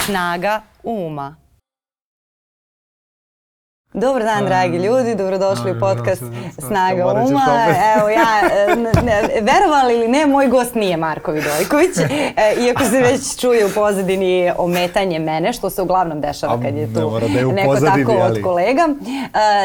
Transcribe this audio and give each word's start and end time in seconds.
Snaga 0.00 0.62
uma. 0.82 1.38
Dobar 4.00 4.22
dan, 4.22 4.44
dragi 4.44 4.76
ljudi, 4.76 5.14
dobrodošli 5.14 5.70
u 5.70 5.80
podcast 5.80 6.22
Snaga 6.58 7.06
Uma. 7.06 7.46
Evo 7.96 8.08
ja, 8.08 8.26
verovali 9.40 9.94
ili 9.94 10.08
ne, 10.08 10.26
moj 10.26 10.48
gost 10.48 10.74
nije 10.74 10.96
Marko 10.96 11.32
Vidojković, 11.32 11.96
e, 11.98 12.66
iako 12.66 12.84
se 12.84 13.00
već 13.00 13.20
čuje 13.40 13.66
u 13.66 13.68
pozadini 13.74 14.52
ometanje 14.58 15.18
mene, 15.18 15.52
što 15.52 15.70
se 15.70 15.82
uglavnom 15.82 16.20
dešava 16.20 16.60
kad 16.62 16.74
je 16.74 16.94
tu 16.94 17.10
da 17.20 17.52
neko 17.52 17.76
tako 17.76 18.12
od 18.12 18.42
kolega. 18.42 18.88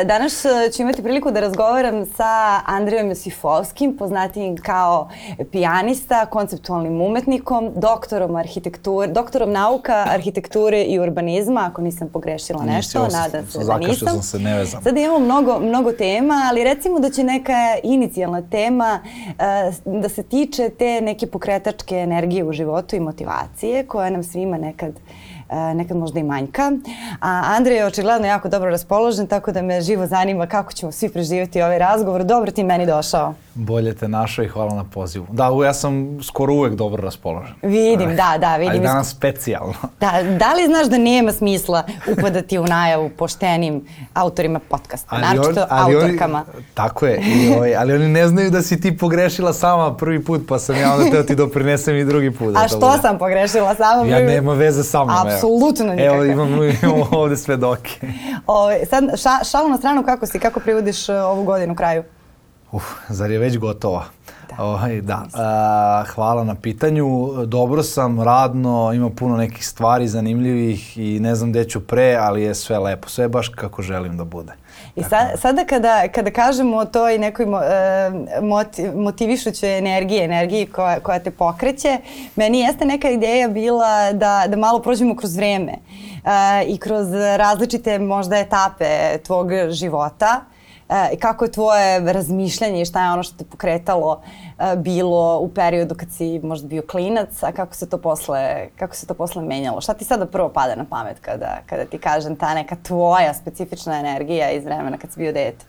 E, 0.02 0.06
danas 0.06 0.46
ću 0.76 0.82
imati 0.82 1.04
priliku 1.04 1.32
da 1.32 1.40
razgovaram 1.40 2.06
sa 2.06 2.62
Andrijom 2.66 3.10
Josifovskim, 3.10 3.98
poznatijim 3.98 4.58
kao 4.58 5.10
pijanista, 5.52 6.26
konceptualnim 6.26 7.02
umetnikom, 7.02 7.72
doktorom 7.76 8.36
arhitekture, 8.36 9.08
doktorom 9.08 9.52
nauka, 9.52 10.06
arhitekture 10.10 10.84
i 10.84 11.00
urbanizma, 11.00 11.68
ako 11.72 11.82
nisam 11.82 12.10
pogrešila 12.14 12.64
nešto, 12.64 13.08
nadam 13.12 13.48
se 13.48 13.60
da 13.64 13.78
nisam 13.78 14.08
sam 14.08 14.23
se 14.24 14.40
nevezan. 14.40 14.84
Sada 14.84 15.00
imamo 15.00 15.20
mnogo, 15.20 15.60
mnogo 15.60 15.92
tema, 15.92 16.48
ali 16.50 16.64
recimo 16.64 17.00
da 17.00 17.10
će 17.10 17.24
neka 17.24 17.78
inicijalna 17.84 18.42
tema 18.42 19.00
uh, 19.04 20.02
da 20.02 20.10
se 20.10 20.24
tiče 20.24 20.70
te 20.70 21.02
neke 21.02 21.28
pokretačke 21.28 21.96
energije 21.96 22.44
u 22.44 22.54
životu 22.54 22.96
i 22.96 23.00
motivacije 23.00 23.86
koja 23.86 24.10
nam 24.10 24.24
svima 24.24 24.58
nekad 24.58 24.90
uh, 24.90 25.76
nekad 25.76 25.98
možda 25.98 26.20
i 26.20 26.24
manjka. 26.24 26.72
A 27.20 27.42
Andrej 27.58 27.78
je 27.78 27.86
očigledno 27.86 28.28
jako 28.28 28.50
dobro 28.50 28.70
raspoložen, 28.70 29.28
tako 29.28 29.52
da 29.52 29.62
me 29.62 29.82
živo 29.82 30.08
zanima 30.08 30.48
kako 30.48 30.74
ćemo 30.74 30.92
svi 30.92 31.10
preživjeti 31.10 31.62
ovaj 31.62 31.80
razgovor. 31.80 32.24
Dobro 32.24 32.52
ti 32.52 32.64
meni 32.64 32.86
došao. 32.86 33.34
Bolje 33.56 33.94
te 33.94 34.08
našao 34.08 34.46
i 34.46 34.48
hvala 34.48 34.76
na 34.76 34.84
pozivu. 34.84 35.28
Da, 35.32 35.50
ja 35.66 35.74
sam 35.74 36.24
skoro 36.24 36.54
uvek 36.54 36.74
dobro 36.74 37.04
raspoložen. 37.04 37.56
Vidim, 37.62 38.16
da, 38.16 38.38
da, 38.40 38.56
vidim. 38.56 38.72
Ali 38.72 38.80
danas 38.80 39.10
specijalno. 39.10 39.74
Da, 40.00 40.12
da 40.40 40.54
li 40.54 40.66
znaš 40.68 40.88
da 40.88 40.98
nema 40.98 41.32
smisla 41.32 41.84
upadati 42.12 42.58
u 42.58 42.64
najavu 42.64 43.10
poštenim 43.10 43.86
autorima 44.14 44.60
podcasta, 44.60 45.08
ali 45.10 45.22
naročito 45.22 45.62
on, 45.62 45.68
ali 45.70 45.96
autorkama? 45.96 46.46
Oni, 46.56 46.66
tako 46.74 47.06
je, 47.06 47.22
i 47.22 47.54
ovaj, 47.56 47.76
ali 47.76 47.94
oni 47.94 48.08
ne 48.08 48.28
znaju 48.28 48.52
da 48.52 48.62
si 48.62 48.82
ti 48.82 48.98
pogrešila 48.98 49.54
sama 49.54 49.96
prvi 49.96 50.24
put, 50.24 50.42
pa 50.48 50.60
sam 50.60 50.76
ja 50.76 50.94
onda 50.94 51.12
teo 51.12 51.24
ti 51.24 51.36
doprinesem 51.36 51.96
i 51.96 52.06
drugi 52.06 52.32
put. 52.32 52.54
Da 52.54 52.60
A 52.60 52.68
što 52.68 52.98
sam 53.02 53.18
pogrešila 53.18 53.76
sama? 53.76 54.06
Ja 54.06 54.20
nema 54.20 54.54
veze 54.54 54.84
sa 54.84 55.04
mnom. 55.04 55.28
Apsolutno 55.28 55.86
nikakve. 55.86 56.06
Evo 56.06 56.24
imamo, 56.24 56.64
imamo 56.64 57.08
ovde 57.12 57.38
svedoke. 57.38 58.00
O, 58.48 58.54
ovaj, 58.62 58.86
sad, 58.86 59.04
ša, 59.22 59.44
šalu 59.52 59.70
na 59.70 59.78
stranu, 59.78 60.04
kako 60.04 60.26
si, 60.26 60.40
kako 60.40 60.60
privodiš 60.60 61.10
uh, 61.10 61.16
ovu 61.16 61.44
godinu 61.44 61.76
kraju? 61.76 62.04
Uf, 62.74 62.84
zar 63.10 63.32
je 63.32 63.40
već 63.40 63.58
gotova? 63.58 64.04
Da. 64.50 64.64
Ovaj, 64.64 65.02
da. 65.02 65.26
A, 65.34 66.04
hvala 66.16 66.44
na 66.44 66.56
pitanju. 66.56 67.06
Dobro 67.46 67.84
sam, 67.84 68.22
radno, 68.22 68.92
ima 68.96 69.10
puno 69.10 69.38
nekih 69.38 69.68
stvari 69.68 70.08
zanimljivih 70.08 70.98
i 70.98 71.20
ne 71.20 71.36
znam 71.36 71.52
gde 71.52 71.70
ću 71.70 71.88
pre, 71.88 72.18
ali 72.20 72.44
je 72.44 72.56
sve 72.56 72.80
lepo. 72.80 73.10
Sve 73.10 73.28
baš 73.28 73.50
kako 73.50 73.82
želim 73.82 74.18
da 74.18 74.24
bude. 74.24 74.54
I 74.96 75.04
sa, 75.04 75.38
sada 75.38 75.66
kada, 75.66 76.08
kada 76.08 76.32
kažemo 76.32 76.78
o 76.78 76.86
toj 76.86 77.18
nekoj 77.18 77.46
mo, 77.46 77.58
uh, 77.58 78.96
motivišućoj 78.96 79.78
energiji, 79.78 80.20
energiji 80.20 80.66
koja, 80.66 81.00
koja 81.00 81.20
te 81.20 81.32
pokreće, 81.32 81.98
meni 82.36 82.60
jeste 82.60 82.86
neka 82.86 83.10
ideja 83.10 83.48
bila 83.48 84.12
da, 84.14 84.44
da 84.48 84.58
malo 84.58 84.82
prođemo 84.82 85.16
kroz 85.16 85.36
vreme 85.36 85.74
uh, 85.74 86.30
i 86.68 86.78
kroz 86.78 87.08
različite 87.38 88.00
možda 88.00 88.38
etape 88.38 89.18
tvog 89.24 89.48
života 89.70 90.42
e, 90.94 91.16
kako 91.16 91.46
je 91.46 91.52
tvoje 91.52 92.14
razmišljanje 92.14 92.82
i 92.82 92.86
šta 92.86 93.06
je 93.06 93.12
ono 93.12 93.24
što 93.24 93.38
te 93.38 93.44
pokretalo 93.44 94.22
e, 94.60 94.76
bilo 94.76 95.40
u 95.40 95.50
periodu 95.50 95.96
kad 95.96 96.12
si 96.12 96.40
možda 96.44 96.68
bio 96.68 96.82
klinac, 96.82 97.44
a 97.44 97.52
kako 97.52 97.76
se 97.76 97.90
to 97.90 97.98
posle, 97.98 98.68
kako 98.76 98.96
se 98.96 99.08
to 99.08 99.14
posle 99.14 99.42
menjalo? 99.42 99.82
Šta 99.82 99.94
ti 99.94 100.06
sada 100.06 100.26
prvo 100.26 100.50
pada 100.50 100.76
na 100.76 100.86
pamet 100.90 101.20
kada, 101.20 101.58
kada 101.66 101.86
ti 101.86 101.98
kažem 101.98 102.36
ta 102.36 102.54
neka 102.54 102.76
tvoja 102.84 103.34
specifična 103.34 104.00
energija 104.00 104.52
iz 104.52 104.66
vremena 104.66 104.98
kad 104.98 105.12
si 105.12 105.20
bio 105.20 105.34
dete? 105.34 105.66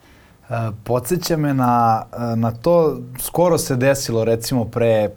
E, 0.51 0.55
podsjeća 0.85 1.37
me 1.37 1.55
na, 1.55 2.05
na 2.37 2.51
to, 2.51 2.97
skoro 3.19 3.59
se 3.59 3.77
desilo 3.77 4.25
recimo 4.25 4.65
pre 4.65 5.11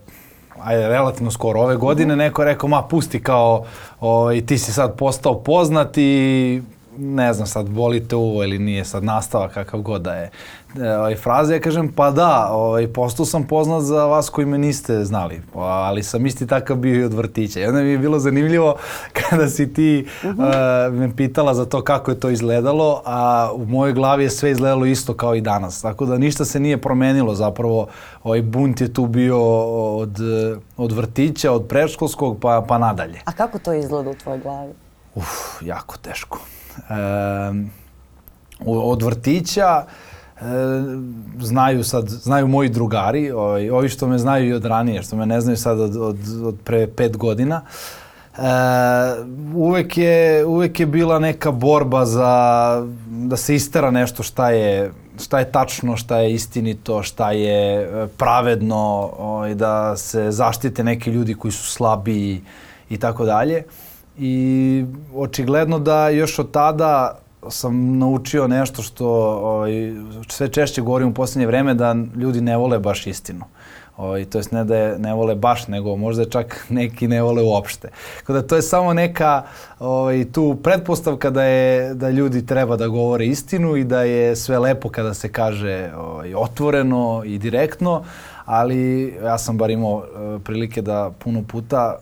ajde, 0.63 0.87
relativno 0.87 1.31
skoro 1.31 1.61
ove 1.61 1.75
godine, 1.75 2.13
-hmm. 2.13 2.17
neko 2.17 2.41
je 2.41 2.45
rekao, 2.45 2.69
ma 2.69 2.81
pusti 2.81 3.23
kao, 3.23 3.65
o, 3.99 4.31
i 4.31 4.45
ti 4.45 4.57
si 4.57 4.73
sad 4.73 4.95
postao 4.95 5.43
poznat 5.43 5.97
i 5.97 6.61
ne 6.97 7.33
znam 7.33 7.47
sad, 7.47 7.69
volite 7.69 8.15
uvo 8.15 8.43
ili 8.43 8.59
nije 8.59 8.85
sad 8.85 9.03
nastava 9.03 9.49
kakav 9.49 9.81
god 9.81 10.01
da 10.01 10.13
je 10.13 10.29
e, 10.79 10.97
ovaj, 10.97 11.15
fraze, 11.15 11.53
ja 11.53 11.59
kažem 11.59 11.91
pa 11.95 12.11
da, 12.11 12.49
ovaj, 12.51 12.87
postao 12.87 13.25
sam 13.25 13.43
poznat 13.43 13.83
za 13.83 14.05
vas 14.05 14.29
koji 14.29 14.47
me 14.47 14.57
niste 14.57 15.03
znali, 15.03 15.41
ali 15.53 16.03
sam 16.03 16.25
isti 16.25 16.47
takav 16.47 16.77
bio 16.77 17.01
i 17.01 17.03
od 17.03 17.13
vrtića. 17.13 17.59
I 17.59 17.65
onda 17.65 17.81
mi 17.81 17.89
je 17.89 17.97
bilo 17.97 18.19
zanimljivo 18.19 18.75
kada 19.19 19.49
si 19.49 19.73
ti 19.73 20.07
uh 20.23 20.29
-huh. 20.29 20.87
uh, 20.87 20.93
me 20.93 21.15
pitala 21.15 21.53
za 21.53 21.65
to 21.65 21.81
kako 21.81 22.11
je 22.11 22.19
to 22.19 22.29
izgledalo, 22.29 23.01
a 23.05 23.51
u 23.53 23.65
mojoj 23.65 23.93
glavi 23.93 24.23
je 24.23 24.29
sve 24.29 24.51
izgledalo 24.51 24.85
isto 24.85 25.13
kao 25.13 25.35
i 25.35 25.41
danas. 25.41 25.81
Tako 25.81 26.05
da 26.05 26.17
ništa 26.17 26.45
se 26.45 26.59
nije 26.59 26.81
promenilo 26.81 27.35
zapravo. 27.35 27.87
Ovaj 28.23 28.41
bunt 28.41 28.81
je 28.81 28.93
tu 28.93 29.05
bio 29.07 29.39
od, 29.97 30.17
od 30.77 30.91
vrtića, 30.91 31.51
od 31.51 31.67
predškolskog 31.67 32.39
pa, 32.41 32.65
pa 32.67 32.77
nadalje. 32.77 33.19
A 33.25 33.31
kako 33.31 33.59
to 33.59 33.73
izgleda 33.73 34.09
u 34.09 34.15
tvojoj 34.15 34.39
glavi? 34.39 34.73
Uf, 35.15 35.61
jako 35.61 35.97
teško 35.97 36.39
od 38.65 39.03
vrtića 39.03 39.83
znaju 41.39 41.83
sad, 41.83 42.09
znaju 42.09 42.47
moji 42.47 42.69
drugari, 42.69 43.31
ovaj, 43.31 43.69
ovi 43.69 43.89
što 43.89 44.07
me 44.07 44.17
znaju 44.17 44.49
i 44.49 44.53
od 44.53 44.65
ranije, 44.65 45.03
što 45.03 45.15
me 45.15 45.25
ne 45.25 45.41
znaju 45.41 45.57
sad 45.57 45.79
od, 45.79 45.95
od, 45.95 46.17
od 46.43 46.55
pre 46.63 46.87
pet 46.87 47.17
godina. 47.17 47.61
E, 48.37 48.41
uvek, 49.55 49.97
je, 49.97 50.45
uvek 50.45 50.79
je 50.79 50.85
bila 50.85 51.19
neka 51.19 51.51
borba 51.51 52.05
za 52.05 52.87
da 53.07 53.37
se 53.37 53.55
istera 53.55 53.91
nešto 53.91 54.23
šta 54.23 54.49
je, 54.49 54.91
šta 55.23 55.39
je 55.39 55.51
tačno, 55.51 55.97
šta 55.97 56.17
je 56.17 56.33
istinito, 56.33 57.03
šta 57.03 57.31
je 57.31 57.81
e, 57.81 58.07
pravedno, 58.17 59.11
ovaj, 59.19 59.55
da 59.55 59.97
se 59.97 60.31
zaštite 60.31 60.83
neki 60.83 61.11
ljudi 61.11 61.33
koji 61.33 61.51
su 61.51 61.63
slabiji 61.63 62.41
i 62.89 62.97
tako 62.97 63.25
dalje 63.25 63.63
i 64.19 64.85
očigledno 65.15 65.79
da 65.79 66.09
još 66.09 66.39
od 66.39 66.51
tada 66.51 67.17
sam 67.49 67.97
naučio 67.97 68.47
nešto 68.47 68.81
što 68.81 69.07
ovaj, 69.43 69.71
sve 70.29 70.47
češće 70.47 70.81
govorim 70.81 71.07
u 71.07 71.13
poslednje 71.13 71.47
vreme 71.47 71.73
da 71.73 71.95
ljudi 72.15 72.41
ne 72.41 72.57
vole 72.57 72.79
baš 72.79 73.07
istinu. 73.07 73.45
Ovaj, 73.97 74.25
to 74.25 74.37
jest 74.37 74.51
ne 74.51 74.63
da 74.63 74.75
je 74.75 74.99
ne 74.99 75.13
vole 75.13 75.35
baš, 75.35 75.67
nego 75.67 75.95
možda 75.95 76.25
čak 76.29 76.65
neki 76.69 77.07
ne 77.07 77.21
vole 77.21 77.43
uopšte. 77.43 77.89
Tako 78.17 78.33
da 78.33 78.41
to 78.41 78.55
je 78.55 78.61
samo 78.61 78.93
neka 78.93 79.43
ovaj, 79.79 80.25
tu 80.31 80.57
pretpostavka 80.63 81.29
da, 81.29 81.43
je, 81.43 81.93
da 81.93 82.09
ljudi 82.09 82.45
treba 82.45 82.75
da 82.75 82.87
govore 82.87 83.25
istinu 83.25 83.75
i 83.75 83.83
da 83.83 84.01
je 84.01 84.35
sve 84.35 84.59
lepo 84.59 84.89
kada 84.89 85.13
se 85.13 85.31
kaže 85.31 85.91
ovaj, 85.97 86.35
otvoreno 86.35 87.23
i 87.25 87.37
direktno, 87.37 88.03
ali 88.45 89.13
ja 89.23 89.37
sam 89.37 89.57
bar 89.57 89.69
imao 89.69 89.95
uh, 89.95 90.41
prilike 90.43 90.81
da 90.81 91.11
puno 91.19 91.43
puta 91.47 91.99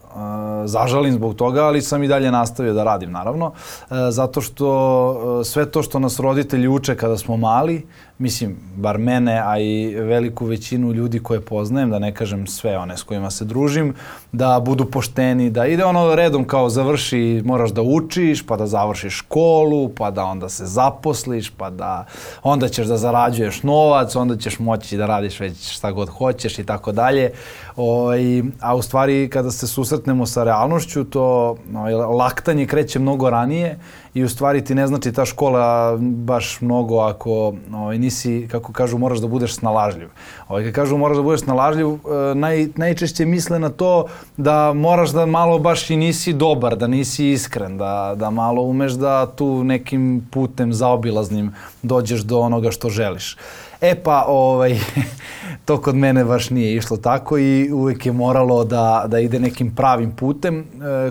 zažalim 0.66 1.14
zbog 1.14 1.36
toga, 1.36 1.64
ali 1.64 1.82
sam 1.82 2.04
i 2.04 2.08
dalje 2.08 2.32
nastavio 2.32 2.74
da 2.74 2.84
radim 2.84 3.12
naravno, 3.12 3.46
uh, 3.46 3.98
zato 4.10 4.42
što 4.42 4.68
uh, 5.12 5.46
sve 5.46 5.72
to 5.72 5.84
što 5.84 6.00
nas 6.00 6.20
roditelji 6.20 6.68
uče 6.68 6.96
kada 6.96 7.18
smo 7.18 7.38
mali, 7.38 7.86
mislim, 8.18 8.58
bar 8.76 8.98
mene, 8.98 9.42
a 9.46 9.60
i 9.60 9.96
veliku 9.96 10.46
većinu 10.46 10.94
ljudi 10.94 11.20
koje 11.20 11.42
poznajem, 11.42 11.90
da 11.90 12.00
ne 12.00 12.14
kažem 12.14 12.48
sve 12.48 12.78
one 12.78 12.98
s 12.98 13.04
kojima 13.04 13.32
se 13.32 13.46
družim, 13.46 13.94
da 14.32 14.60
budu 14.66 14.86
pošteni, 14.86 15.50
da 15.50 15.66
ide 15.66 15.86
ono 15.86 16.16
redom 16.16 16.46
kao 16.48 16.70
završi, 16.70 17.42
moraš 17.46 17.72
da 17.72 17.82
učiš, 17.82 18.46
pa 18.46 18.58
da 18.58 18.68
završiš 18.68 19.18
školu, 19.18 19.90
pa 19.90 20.12
da 20.12 20.24
onda 20.24 20.50
se 20.50 20.66
zaposliš, 20.66 21.50
pa 21.50 21.70
da 21.70 22.06
onda 22.44 22.68
ćeš 22.68 22.88
da 22.88 22.98
zarađuješ 22.98 23.64
novac, 23.64 24.16
onda 24.16 24.38
ćeš 24.38 24.60
moći 24.60 24.98
da 24.98 25.06
radiš 25.06 25.40
već 25.40 25.72
šta 25.72 25.92
god 25.92 26.10
hoćeš 26.10 26.60
i 26.60 26.64
tako 26.64 26.92
dalje. 26.92 27.32
Ovaj, 27.76 28.44
a 28.62 28.76
u 28.76 28.82
stvari 28.82 29.30
kada 29.30 29.52
se 29.52 29.68
susretnemo 29.68 30.26
sa 30.26 30.44
realnošću, 30.44 31.04
to 31.04 31.56
ovaj, 31.76 31.94
laktanje 31.94 32.66
kreće 32.66 33.00
mnogo 33.00 33.30
ranije 33.30 33.80
i 34.14 34.24
u 34.24 34.30
stvari 34.30 34.64
ti 34.64 34.76
ne 34.76 34.88
znači 34.88 35.12
ta 35.12 35.26
škola 35.26 35.98
baš 36.00 36.62
mnogo 36.62 37.00
ako 37.00 37.54
ovaj, 37.74 37.98
nisi, 37.98 38.48
kako 38.52 38.74
kažu, 38.74 38.98
moraš 38.98 39.20
da 39.20 39.28
budeš 39.28 39.56
snalažljiv. 39.56 40.08
Ovaj, 40.48 40.64
kad 40.64 40.74
kažu 40.74 40.98
moraš 40.98 41.18
da 41.18 41.24
budeš 41.24 41.42
snalažljiv, 41.42 41.88
eh, 41.88 42.36
naj, 42.36 42.68
najčešće 42.76 43.26
misle 43.26 43.60
na 43.60 43.70
to 43.70 44.06
da 44.38 44.74
moraš 44.74 45.10
da 45.10 45.26
malo 45.26 45.60
baš 45.60 45.90
i 45.90 45.98
nisi 45.98 46.34
dobar, 46.34 46.78
da 46.78 46.88
nisi 46.88 47.32
iskren, 47.32 47.78
da, 47.78 48.14
da 48.18 48.30
malo 48.30 48.62
umeš 48.62 48.92
da 48.92 49.26
tu 49.26 49.64
nekim 49.64 50.28
putem 50.32 50.74
zaobilaznim 50.74 51.52
dođeš 51.84 52.22
do 52.22 52.40
onoga 52.40 52.72
što 52.72 52.90
želiš. 52.90 53.38
E 53.86 53.96
pa, 53.96 54.26
ovaj, 54.28 54.80
to 55.66 55.82
kod 55.82 55.96
mene 55.96 56.24
baš 56.26 56.50
nije 56.50 56.76
išlo 56.76 56.98
tako 56.98 57.38
i 57.38 57.72
uvek 57.72 58.06
je 58.06 58.12
moralo 58.12 58.64
da, 58.64 59.06
da 59.08 59.20
ide 59.20 59.40
nekim 59.40 59.76
pravim 59.76 60.12
putem 60.16 60.60
e, 60.60 60.66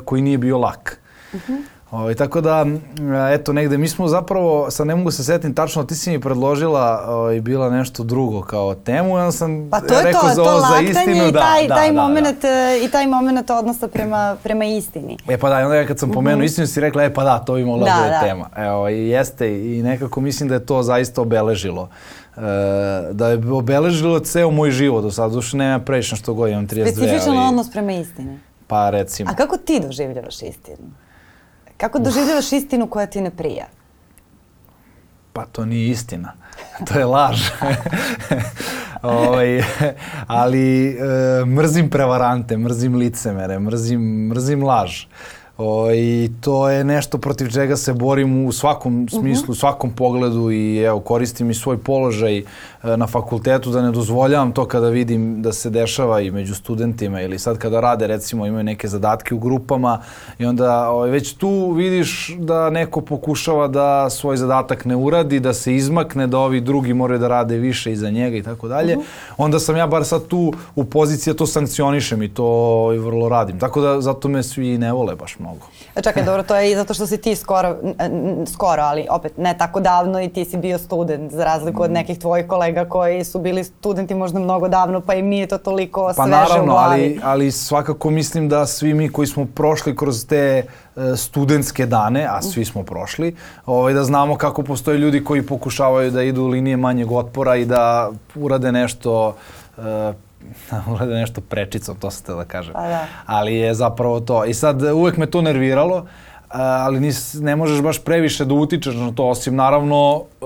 koji 0.04 0.22
nije 0.22 0.38
bio 0.38 0.58
lak. 0.58 1.00
Uh 1.32 1.40
-huh. 1.40 1.73
Ovaj, 1.94 2.14
tako 2.14 2.40
da, 2.40 2.66
eto, 3.34 3.52
negde, 3.52 3.78
mi 3.78 3.88
smo 3.88 4.08
zapravo, 4.08 4.70
sad 4.70 4.86
ne 4.86 4.94
mogu 4.94 5.10
se 5.10 5.24
setim 5.24 5.54
tačno, 5.54 5.84
ti 5.84 5.94
si 5.94 6.10
mi 6.10 6.20
predložila 6.20 7.04
ovaj, 7.08 7.40
bila 7.40 7.70
nešto 7.70 8.02
drugo 8.02 8.42
kao 8.42 8.74
temu, 8.74 9.08
i 9.08 9.20
onda 9.20 9.32
sam 9.32 9.70
pa 9.70 9.80
to 9.80 9.94
je 9.94 10.02
rekao 10.02 10.20
to, 10.20 10.28
za 10.28 10.34
to 10.34 10.50
ovo 10.50 10.60
za 10.60 10.80
istinu, 10.80 11.28
i 11.28 11.32
da, 11.32 11.40
taj, 11.40 11.68
da, 11.68 11.74
taj 11.74 11.92
da, 11.92 12.02
moment, 12.02 12.42
da. 12.42 12.76
I 12.84 12.88
taj 12.88 13.06
moment 13.06 13.50
odnosa 13.50 13.88
prema, 13.88 14.36
prema 14.42 14.64
istini. 14.64 15.18
E 15.28 15.38
pa 15.38 15.48
da, 15.48 15.60
i 15.60 15.64
onda 15.64 15.76
ja 15.76 15.86
kad 15.86 15.98
sam 15.98 16.10
pomenuo 16.10 16.38
mm 16.38 16.42
-hmm. 16.42 16.44
istinu 16.44 16.66
si 16.66 16.80
rekla, 16.80 17.04
e 17.04 17.14
pa 17.14 17.24
da, 17.24 17.38
to 17.38 17.54
bi 17.54 17.64
mogla 17.64 17.84
da, 17.84 18.02
da 18.02 18.08
da. 18.08 18.20
tema. 18.20 18.48
Evo, 18.56 18.88
i 18.88 19.08
jeste, 19.08 19.76
i 19.76 19.82
nekako 19.82 20.20
mislim 20.20 20.48
da 20.48 20.54
je 20.54 20.66
to 20.66 20.82
zaista 20.82 21.22
obeležilo. 21.22 21.88
E, 22.36 22.40
da 23.12 23.28
je 23.28 23.52
obeležilo 23.52 24.20
ceo 24.20 24.50
moj 24.50 24.70
život 24.70 25.02
do 25.02 25.10
sada, 25.10 25.34
duše 25.34 25.56
nema 25.56 25.78
previše 25.78 26.16
što 26.16 26.34
god, 26.34 26.50
imam 26.50 26.68
32, 26.68 26.92
Specifičan 26.92 27.38
ali... 27.38 27.48
odnos 27.48 27.70
prema 27.70 27.92
istini. 27.92 28.38
Pa 28.66 28.90
recimo. 28.90 29.30
A 29.30 29.34
kako 29.34 29.56
ti 29.56 29.80
doživljavaš 29.80 30.42
istinu? 30.42 31.03
Kako 31.76 31.98
doživljavaš 31.98 32.52
istinu 32.52 32.86
koja 32.86 33.06
ti 33.06 33.20
ne 33.20 33.30
prija? 33.30 33.66
Pa 35.32 35.46
to 35.46 35.64
nije 35.64 35.90
istina. 35.90 36.32
To 36.86 36.98
je 36.98 37.04
laž. 37.04 37.40
Oj, 39.02 39.12
ovaj, 39.26 39.62
ali 40.26 40.88
e, 40.88 41.44
mrzim 41.44 41.90
prevarante, 41.90 42.56
mrzim 42.56 42.94
licemere, 42.94 43.58
mrzim, 43.58 44.26
mrzim 44.28 44.64
laž. 44.64 45.06
O, 45.58 45.92
I 45.92 46.30
to 46.40 46.68
je 46.68 46.84
nešto 46.84 47.18
protiv 47.18 47.50
čega 47.52 47.76
se 47.76 47.92
borim 47.92 48.46
u 48.46 48.52
svakom 48.52 49.08
smislu, 49.08 49.42
uh 49.42 49.48
-huh. 49.48 49.50
u 49.50 49.54
svakom 49.54 49.90
pogledu 49.90 50.50
i 50.50 50.78
evo 50.78 51.00
koristim 51.00 51.50
i 51.50 51.54
svoj 51.54 51.78
položaj 51.78 52.42
na 52.96 53.06
fakultetu 53.06 53.70
da 53.70 53.82
ne 53.82 53.90
dozvoljavam 53.90 54.52
to 54.52 54.66
kada 54.66 54.88
vidim 54.88 55.42
da 55.42 55.52
se 55.52 55.70
dešava 55.70 56.20
i 56.20 56.30
među 56.30 56.54
studentima 56.54 57.20
ili 57.20 57.38
sad 57.38 57.58
kada 57.58 57.80
rade 57.80 58.06
recimo 58.06 58.46
imaju 58.46 58.64
neke 58.64 58.88
zadatke 58.88 59.34
u 59.34 59.38
grupama 59.38 60.00
i 60.38 60.46
onda 60.46 60.88
ovaj, 60.90 61.10
već 61.10 61.34
tu 61.34 61.70
vidiš 61.70 62.36
da 62.38 62.70
neko 62.70 63.00
pokušava 63.00 63.68
da 63.68 64.10
svoj 64.10 64.36
zadatak 64.36 64.84
ne 64.84 64.96
uradi, 64.96 65.40
da 65.40 65.54
se 65.54 65.74
izmakne, 65.74 66.26
da 66.26 66.38
ovi 66.38 66.60
drugi 66.60 66.94
moraju 66.94 67.20
da 67.20 67.28
rade 67.28 67.56
više 67.56 67.92
iza 67.92 68.10
njega 68.10 68.36
i 68.36 68.42
tako 68.42 68.68
dalje. 68.68 68.96
Mhm. 68.96 69.04
Onda 69.36 69.58
sam 69.58 69.76
ja 69.76 69.86
bar 69.86 70.04
sad 70.04 70.26
tu 70.26 70.52
u 70.74 70.84
poziciji 70.84 71.32
da 71.32 71.38
to 71.38 71.46
sankcionišem 71.46 72.22
i 72.22 72.34
to 72.34 72.90
i 72.94 72.98
vrlo 72.98 73.28
radim. 73.28 73.58
Tako 73.58 73.80
da 73.80 74.00
zato 74.00 74.28
me 74.28 74.42
svi 74.42 74.78
ne 74.78 74.92
vole 74.92 75.14
baš 75.14 75.38
mnogo. 75.38 75.66
E, 75.96 76.02
čekaj, 76.02 76.24
dobro, 76.30 76.42
to 76.42 76.56
je 76.56 76.72
i 76.72 76.74
zato 76.74 76.94
što 76.94 77.06
si 77.06 77.16
ti 77.18 77.36
skoro, 77.36 77.76
skoro, 78.52 78.82
ali 78.82 79.06
opet 79.10 79.38
ne 79.38 79.58
tako 79.58 79.80
davno 79.80 80.22
i 80.22 80.28
ti 80.28 80.44
si 80.44 80.56
bio 80.56 80.78
student, 80.78 81.32
za 81.32 81.44
razliku 81.44 81.82
od 81.82 81.90
mm. 81.90 81.94
nekih 81.94 82.18
tvojih 82.18 82.46
kolega 82.46 82.73
koji 82.88 83.24
su 83.24 83.38
bili 83.38 83.64
studenti 83.64 84.14
možda 84.14 84.40
mnogo 84.40 84.68
davno, 84.68 85.00
pa 85.00 85.14
i 85.14 85.22
mi 85.22 85.38
je 85.38 85.46
to 85.46 85.58
toliko 85.58 86.06
pa, 86.06 86.12
sveže 86.12 86.30
naravno, 86.30 86.62
u 86.62 86.66
glavi. 86.66 87.02
Ali, 87.02 87.20
ali 87.22 87.50
svakako 87.50 88.10
mislim 88.10 88.48
da 88.48 88.66
svi 88.66 88.94
mi 88.94 89.08
koji 89.08 89.26
smo 89.26 89.46
prošli 89.54 89.96
kroz 89.96 90.26
te 90.26 90.62
e, 90.96 91.16
studentske 91.16 91.86
dane, 91.86 92.26
a 92.30 92.42
svi 92.42 92.64
smo 92.64 92.82
prošli, 92.82 93.36
ovaj, 93.66 93.94
da 93.94 94.04
znamo 94.04 94.36
kako 94.36 94.62
postoje 94.62 94.98
ljudi 94.98 95.24
koji 95.24 95.42
pokušavaju 95.42 96.10
da 96.10 96.22
idu 96.22 96.42
u 96.42 96.48
linije 96.48 96.76
manjeg 96.76 97.12
otpora 97.12 97.56
i 97.56 97.64
da 97.64 98.10
urade 98.34 98.72
nešto 98.72 99.36
uh, 99.76 99.84
urade 100.94 101.14
nešto 101.14 101.40
prečicom, 101.40 101.96
to 101.96 102.10
ste 102.10 102.32
da 102.32 102.44
kažem. 102.44 102.72
Pa 102.72 102.88
da. 102.88 103.06
Ali 103.26 103.54
je 103.54 103.74
zapravo 103.74 104.20
to. 104.20 104.44
I 104.44 104.54
sad 104.54 104.82
uvek 104.82 105.16
me 105.16 105.26
to 105.26 105.42
nerviralo, 105.42 106.06
ali 106.48 107.00
nis, 107.00 107.34
ne 107.34 107.56
možeš 107.56 107.82
baš 107.82 108.04
previše 108.04 108.44
da 108.44 108.54
utičeš 108.54 108.94
na 108.94 109.12
to, 109.12 109.28
osim 109.28 109.56
naravno 109.56 110.22
e, 110.22 110.44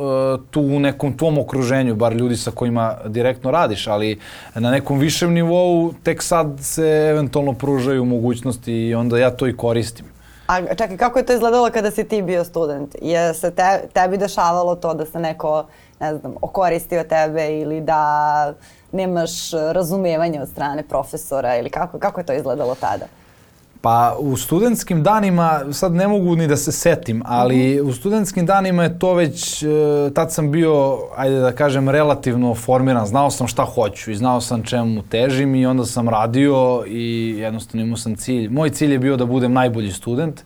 tu 0.50 0.60
u 0.60 0.80
nekom 0.80 1.16
tvom 1.16 1.38
okruženju, 1.38 1.94
bar 1.94 2.12
ljudi 2.12 2.36
sa 2.36 2.50
kojima 2.50 2.94
direktno 3.06 3.50
radiš, 3.50 3.86
ali 3.86 4.20
na 4.54 4.70
nekom 4.70 4.98
višem 4.98 5.32
nivou 5.32 5.92
tek 6.02 6.22
sad 6.22 6.58
se 6.60 7.08
eventualno 7.10 7.52
pružaju 7.52 8.04
mogućnosti 8.04 8.72
i 8.72 8.94
onda 8.94 9.18
ja 9.18 9.30
to 9.30 9.46
i 9.46 9.56
koristim. 9.56 10.06
A 10.46 10.74
čekaj, 10.74 10.96
kako 10.96 11.18
je 11.18 11.26
to 11.26 11.32
izgledalo 11.32 11.70
kada 11.70 11.90
si 11.90 12.04
ti 12.04 12.22
bio 12.22 12.44
student? 12.44 12.96
Je 13.02 13.34
se 13.34 13.50
te, 13.50 13.88
tebi 13.92 14.16
dešavalo 14.16 14.76
to 14.76 14.94
da 14.94 15.06
se 15.06 15.20
neko, 15.20 15.66
ne 16.00 16.16
znam, 16.16 16.34
okoristio 16.42 17.04
tebe 17.04 17.60
ili 17.60 17.80
da 17.80 18.54
nemaš 18.92 19.50
razumevanja 19.72 20.42
od 20.42 20.48
strane 20.48 20.82
profesora 20.82 21.56
ili 21.56 21.70
kako, 21.70 21.98
kako 21.98 22.20
je 22.20 22.26
to 22.26 22.32
izgledalo 22.32 22.74
tada? 22.74 23.06
Pa 23.80 24.16
u 24.19 24.36
studentskim 24.36 25.02
danima, 25.02 25.60
sad 25.72 25.94
ne 25.94 26.08
mogu 26.08 26.36
ni 26.36 26.46
da 26.46 26.56
se 26.56 26.72
setim, 26.72 27.22
ali 27.26 27.56
-hmm. 27.56 27.88
u 27.88 27.92
studentskim 27.92 28.46
danima 28.46 28.82
je 28.82 28.98
to 28.98 29.14
već, 29.14 29.62
e, 29.62 29.66
tad 30.14 30.32
sam 30.32 30.50
bio, 30.50 30.98
ajde 31.16 31.40
da 31.40 31.52
kažem, 31.52 31.88
relativno 31.88 32.54
formiran. 32.54 33.06
Znao 33.06 33.30
sam 33.30 33.46
šta 33.46 33.64
hoću 33.64 34.10
i 34.10 34.16
znao 34.16 34.40
sam 34.40 34.62
čemu 34.62 35.02
težim 35.02 35.54
i 35.54 35.66
onda 35.66 35.84
sam 35.84 36.08
radio 36.08 36.84
i 36.86 37.34
jednostavno 37.38 37.84
imao 37.84 37.96
sam 37.96 38.16
cilj. 38.16 38.48
Moj 38.48 38.70
cilj 38.70 38.92
je 38.92 38.98
bio 38.98 39.16
da 39.16 39.26
budem 39.26 39.52
najbolji 39.52 39.92
student. 39.92 40.40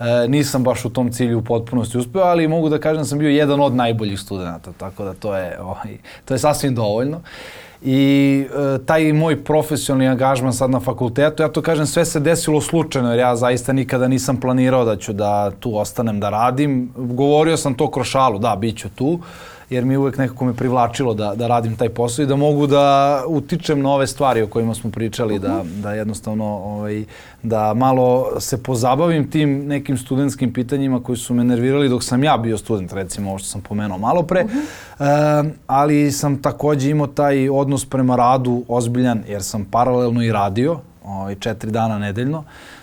E, 0.00 0.28
nisam 0.28 0.64
baš 0.64 0.84
u 0.84 0.90
tom 0.90 1.12
cilju 1.12 1.38
u 1.38 1.42
potpunosti 1.42 1.98
uspeo, 1.98 2.22
ali 2.22 2.48
mogu 2.48 2.68
da 2.68 2.78
kažem 2.78 2.98
da 2.98 3.04
sam 3.04 3.18
bio 3.18 3.30
jedan 3.30 3.60
od 3.60 3.74
najboljih 3.74 4.20
studenta, 4.20 4.72
tako 4.72 5.04
da 5.04 5.14
to 5.14 5.36
je, 5.36 5.60
ovaj, 5.60 5.96
to 6.24 6.34
je 6.34 6.38
sasvim 6.38 6.74
dovoljno. 6.74 7.20
I 7.84 8.44
e, 8.44 8.78
taj 8.86 9.12
moj 9.12 9.44
profesionalni 9.44 10.08
angažman 10.08 10.52
sad 10.52 10.70
na 10.70 10.80
fakultetu, 10.80 11.42
ja 11.42 11.48
to 11.48 11.62
kažem, 11.62 11.86
sve 11.86 12.04
se 12.04 12.20
desilo 12.20 12.60
slučajno, 12.60 13.10
jer 13.10 13.18
ja 13.18 13.36
zaista 13.36 13.72
nikada 13.72 14.08
nisam 14.08 14.36
planirao 14.40 14.84
da 14.84 14.96
ću 14.96 15.12
da 15.12 15.50
tu 15.50 15.76
ostanem 15.76 16.20
da 16.20 16.30
radim. 16.30 16.92
Govorio 16.96 17.56
sam 17.56 17.74
to 17.74 17.90
kroz 17.90 18.06
šalu, 18.06 18.38
da, 18.38 18.56
bit 18.56 18.78
ću 18.78 18.88
tu. 18.88 19.18
Uh, 19.72 19.74
jer 19.74 19.84
mi 19.84 19.96
uvek 19.96 20.18
nekako 20.18 20.44
me 20.44 20.54
privlačilo 20.54 21.14
da, 21.14 21.34
da 21.34 21.46
radim 21.46 21.76
taj 21.76 21.88
posao 21.88 22.22
i 22.22 22.26
da 22.26 22.36
mogu 22.36 22.66
da 22.66 23.22
utičem 23.26 23.82
na 23.82 23.90
ove 23.90 24.06
stvari 24.06 24.42
o 24.42 24.46
kojima 24.46 24.74
smo 24.74 24.90
pričali, 24.90 25.38
da, 25.38 25.62
da 25.82 25.92
jednostavno 25.92 26.44
ovaj, 26.44 27.04
da 27.42 27.74
malo 27.74 28.40
se 28.40 28.62
pozabavim 28.62 29.30
tim 29.30 29.66
nekim 29.66 29.98
studentskim 29.98 30.52
pitanjima 30.52 31.02
koji 31.02 31.16
su 31.16 31.34
me 31.34 31.44
nervirali 31.44 31.88
dok 31.88 32.04
sam 32.04 32.24
ja 32.24 32.36
bio 32.36 32.58
student, 32.58 32.92
recimo 32.92 33.30
ovo 33.30 33.38
što 33.38 33.48
sam 33.48 33.60
pomenuo 33.60 33.98
malo 33.98 34.22
pre, 34.22 34.44
uh 34.44 34.50
-huh. 34.50 35.48
e, 35.48 35.52
ali 35.66 36.12
sam 36.12 36.42
takođe 36.42 36.90
imao 36.90 37.06
taj 37.06 37.48
odnos 37.48 37.84
prema 37.84 38.16
radu 38.16 38.64
ozbiljan 38.68 39.24
jer 39.28 39.42
sam 39.42 39.64
paralelno 39.64 40.22
i 40.22 40.32
radio, 40.32 40.78
ovaj, 41.04 41.34
četiri 41.34 41.70
dana 41.70 41.98
nedeljno, 41.98 42.38
e, 42.38 42.81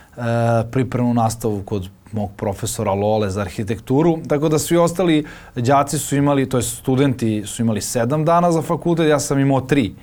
pripremnu 0.71 1.13
nastavu 1.13 1.61
kod 1.65 1.89
mog 2.11 2.29
profesora 2.37 2.93
Lole 2.93 3.29
za 3.29 3.41
arhitekturu, 3.41 4.17
tako 4.27 4.49
da 4.49 4.59
svi 4.59 4.77
ostali 4.77 5.25
đaci 5.55 5.99
su 5.99 6.15
imali, 6.15 6.49
to 6.49 6.57
je 6.57 6.63
studenti 6.63 7.43
su 7.45 7.61
imali 7.61 7.81
sedam 7.81 8.25
dana 8.25 8.51
za 8.51 8.61
fakultet, 8.61 9.09
ja 9.09 9.19
sam 9.19 9.39
imao 9.39 9.61
tri 9.61 9.93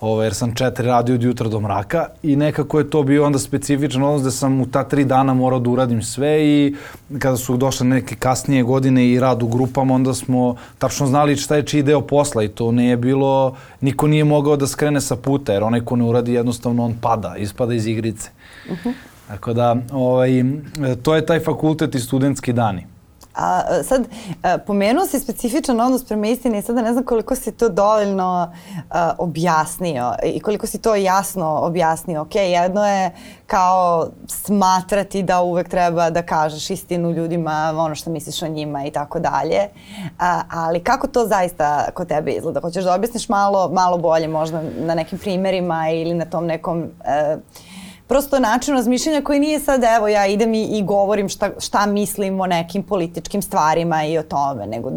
ovo, 0.00 0.22
jer 0.22 0.34
sam 0.34 0.54
četiri 0.54 0.86
radio 0.86 1.14
od 1.14 1.22
jutra 1.22 1.48
do 1.48 1.60
mraka 1.60 2.06
i 2.22 2.36
nekako 2.36 2.78
je 2.78 2.90
to 2.90 3.02
bio 3.02 3.24
onda 3.26 3.38
specifičan 3.38 4.02
odnos 4.02 4.22
da 4.22 4.30
sam 4.30 4.60
u 4.60 4.66
ta 4.66 4.84
tri 4.84 5.04
dana 5.04 5.34
morao 5.34 5.58
da 5.58 5.70
uradim 5.70 6.02
sve 6.02 6.44
i 6.46 6.74
kada 7.18 7.36
su 7.36 7.56
došle 7.56 7.86
neke 7.86 8.16
kasnije 8.16 8.62
godine 8.62 9.06
i 9.08 9.20
rad 9.20 9.42
u 9.42 9.48
grupama, 9.48 9.94
onda 9.94 10.14
smo 10.14 10.56
tačno 10.78 11.06
znali 11.06 11.36
šta 11.36 11.56
je 11.56 11.62
čiji 11.62 11.82
deo 11.82 12.00
posla 12.00 12.42
i 12.42 12.48
to 12.48 12.72
ne 12.72 12.88
je 12.88 12.96
bilo, 12.96 13.56
niko 13.80 14.06
nije 14.06 14.24
mogao 14.24 14.56
da 14.56 14.66
skrene 14.66 15.00
sa 15.00 15.16
puta, 15.16 15.52
jer 15.52 15.62
onaj 15.62 15.80
ko 15.80 15.96
ne 15.96 16.04
uradi 16.04 16.32
jednostavno 16.32 16.84
on 16.84 16.94
pada, 17.00 17.36
ispada 17.36 17.74
iz 17.74 17.86
igrice. 17.86 18.30
Uh 18.70 18.72
mhm. 18.72 18.88
-huh. 18.88 19.13
Tako 19.28 19.52
da, 19.52 19.76
ovaj, 19.92 20.30
to 21.02 21.14
je 21.14 21.26
taj 21.26 21.40
fakultet 21.40 21.94
i 21.94 22.00
studentski 22.00 22.52
dani. 22.52 22.86
A 23.34 23.62
sad, 23.82 24.04
pomenuo 24.66 25.06
si 25.06 25.20
specifičan 25.20 25.80
odnos 25.80 26.04
prema 26.04 26.26
istini 26.26 26.58
i 26.58 26.62
sada 26.62 26.82
ne 26.82 26.92
znam 26.92 27.04
koliko 27.04 27.36
si 27.36 27.52
to 27.52 27.68
dovoljno 27.68 28.52
uh, 28.76 28.84
objasnio 29.18 30.14
i 30.24 30.40
koliko 30.40 30.66
si 30.66 30.78
to 30.78 30.94
jasno 30.94 31.58
objasnio. 31.62 32.20
Ok, 32.20 32.34
jedno 32.34 32.86
je 32.86 33.10
kao 33.46 34.08
smatrati 34.28 35.22
da 35.22 35.42
uvek 35.42 35.68
treba 35.68 36.10
da 36.10 36.22
kažeš 36.22 36.70
istinu 36.70 37.10
ljudima, 37.10 37.74
ono 37.76 37.94
što 37.94 38.10
misliš 38.10 38.42
o 38.42 38.48
njima 38.48 38.84
i 38.84 38.90
tako 38.90 39.20
dalje. 39.20 39.68
Ali 40.50 40.84
kako 40.84 41.06
to 41.06 41.26
zaista 41.26 41.88
kod 41.94 42.08
tebe 42.08 42.30
izgleda? 42.32 42.60
Hoćeš 42.60 42.84
da 42.84 42.94
objasniš 42.94 43.28
malo, 43.28 43.68
malo 43.68 43.98
bolje 43.98 44.28
možda 44.28 44.62
na 44.78 44.94
nekim 44.94 45.18
primerima 45.18 45.90
ili 45.90 46.14
na 46.14 46.24
tom 46.24 46.46
nekom... 46.46 46.82
Uh, 46.82 47.40
prosto 48.06 48.38
način 48.38 48.74
razmišljanja 48.74 49.22
koji 49.22 49.40
nije 49.40 49.60
sad 49.60 49.82
evo 49.96 50.08
ja 50.08 50.26
idem 50.26 50.54
i, 50.54 50.62
i 50.62 50.82
govorim 50.82 51.28
šta, 51.28 51.50
šta 51.60 51.86
mislim 51.86 52.40
o 52.40 52.46
nekim 52.46 52.82
političkim 52.82 53.42
stvarima 53.42 54.04
i 54.04 54.18
o 54.18 54.22
tome, 54.22 54.66
nego 54.66 54.90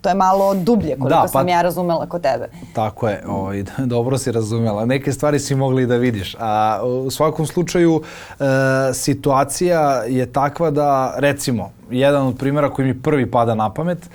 to 0.00 0.08
je 0.08 0.14
malo 0.14 0.54
dublje 0.54 0.96
koliko 0.96 1.08
da, 1.08 1.20
pa, 1.22 1.28
sam 1.28 1.48
ja 1.48 1.62
razumela 1.62 2.06
kod 2.06 2.22
tebe. 2.22 2.48
Tako 2.74 3.08
je, 3.08 3.22
ovaj, 3.28 3.64
dobro 3.94 4.18
si 4.18 4.32
razumela. 4.32 4.84
Neke 4.84 5.12
stvari 5.12 5.38
si 5.38 5.54
mogli 5.54 5.86
da 5.86 5.96
vidiš. 5.96 6.36
A 6.38 6.80
u 6.84 7.10
svakom 7.10 7.46
slučaju 7.46 8.02
e, 8.02 8.44
situacija 8.94 10.02
je 10.08 10.32
takva 10.32 10.70
da 10.70 11.14
recimo, 11.16 11.70
jedan 11.90 12.26
od 12.26 12.38
primjera 12.38 12.70
koji 12.70 12.88
mi 12.88 13.02
prvi 13.02 13.30
pada 13.30 13.54
na 13.54 13.74
pamet, 13.74 14.10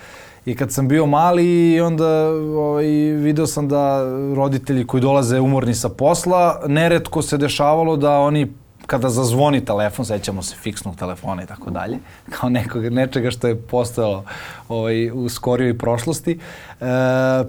I 0.45 0.55
kad 0.55 0.71
sam 0.71 0.87
bio 0.87 1.05
mali, 1.05 1.81
onda 1.81 2.29
ovaj, 2.57 2.85
video 3.15 3.47
sam 3.47 3.67
da 3.67 4.03
roditelji 4.35 4.87
koji 4.87 5.01
dolaze 5.01 5.39
umorni 5.39 5.73
sa 5.73 5.89
posla, 5.89 6.61
neretko 6.67 7.21
se 7.21 7.37
dešavalo 7.37 7.97
da 7.97 8.19
oni 8.19 8.47
kada 8.87 9.09
zazvoni 9.09 9.65
telefon, 9.65 10.05
sećamo 10.05 10.41
se 10.41 10.55
fiksnog 10.55 10.95
telefona 10.95 11.43
i 11.43 11.45
tako 11.45 11.69
dalje, 11.69 11.97
kao 12.29 12.49
nekog, 12.49 12.83
nečega 12.83 13.31
što 13.31 13.47
je 13.47 13.61
postojalo 13.61 14.23
ovaj, 14.69 15.11
u 15.11 15.29
skorijoj 15.29 15.77
prošlosti, 15.77 16.31
e, 16.31 16.72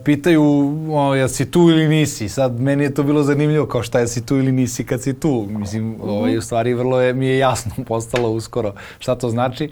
pitaju 0.05 0.43
o, 0.93 1.15
ja 1.15 1.29
si 1.29 1.51
tu 1.51 1.61
ili 1.61 1.89
nisi. 1.89 2.29
Sad, 2.29 2.61
meni 2.61 2.85
je 2.85 2.95
to 2.95 3.03
bilo 3.03 3.23
zanimljivo 3.23 3.67
kao 3.67 3.83
šta 3.83 4.01
je 4.01 4.09
si 4.09 4.27
tu 4.27 4.37
ili 4.37 4.53
nisi 4.53 4.85
kad 4.87 5.03
si 5.03 5.21
tu. 5.21 5.47
Mislim, 5.51 5.97
ovaj, 6.03 6.39
u 6.39 6.43
stvari 6.43 6.75
vrlo 6.75 7.01
je, 7.01 7.13
mi 7.13 7.27
je 7.27 7.39
jasno 7.39 7.73
postalo 7.89 8.31
uskoro 8.31 8.73
šta 8.99 9.15
to 9.15 9.31
znači. 9.31 9.65
E, 9.65 9.71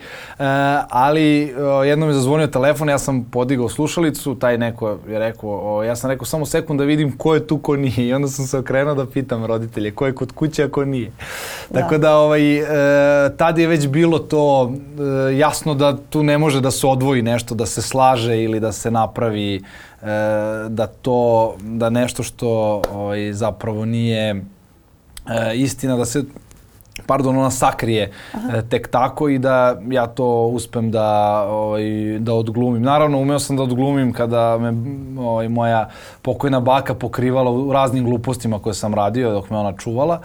ali 0.90 1.54
o, 1.58 1.84
jednom 1.84 2.08
je 2.08 2.14
zazvonio 2.14 2.46
telefon, 2.46 2.88
ja 2.88 2.98
sam 2.98 3.24
podigao 3.24 3.68
slušalicu, 3.68 4.34
taj 4.34 4.58
neko 4.58 4.98
je 5.08 5.18
rekao, 5.18 5.76
o, 5.76 5.82
ja 5.82 5.96
sam 5.96 6.10
rekao 6.10 6.26
samo 6.26 6.46
sekund 6.46 6.78
da 6.80 6.84
vidim 6.84 7.16
ko 7.16 7.34
je 7.34 7.46
tu, 7.46 7.58
ko 7.58 7.76
nije. 7.76 8.08
I 8.08 8.14
onda 8.14 8.28
sam 8.28 8.46
se 8.46 8.58
okrenuo 8.58 8.94
da 8.94 9.06
pitam 9.06 9.44
roditelje 9.44 9.90
ko 9.90 10.06
je 10.06 10.14
kod 10.14 10.32
kuće, 10.32 10.64
a 10.64 10.68
ko 10.68 10.84
nije. 10.84 11.10
Da. 11.70 11.80
Tako 11.80 11.98
da, 11.98 12.16
ovaj, 12.16 12.56
e, 12.56 13.36
tad 13.36 13.58
je 13.58 13.66
već 13.66 13.86
bilo 13.86 14.18
to 14.18 14.72
e, 15.30 15.36
jasno 15.36 15.74
da 15.74 15.96
tu 16.10 16.22
ne 16.22 16.38
može 16.38 16.60
da 16.60 16.70
se 16.70 16.86
odvoji 16.86 17.22
nešto, 17.22 17.54
da 17.54 17.66
se 17.66 17.82
slaže 17.82 18.42
ili 18.42 18.60
da 18.60 18.72
se 18.72 18.90
napravi 18.90 19.51
e, 19.56 19.62
da 20.68 20.86
to, 20.86 21.54
da 21.60 21.90
nešto 21.90 22.22
što 22.22 22.82
ovaj, 22.92 23.32
zapravo 23.32 23.84
nije 23.84 24.30
e, 24.30 24.40
istina, 25.54 25.96
da 25.96 26.04
se 26.04 26.24
pardon, 27.06 27.36
ona 27.36 27.50
sakrije 27.50 28.12
Aha. 28.32 28.58
E, 28.58 28.62
tek 28.68 28.88
tako 28.88 29.28
i 29.28 29.38
da 29.38 29.80
ja 29.90 30.06
to 30.06 30.46
uspem 30.46 30.90
da, 30.90 31.42
ovaj, 31.48 31.82
da 32.18 32.34
odglumim. 32.34 32.82
Naravno, 32.82 33.18
umeo 33.18 33.38
sam 33.38 33.56
da 33.56 33.62
odglumim 33.62 34.12
kada 34.12 34.58
me 34.58 34.72
ovaj, 35.20 35.48
moja 35.48 35.88
pokojna 36.22 36.60
baka 36.60 36.94
pokrivala 36.94 37.50
u 37.50 37.72
raznim 37.72 38.04
glupostima 38.04 38.58
koje 38.58 38.74
sam 38.74 38.94
radio 38.94 39.32
dok 39.32 39.50
me 39.50 39.56
ona 39.56 39.72
čuvala, 39.72 40.20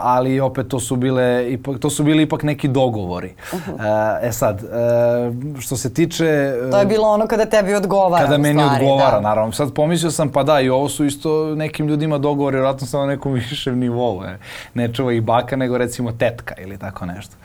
ali 0.00 0.40
opet 0.40 0.68
to 0.68 0.80
su 0.80 0.96
bile 0.96 1.52
ipak, 1.52 1.78
to 1.78 1.90
su 1.90 2.04
bili 2.04 2.22
ipak 2.22 2.42
neki 2.42 2.68
dogovori. 2.68 3.34
Uh 3.52 3.60
-huh. 3.68 4.18
e, 4.22 4.32
sad, 4.32 4.64
e, 4.64 5.60
što 5.60 5.76
se 5.76 5.94
tiče... 5.94 6.54
To 6.70 6.78
je 6.78 6.86
bilo 6.86 7.08
ono 7.08 7.26
kada 7.26 7.44
tebi 7.44 7.74
odgovara. 7.74 8.24
Kada 8.24 8.38
meni 8.38 8.62
stvari, 8.62 8.84
odgovara, 8.84 9.16
da. 9.16 9.20
naravno. 9.20 9.52
Sad 9.52 9.74
pomislio 9.74 10.10
sam, 10.10 10.28
pa 10.28 10.42
da, 10.42 10.60
i 10.60 10.68
ovo 10.68 10.88
su 10.88 11.04
isto 11.04 11.54
nekim 11.54 11.88
ljudima 11.88 12.18
dogovori, 12.18 12.56
vjerojatno 12.56 12.86
sam 12.86 13.00
na 13.00 13.06
nekom 13.06 13.32
višem 13.50 13.78
nivou. 13.78 14.20
Ne, 14.22 14.38
ne 14.74 14.92
čuva 14.94 15.12
ih 15.12 15.22
baka, 15.22 15.56
nego 15.56 15.78
recimo 15.78 16.12
tetka 16.12 16.54
ili 16.58 16.78
tako 16.78 17.06
nešto. 17.06 17.36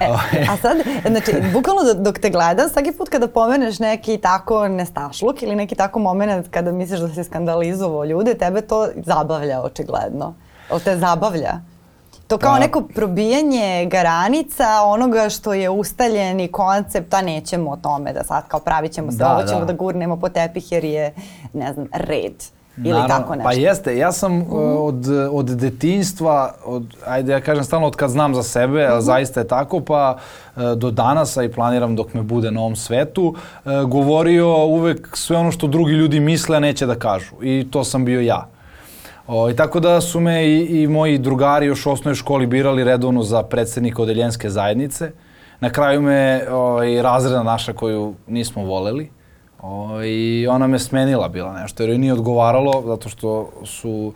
E, 0.00 0.08
ovaj. 0.08 0.46
a 0.50 0.56
sad, 0.56 0.76
znači, 1.10 1.32
bukvalno 1.52 1.82
dok 1.94 2.18
te 2.18 2.30
gledam, 2.30 2.68
svaki 2.68 2.92
put 2.92 3.08
kada 3.08 3.28
pomeneš 3.28 3.78
neki 3.78 4.18
tako 4.18 4.68
nestašluk 4.68 5.42
ili 5.42 5.56
neki 5.56 5.74
tako 5.74 5.98
moment 5.98 6.48
kada 6.50 6.72
misliš 6.72 7.00
da 7.00 7.08
si 7.08 7.24
skandalizovao 7.24 8.04
ljude, 8.04 8.34
tebe 8.34 8.60
to 8.60 8.88
zabavlja 8.96 9.62
očigledno. 9.62 10.34
O 10.72 10.78
te 10.78 10.96
zabavlja. 10.96 11.60
To 12.26 12.38
kao 12.38 12.52
pa- 12.52 12.58
neko 12.58 12.82
probijanje 12.94 13.86
granica 13.90 14.82
onoga 14.84 15.28
što 15.28 15.54
je 15.54 15.70
ustaljeni 15.70 16.48
koncept, 16.48 17.14
a 17.14 17.22
nećemo 17.22 17.70
o 17.70 17.76
tome 17.76 18.12
da 18.12 18.24
sad 18.24 18.48
kao 18.48 18.60
pravit 18.60 18.92
ćemo 18.92 19.12
se, 19.12 19.18
da, 19.18 19.32
ovo 19.32 19.46
ćemo 19.46 19.60
da. 19.60 19.66
da 19.66 19.72
gurnemo 19.72 20.16
po 20.16 20.28
tepih 20.28 20.72
jer 20.72 20.84
je, 20.84 21.14
ne 21.52 21.72
znam, 21.72 21.86
red. 21.92 22.32
Ili 22.76 22.88
Naravno, 22.88 23.08
tako 23.08 23.28
pa 23.28 23.36
nešto. 23.36 23.48
Pa 23.48 23.52
jeste, 23.52 23.96
ja 23.96 24.12
sam 24.12 24.38
uh, 24.38 24.46
od, 24.78 25.06
od 25.32 25.46
detinjstva, 25.46 26.54
od, 26.64 26.94
ajde 27.06 27.32
ja 27.32 27.40
kažem 27.40 27.64
stalno 27.64 27.86
od 27.86 27.96
kad 27.96 28.10
znam 28.10 28.34
za 28.34 28.42
sebe, 28.42 28.80
-huh. 28.80 29.00
zaista 29.00 29.40
je 29.40 29.48
tako, 29.48 29.80
pa 29.80 30.16
uh, 30.56 30.62
do 30.62 30.90
danas, 30.90 31.36
a 31.36 31.42
i 31.42 31.52
planiram 31.52 31.96
dok 31.96 32.14
me 32.14 32.22
bude 32.22 32.50
na 32.50 32.60
ovom 32.60 32.76
svetu, 32.76 33.34
uh, 33.64 33.72
govorio 33.72 34.64
uvek 34.64 35.16
sve 35.16 35.36
ono 35.36 35.52
što 35.52 35.66
drugi 35.66 35.92
ljudi 35.92 36.20
misle, 36.20 36.56
a 36.56 36.60
neće 36.60 36.86
da 36.86 36.94
kažu. 36.94 37.42
I 37.42 37.68
to 37.70 37.84
sam 37.84 38.04
bio 38.04 38.20
ja. 38.20 38.48
O, 39.26 39.50
i 39.50 39.56
tako 39.56 39.80
da 39.80 40.00
su 40.00 40.20
me 40.20 40.46
i, 40.46 40.82
i 40.82 40.86
moji 40.86 41.18
drugari 41.18 41.66
još 41.66 41.86
u 41.86 41.90
osnovnoj 41.90 42.14
školi 42.14 42.46
birali 42.46 42.84
redovno 42.84 43.22
za 43.22 43.42
predsednika 43.42 44.02
odeljenske 44.02 44.50
zajednice. 44.50 45.10
Na 45.60 45.70
kraju 45.70 46.02
me 46.02 46.42
o, 46.50 46.84
i 46.84 47.02
razreda 47.02 47.42
naša 47.42 47.72
koju 47.72 48.14
nismo 48.26 48.64
voleli. 48.64 49.10
O, 49.62 50.02
I 50.04 50.46
ona 50.50 50.66
me 50.66 50.78
smenila 50.78 51.28
bila 51.28 51.60
nešto, 51.60 51.82
jer 51.82 51.90
joj 51.90 51.98
nije 51.98 52.12
odgovaralo, 52.12 52.82
zato 52.86 53.08
što 53.08 53.50
su 53.64 54.12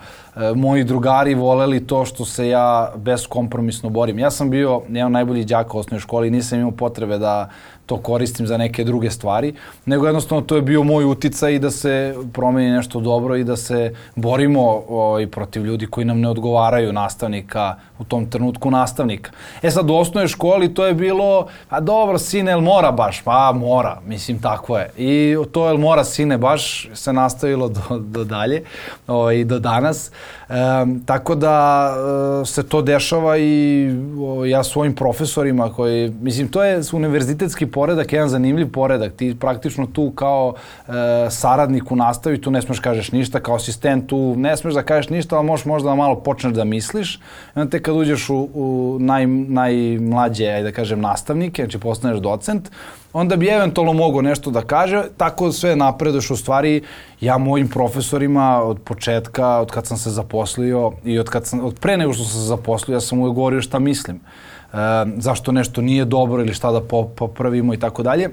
moji 0.54 0.84
drugari 0.84 1.34
voleli 1.34 1.86
to 1.86 2.04
što 2.04 2.24
se 2.24 2.48
ja 2.48 2.92
beskompromisno 2.96 3.90
borim. 3.90 4.18
Ja 4.18 4.30
sam 4.30 4.50
bio 4.50 4.82
jedan 4.88 5.12
najbolji 5.12 5.44
đak 5.44 5.74
u 5.74 5.78
osnovnoj 5.78 6.00
školi, 6.00 6.30
nisam 6.30 6.58
imao 6.58 6.70
potrebe 6.70 7.18
da 7.18 7.48
to 7.86 7.96
koristim 7.96 8.46
za 8.46 8.56
neke 8.56 8.84
druge 8.84 9.10
stvari, 9.10 9.54
nego 9.84 10.06
jednostavno 10.06 10.42
to 10.42 10.56
je 10.56 10.62
bio 10.62 10.82
moj 10.82 11.04
uticaj 11.04 11.54
i 11.54 11.58
da 11.58 11.70
se 11.70 12.14
promeni 12.32 12.70
nešto 12.70 13.00
dobro 13.00 13.36
i 13.36 13.44
da 13.44 13.56
se 13.56 13.94
borimo 14.14 14.82
o, 14.88 15.20
i 15.20 15.26
protiv 15.26 15.66
ljudi 15.66 15.86
koji 15.86 16.04
nam 16.04 16.20
ne 16.20 16.28
odgovaraju, 16.28 16.92
nastavnika, 16.92 17.76
u 17.98 18.04
tom 18.04 18.26
trenutku 18.30 18.70
nastavnika. 18.70 19.30
E 19.62 19.70
sad 19.70 19.90
u 19.90 19.94
osnovnoj 19.94 20.28
školi 20.28 20.74
to 20.74 20.86
je 20.86 20.94
bilo, 20.94 21.46
a 21.68 21.80
dobro, 21.80 22.18
sine, 22.18 22.52
el 22.52 22.60
mora 22.60 22.92
baš? 22.92 23.22
Pa 23.22 23.52
mora, 23.52 24.00
mislim, 24.06 24.38
tako 24.38 24.78
je. 24.78 24.90
I 24.96 25.36
to 25.52 25.68
el 25.68 25.78
mora, 25.78 26.04
sine, 26.04 26.38
baš 26.38 26.88
se 26.94 27.12
nastavilo 27.12 27.68
do, 27.68 27.98
do 27.98 28.24
dalje 28.24 28.64
o, 29.06 29.30
i 29.30 29.44
do 29.44 29.58
danas. 29.58 30.10
E, 30.48 30.54
tako 31.06 31.34
da 31.34 31.88
e, 32.42 32.46
se 32.46 32.62
to 32.62 32.82
dešava 32.82 33.38
i 33.38 33.90
o, 34.20 34.44
ja 34.44 34.64
svojim 34.64 34.94
profesorima 34.94 35.72
koji, 35.72 36.10
mislim, 36.20 36.48
to 36.48 36.64
je 36.64 36.80
univerzitetski 36.92 37.66
poredak, 37.66 38.12
jedan 38.12 38.28
zanimljiv 38.28 38.72
poredak. 38.72 39.12
Ti 39.12 39.36
praktično 39.40 39.86
tu 39.86 40.10
kao 40.10 40.54
e, 40.88 40.92
saradnik 41.30 41.90
u 41.92 41.96
nastavi, 41.96 42.40
tu 42.40 42.50
ne 42.50 42.62
smeš 42.62 42.80
kažeš 42.80 43.12
ništa, 43.12 43.40
kao 43.40 43.54
asistent 43.54 44.06
tu 44.06 44.34
ne 44.36 44.56
smeš 44.56 44.74
da 44.74 44.82
kažeš 44.82 45.10
ništa, 45.10 45.36
ali 45.36 45.46
možeš 45.46 45.64
možda 45.64 45.94
malo 45.94 46.20
počneš 46.20 46.52
da 46.52 46.64
misliš. 46.64 47.16
I 47.16 47.20
onda 47.54 47.70
te 47.70 47.82
kad 47.82 47.96
uđeš 47.96 48.30
u, 48.30 48.48
u 48.54 48.96
naj, 49.00 49.26
najmlađe, 49.26 50.46
ajde 50.46 50.70
da 50.70 50.72
kažem, 50.72 51.00
nastavnike, 51.00 51.62
znači 51.62 51.78
postaneš 51.78 52.18
docent, 52.18 52.70
onda 53.16 53.36
bi 53.36 53.48
eventualno 53.48 53.92
mogao 53.92 54.22
nešto 54.22 54.50
da 54.50 54.60
kaže, 54.62 55.02
tako 55.16 55.52
sve 55.52 55.76
napreduješ 55.76 56.30
u 56.30 56.36
stvari 56.36 56.82
ja 57.20 57.38
mojim 57.38 57.68
profesorima 57.68 58.62
od 58.62 58.80
početka, 58.84 59.48
od 59.48 59.70
kad 59.70 59.86
sam 59.86 59.96
se 59.96 60.10
zaposlio 60.10 60.92
i 61.04 61.18
od, 61.18 61.28
kad 61.28 61.46
sam, 61.46 61.64
od 61.64 61.78
pre 61.80 61.96
nego 61.96 62.12
što 62.12 62.24
sam 62.24 62.32
se 62.32 62.46
zaposlio, 62.46 62.94
ja 62.94 63.00
sam 63.00 63.20
uvek 63.20 63.34
govorio 63.34 63.62
šta 63.62 63.78
mislim. 63.78 64.16
E, 64.16 64.76
zašto 65.16 65.52
nešto 65.52 65.80
nije 65.80 66.04
dobro 66.04 66.42
ili 66.42 66.54
šta 66.54 66.72
da 66.72 66.80
popravimo 67.16 67.74
i 67.74 67.78
tako 67.78 68.02
dalje. 68.02 68.30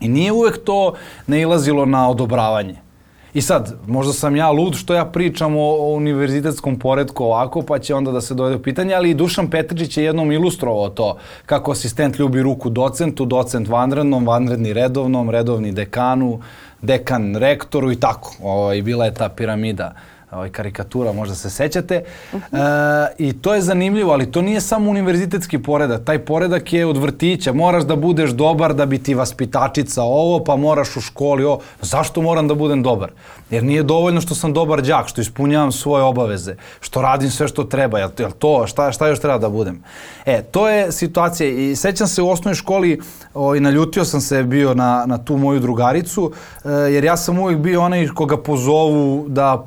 I 0.00 0.08
nije 0.08 0.32
uvek 0.32 0.64
to 0.64 0.94
nailazilo 1.26 1.86
na 1.86 2.08
odobravanje. 2.10 2.89
I 3.34 3.40
sad, 3.40 3.74
možda 3.86 4.12
sam 4.12 4.36
ja 4.36 4.50
lud 4.50 4.74
što 4.74 4.94
ja 4.94 5.04
pričam 5.04 5.56
o, 5.56 5.60
o 5.60 5.94
univerzitetskom 5.94 6.78
poredku 6.78 7.24
ovako, 7.24 7.62
pa 7.62 7.78
će 7.78 7.94
onda 7.94 8.12
da 8.12 8.20
se 8.20 8.34
dovede 8.34 8.56
u 8.56 8.62
pitanje, 8.62 8.94
ali 8.94 9.10
i 9.10 9.14
Dušan 9.14 9.50
Petričić 9.50 9.96
je 9.96 10.04
jednom 10.04 10.32
ilustrovao 10.32 10.88
to 10.88 11.16
kako 11.46 11.72
asistent 11.72 12.18
ljubi 12.18 12.42
ruku 12.42 12.70
docentu, 12.70 13.24
docent 13.24 13.68
vanrednom, 13.68 14.26
vanredni 14.26 14.72
redovnom, 14.72 15.30
redovni 15.30 15.72
dekanu, 15.72 16.40
dekan 16.82 17.36
rektoru 17.36 17.92
i 17.92 17.96
tako. 17.96 18.34
Ovo, 18.42 18.72
I 18.72 18.82
bila 18.82 19.04
je 19.04 19.14
ta 19.14 19.28
piramida 19.28 19.94
ovaj, 20.30 20.48
karikatura, 20.48 21.12
možda 21.12 21.34
se 21.34 21.50
sećate. 21.50 22.02
Uh 22.32 22.40
-huh. 22.40 23.08
e, 23.08 23.14
I 23.18 23.32
to 23.32 23.54
je 23.54 23.62
zanimljivo, 23.62 24.12
ali 24.12 24.32
to 24.32 24.42
nije 24.42 24.60
samo 24.60 24.90
univerzitetski 24.90 25.58
poredak. 25.58 26.04
Taj 26.04 26.18
poredak 26.18 26.72
je 26.72 26.86
od 26.86 26.96
vrtića. 26.96 27.52
Moraš 27.52 27.84
da 27.84 27.96
budeš 27.96 28.30
dobar 28.30 28.74
da 28.74 28.86
bi 28.86 28.98
ti 28.98 29.14
vaspitačica 29.14 30.02
ovo, 30.02 30.44
pa 30.44 30.56
moraš 30.56 30.96
u 30.96 31.00
školi 31.00 31.44
ovo. 31.44 31.60
Zašto 31.82 32.22
moram 32.22 32.48
da 32.48 32.54
budem 32.54 32.82
dobar? 32.82 33.10
Jer 33.50 33.64
nije 33.64 33.82
dovoljno 33.82 34.20
što 34.20 34.34
sam 34.34 34.52
dobar 34.52 34.82
đak, 34.82 35.08
što 35.08 35.20
ispunjavam 35.20 35.72
svoje 35.72 36.04
obaveze, 36.04 36.56
što 36.80 37.02
radim 37.02 37.30
sve 37.30 37.48
što 37.48 37.64
treba. 37.64 37.98
Jel, 37.98 38.10
jel 38.18 38.30
to, 38.30 38.66
šta, 38.66 38.92
šta 38.92 39.08
još 39.08 39.20
treba 39.20 39.38
da 39.38 39.48
budem? 39.48 39.82
E, 40.26 40.42
to 40.42 40.68
je 40.68 40.92
situacija. 40.92 41.48
I 41.48 41.76
sećam 41.76 42.06
se 42.06 42.22
u 42.22 42.30
osnovnoj 42.30 42.54
školi, 42.54 43.00
o, 43.34 43.54
i 43.54 43.60
naljutio 43.60 44.04
sam 44.04 44.20
se 44.20 44.42
bio 44.42 44.74
na, 44.74 45.04
na 45.06 45.18
tu 45.18 45.36
moju 45.36 45.60
drugaricu, 45.60 46.32
e, 46.64 46.70
jer 46.70 47.04
ja 47.04 47.16
sam 47.16 47.38
uvijek 47.38 47.58
bio 47.58 47.82
onaj 47.82 48.08
koga 48.08 48.36
pozovu 48.36 49.24
da 49.28 49.64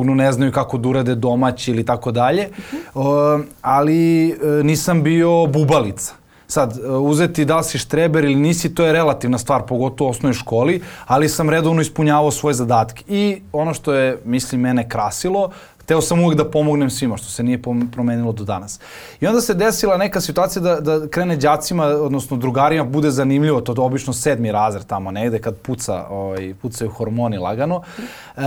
pomognu, 0.00 0.14
ne 0.14 0.32
znaju 0.32 0.52
kako 0.52 0.78
da 0.78 0.88
urade 0.88 1.14
domaći 1.14 1.70
ili 1.70 1.84
tako 1.84 2.10
dalje, 2.10 2.48
ali 3.62 4.30
e, 4.30 4.36
nisam 4.64 5.02
bio 5.02 5.46
bubalica. 5.46 6.14
Sad, 6.46 6.78
e, 6.78 6.88
uzeti 6.88 7.44
da 7.44 7.56
li 7.56 7.64
si 7.64 7.78
štreber 7.78 8.24
ili 8.24 8.34
nisi, 8.34 8.74
to 8.74 8.84
je 8.84 8.92
relativna 8.92 9.38
stvar, 9.38 9.62
pogotovo 9.68 10.08
u 10.08 10.10
osnovnoj 10.10 10.34
školi, 10.34 10.80
ali 11.06 11.28
sam 11.28 11.50
redovno 11.50 11.82
ispunjavao 11.82 12.30
svoje 12.30 12.54
zadatke. 12.54 13.04
I 13.08 13.42
ono 13.52 13.74
što 13.74 13.92
je, 13.92 14.18
mislim, 14.24 14.60
mene 14.60 14.88
krasilo, 14.88 15.50
Teo 15.90 16.00
sam 16.00 16.20
uvijek 16.20 16.38
da 16.38 16.50
pomognem 16.50 16.90
svima, 16.90 17.16
što 17.16 17.26
se 17.26 17.42
nije 17.42 17.62
promenilo 17.92 18.32
do 18.32 18.44
danas. 18.44 18.80
I 19.20 19.26
onda 19.26 19.40
se 19.40 19.54
desila 19.54 19.96
neka 19.96 20.20
situacija 20.20 20.62
da, 20.62 20.80
da 20.80 21.08
krene 21.08 21.36
đacima, 21.36 21.84
odnosno 21.84 22.36
drugarima, 22.36 22.84
bude 22.84 23.10
zanimljivo, 23.10 23.60
to 23.60 23.72
je 23.72 23.80
obično 23.80 24.12
sedmi 24.12 24.52
razred 24.52 24.86
tamo 24.86 25.10
negde, 25.10 25.38
kad 25.38 25.56
puca, 25.56 26.06
ovaj, 26.10 26.54
pucaju 26.62 26.90
hormoni 26.90 27.38
lagano, 27.38 27.82
e, 28.36 28.40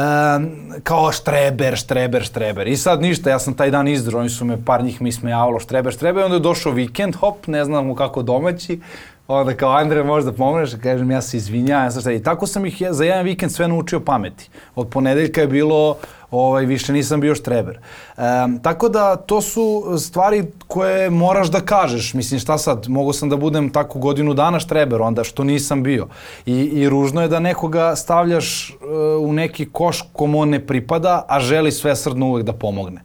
kao 0.84 1.12
štreber, 1.12 1.76
štreber, 1.78 2.24
štreber. 2.24 2.68
I 2.68 2.78
sad 2.78 3.02
ništa, 3.02 3.30
ja 3.30 3.40
sam 3.40 3.54
taj 3.54 3.72
dan 3.72 3.88
izdro, 3.88 4.20
oni 4.20 4.30
su 4.30 4.46
me, 4.46 4.66
par 4.66 4.84
njih 4.84 5.02
mi 5.02 5.12
smejavalo, 5.12 5.60
štreber, 5.60 5.94
štreber, 5.94 6.24
onda 6.24 6.36
je 6.36 6.48
došao 6.48 6.72
vikend, 6.72 7.16
hop, 7.16 7.48
ne 7.48 7.66
znamo 7.66 7.96
kako 7.96 8.22
domaći, 8.22 8.80
onda 9.28 9.54
kao 9.54 9.72
Andre 9.72 10.04
možda 10.04 10.32
pomogneš, 10.32 10.72
kažem 10.84 11.12
ja 11.12 11.22
se 11.22 11.38
izvinjavam, 11.38 11.92
ja 12.06 12.12
I 12.12 12.24
tako 12.24 12.48
sam 12.48 12.66
ih 12.66 12.84
za 12.90 13.04
jedan 13.06 13.24
vikend 13.24 13.52
sve 13.52 13.68
naučio 13.68 14.00
pameti. 14.00 14.50
Od 14.76 14.88
ponedeljka 14.88 15.42
je 15.42 15.48
bilo 15.48 15.98
ovaj, 16.34 16.66
više 16.66 16.94
nisam 16.94 17.20
bio 17.20 17.36
štreber. 17.36 17.80
E, 18.18 18.22
tako 18.62 18.90
da 18.90 19.16
to 19.16 19.42
su 19.42 19.96
stvari 20.00 20.44
koje 20.68 21.10
moraš 21.10 21.48
da 21.48 21.60
kažeš. 21.60 22.14
Mislim 22.14 22.40
šta 22.40 22.58
sad, 22.58 22.90
mogu 22.90 23.14
sam 23.14 23.30
da 23.30 23.38
budem 23.38 23.70
tako 23.70 24.00
godinu 24.00 24.34
dana 24.34 24.60
štreber, 24.60 25.02
onda 25.02 25.24
što 25.24 25.44
nisam 25.44 25.84
bio. 25.84 26.08
I, 26.46 26.54
i 26.54 26.90
ružno 26.90 27.22
je 27.22 27.28
da 27.28 27.40
nekoga 27.40 27.96
stavljaš 27.96 28.70
uh, 28.70 29.30
u 29.30 29.34
neki 29.34 29.66
koš 29.66 30.04
kom 30.14 30.36
on 30.36 30.50
ne 30.50 30.60
pripada, 30.68 31.26
a 31.28 31.40
želi 31.40 31.72
svesrdno 31.72 32.28
uvek 32.28 32.46
da 32.46 32.54
pomogne. 32.54 33.02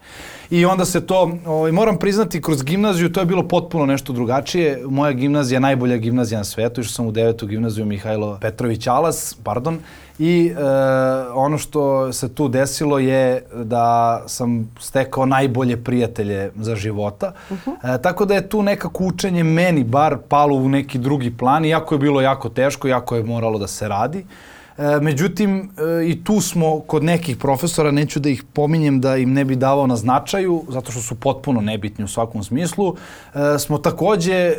I 0.51 0.65
onda 0.65 0.85
se 0.85 1.07
to, 1.07 1.31
ovaj, 1.47 1.73
moram 1.73 1.99
priznati, 1.99 2.43
kroz 2.43 2.63
gimnaziju 2.63 3.13
to 3.13 3.21
je 3.21 3.27
bilo 3.27 3.49
potpuno 3.49 3.87
nešto 3.87 4.13
drugačije. 4.13 4.83
Moja 4.87 5.13
gimnazija 5.13 5.57
je 5.57 5.61
najbolja 5.61 5.97
gimnazija 5.97 6.39
na 6.39 6.45
svetu, 6.45 6.81
išao 6.81 6.93
sam 6.93 7.07
u 7.07 7.13
devetu 7.13 7.47
gimnaziju 7.47 7.87
Mihajlo 7.87 8.39
Petrović 8.41 8.87
Alas, 8.87 9.37
pardon, 9.45 9.79
i 10.19 10.53
e, 10.57 10.63
ono 11.35 11.59
što 11.59 12.13
se 12.13 12.35
tu 12.35 12.49
desilo 12.49 12.99
je 12.99 13.45
da 13.55 14.23
sam 14.27 14.71
stekao 14.81 15.27
najbolje 15.27 15.85
prijatelje 15.85 16.51
za 16.57 16.77
života. 16.77 17.33
Uh 17.51 17.59
-huh. 17.67 17.95
e, 17.95 18.03
tako 18.03 18.25
da 18.25 18.35
je 18.35 18.49
tu 18.49 18.63
nekako 18.63 19.05
učenje 19.05 19.45
meni 19.45 19.85
bar 19.85 20.17
palo 20.29 20.57
u 20.57 20.69
neki 20.69 20.99
drugi 20.99 21.31
plan, 21.31 21.65
iako 21.65 21.95
je 21.95 21.99
bilo 21.99 22.21
jako 22.21 22.49
teško, 22.49 22.89
jako 22.89 23.17
je 23.17 23.25
moralo 23.25 23.59
da 23.59 23.67
se 23.67 23.89
radi. 23.89 24.25
E, 24.79 25.01
međutim, 25.01 25.71
e, 26.01 26.09
i 26.09 26.25
tu 26.25 26.41
smo 26.41 26.81
kod 26.81 27.05
nekih 27.05 27.37
profesora, 27.37 27.91
neću 27.91 28.21
da 28.21 28.29
ih 28.29 28.43
pominjem 28.53 29.01
da 29.01 29.17
im 29.17 29.33
ne 29.33 29.45
bi 29.45 29.57
davao 29.57 29.87
na 29.87 29.97
značaju, 29.97 30.63
zato 30.69 30.93
što 30.93 31.01
su 31.01 31.15
potpuno 31.15 31.61
nebitni 31.61 32.05
u 32.05 32.09
svakom 32.09 32.45
smislu, 32.45 32.95
e, 33.35 33.59
smo 33.59 33.79
takođe, 33.79 34.55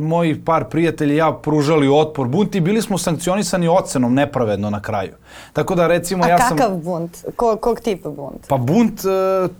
moji 0.00 0.40
par 0.44 0.64
prijatelji 0.64 1.14
i 1.14 1.16
ja 1.16 1.32
pružali 1.32 1.88
otpor 1.88 2.28
bunt 2.28 2.54
i 2.54 2.60
bili 2.60 2.82
smo 2.82 2.98
sankcionisani 2.98 3.68
ocenom 3.68 4.14
nepravedno 4.14 4.70
na 4.70 4.82
kraju. 4.82 5.12
Tako 5.52 5.74
da 5.74 5.86
recimo 5.86 6.24
A 6.24 6.28
ja 6.28 6.38
sam... 6.38 6.46
A 6.46 6.60
kakav 6.60 6.76
bunt? 6.76 7.24
Ko, 7.36 7.56
kog 7.56 7.80
tipa 7.80 8.10
bunt? 8.10 8.46
Pa 8.48 8.56
bunt 8.56 9.00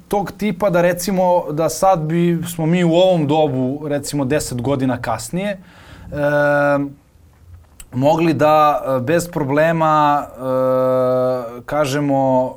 tog 0.09 0.33
tipa 0.33 0.71
da 0.71 0.81
recimo 0.81 1.45
da 1.53 1.69
sad 1.69 2.01
bi 2.01 2.39
smo 2.55 2.67
mi 2.67 2.85
u 2.85 2.93
ovom 2.93 3.27
dobu 3.27 3.89
recimo 3.89 4.25
10 4.25 4.61
godina 4.61 5.03
kasnije 5.03 5.59
mogli 7.93 8.35
da 8.35 8.83
e, 8.83 9.01
bez 9.01 9.31
problema 9.31 10.23
e, 10.23 10.31
kažemo 11.67 12.55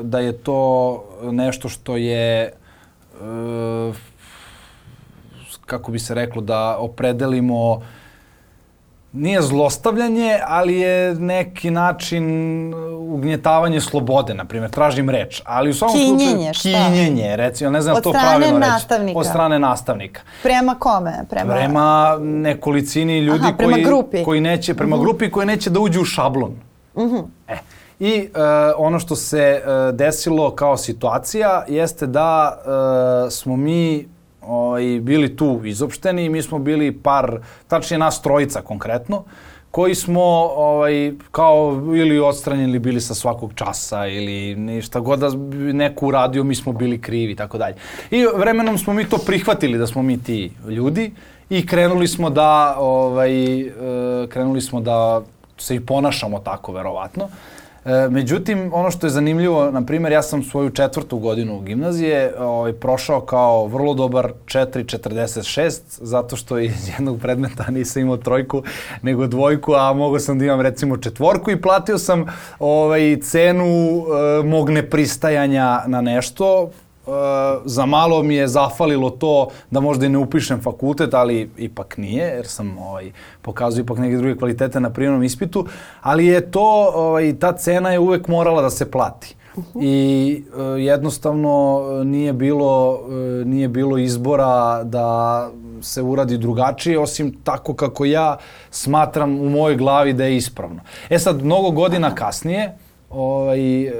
e, 0.00 0.04
da 0.04 0.18
je 0.18 0.32
to 0.32 1.04
nešto 1.22 1.68
što 1.68 1.96
je 1.96 2.44
e, 2.44 2.52
kako 5.66 5.92
bi 5.92 5.98
se 5.98 6.14
reklo 6.14 6.42
da 6.42 6.76
opredelimo 6.78 7.82
nije 9.12 9.42
zlostavljanje, 9.42 10.38
ali 10.46 10.78
je 10.78 11.14
neki 11.14 11.70
način 11.70 12.24
ugnjetavanje 12.98 13.80
slobode, 13.80 14.34
na 14.34 14.44
primjer, 14.44 14.70
tražim 14.70 15.10
reč. 15.10 15.42
Ali 15.44 15.70
u 15.70 15.74
svakom 15.74 15.96
kinjenje, 15.96 16.54
slučaju, 16.54 16.74
kinjenje, 16.74 17.36
recimo, 17.36 17.70
ne 17.70 17.80
znam 17.80 17.96
od 17.96 18.02
to 18.02 18.10
pravilno 18.10 18.58
nastavnika. 18.58 19.06
reći. 19.06 19.18
Od 19.18 19.26
strane 19.26 19.58
nastavnika. 19.58 20.20
Prema 20.42 20.74
kome? 20.74 21.24
Prema, 21.30 21.54
prema 21.54 22.18
nekolicini 22.20 23.18
ljudi 23.18 23.44
Aha, 23.44 23.52
prema 23.56 23.72
koji, 23.72 23.84
grupi. 23.84 24.24
koji 24.24 24.40
neće, 24.40 24.74
prema 24.74 24.96
uh 24.96 25.00
mhm. 25.00 25.08
-huh. 25.08 25.10
grupi 25.10 25.30
koji 25.30 25.46
neće 25.46 25.70
da 25.70 25.80
uđu 25.80 26.00
u 26.00 26.04
šablon. 26.04 26.54
Uh 26.94 27.12
-huh. 27.12 27.24
E. 27.48 27.58
I 28.00 28.28
uh, 28.34 28.38
ono 28.76 28.98
što 28.98 29.16
se 29.16 29.62
uh, 29.62 29.96
desilo 29.96 30.50
kao 30.50 30.76
situacija 30.76 31.64
jeste 31.68 32.06
da 32.06 32.58
uh, 32.58 33.32
smo 33.32 33.56
mi 33.56 34.08
ovaj, 34.48 35.00
bili 35.02 35.36
tu 35.36 35.60
izopšteni 35.64 36.24
i 36.24 36.28
mi 36.28 36.42
smo 36.42 36.58
bili 36.58 36.92
par, 36.92 37.40
tačnije 37.68 37.98
nas 37.98 38.22
trojica 38.22 38.60
konkretno, 38.60 39.24
koji 39.70 39.94
smo 39.94 40.22
ovaj, 40.56 41.12
kao 41.30 41.82
ili 41.96 42.18
odstranjeni 42.18 42.78
bili 42.78 43.00
sa 43.00 43.14
svakog 43.14 43.52
časa 43.54 44.06
ili 44.06 44.54
ništa 44.54 45.00
god 45.00 45.18
da 45.18 45.30
neko 45.72 46.06
uradio, 46.06 46.44
mi 46.44 46.54
smo 46.54 46.72
bili 46.72 47.00
krivi 47.00 47.32
i 47.32 47.36
tako 47.36 47.58
dalje. 47.58 47.74
I 48.10 48.24
vremenom 48.34 48.78
smo 48.78 48.92
mi 48.92 49.08
to 49.08 49.18
prihvatili 49.26 49.78
da 49.78 49.86
smo 49.86 50.02
mi 50.02 50.22
ti 50.22 50.52
ljudi 50.68 51.12
i 51.50 51.66
krenuli 51.66 52.08
smo 52.08 52.30
da 52.30 52.76
ovaj, 52.78 53.60
e, 53.60 53.70
krenuli 54.28 54.60
smo 54.60 54.80
da 54.80 55.22
se 55.58 55.76
i 55.76 55.80
ponašamo 55.80 56.38
tako 56.38 56.72
verovatno. 56.72 57.28
E, 57.88 58.08
međutim, 58.10 58.70
ono 58.74 58.90
što 58.90 59.06
je 59.06 59.10
zanimljivo, 59.10 59.70
na 59.70 59.86
primjer, 59.86 60.12
ja 60.12 60.22
sam 60.22 60.42
svoju 60.42 60.70
četvrtu 60.70 61.18
godinu 61.18 61.60
gimnazije 61.60 62.34
ovaj, 62.38 62.72
prošao 62.72 63.20
kao 63.20 63.66
vrlo 63.66 63.94
dobar 63.94 64.32
4.46, 64.46 65.80
zato 65.88 66.36
što 66.36 66.58
iz 66.58 66.88
jednog 66.88 67.20
predmeta 67.20 67.70
nisam 67.70 68.02
imao 68.02 68.16
trojku, 68.16 68.62
nego 69.02 69.26
dvojku, 69.26 69.74
a 69.74 69.92
mogao 69.92 70.18
sam 70.18 70.38
da 70.38 70.44
imam 70.44 70.60
recimo 70.60 70.96
četvorku 70.96 71.50
i 71.50 71.60
platio 71.60 71.98
sam 71.98 72.26
ovaj, 72.58 73.16
cenu 73.22 73.66
e, 73.66 74.42
mog 74.44 74.70
nepristajanja 74.70 75.82
na 75.86 76.00
nešto, 76.00 76.70
za 77.64 77.86
malo 77.86 78.22
mi 78.22 78.34
je 78.34 78.48
zafalilo 78.48 79.10
to 79.10 79.48
da 79.70 79.80
možda 79.80 80.06
i 80.06 80.08
ne 80.08 80.18
upišem 80.18 80.60
fakultet, 80.62 81.14
ali 81.14 81.50
ipak 81.56 81.96
nije, 81.96 82.26
jer 82.26 82.46
sam 82.46 82.78
ovaj, 82.78 83.12
pokazao 83.42 83.80
ipak 83.80 83.98
neke 83.98 84.16
druge 84.16 84.36
kvalitete 84.36 84.80
na 84.80 84.90
prijemnom 84.90 85.22
ispitu, 85.22 85.66
ali 86.00 86.26
je 86.26 86.50
to, 86.50 86.92
ovaj, 86.94 87.38
ta 87.38 87.52
cena 87.52 87.92
je 87.92 87.98
uvek 87.98 88.28
morala 88.28 88.62
da 88.62 88.70
se 88.70 88.90
plati. 88.90 89.36
Uh 89.56 89.64
-huh. 89.64 89.84
I 89.84 90.44
uh, 90.48 90.82
jednostavno 90.82 91.82
nije 92.04 92.32
bilo, 92.32 92.92
uh, 92.92 93.46
nije 93.46 93.68
bilo 93.68 93.98
izbora 93.98 94.84
da 94.84 95.50
se 95.82 96.02
uradi 96.02 96.38
drugačije, 96.38 96.98
osim 96.98 97.36
tako 97.44 97.74
kako 97.74 98.04
ja 98.04 98.36
smatram 98.70 99.40
u 99.40 99.48
mojoj 99.48 99.76
glavi 99.76 100.12
da 100.12 100.24
je 100.24 100.36
ispravno. 100.36 100.80
E 101.10 101.18
sad, 101.18 101.44
mnogo 101.44 101.70
godina 101.70 102.14
kasnije, 102.14 102.78
ovaj, 103.10 103.82
e, 103.86 103.92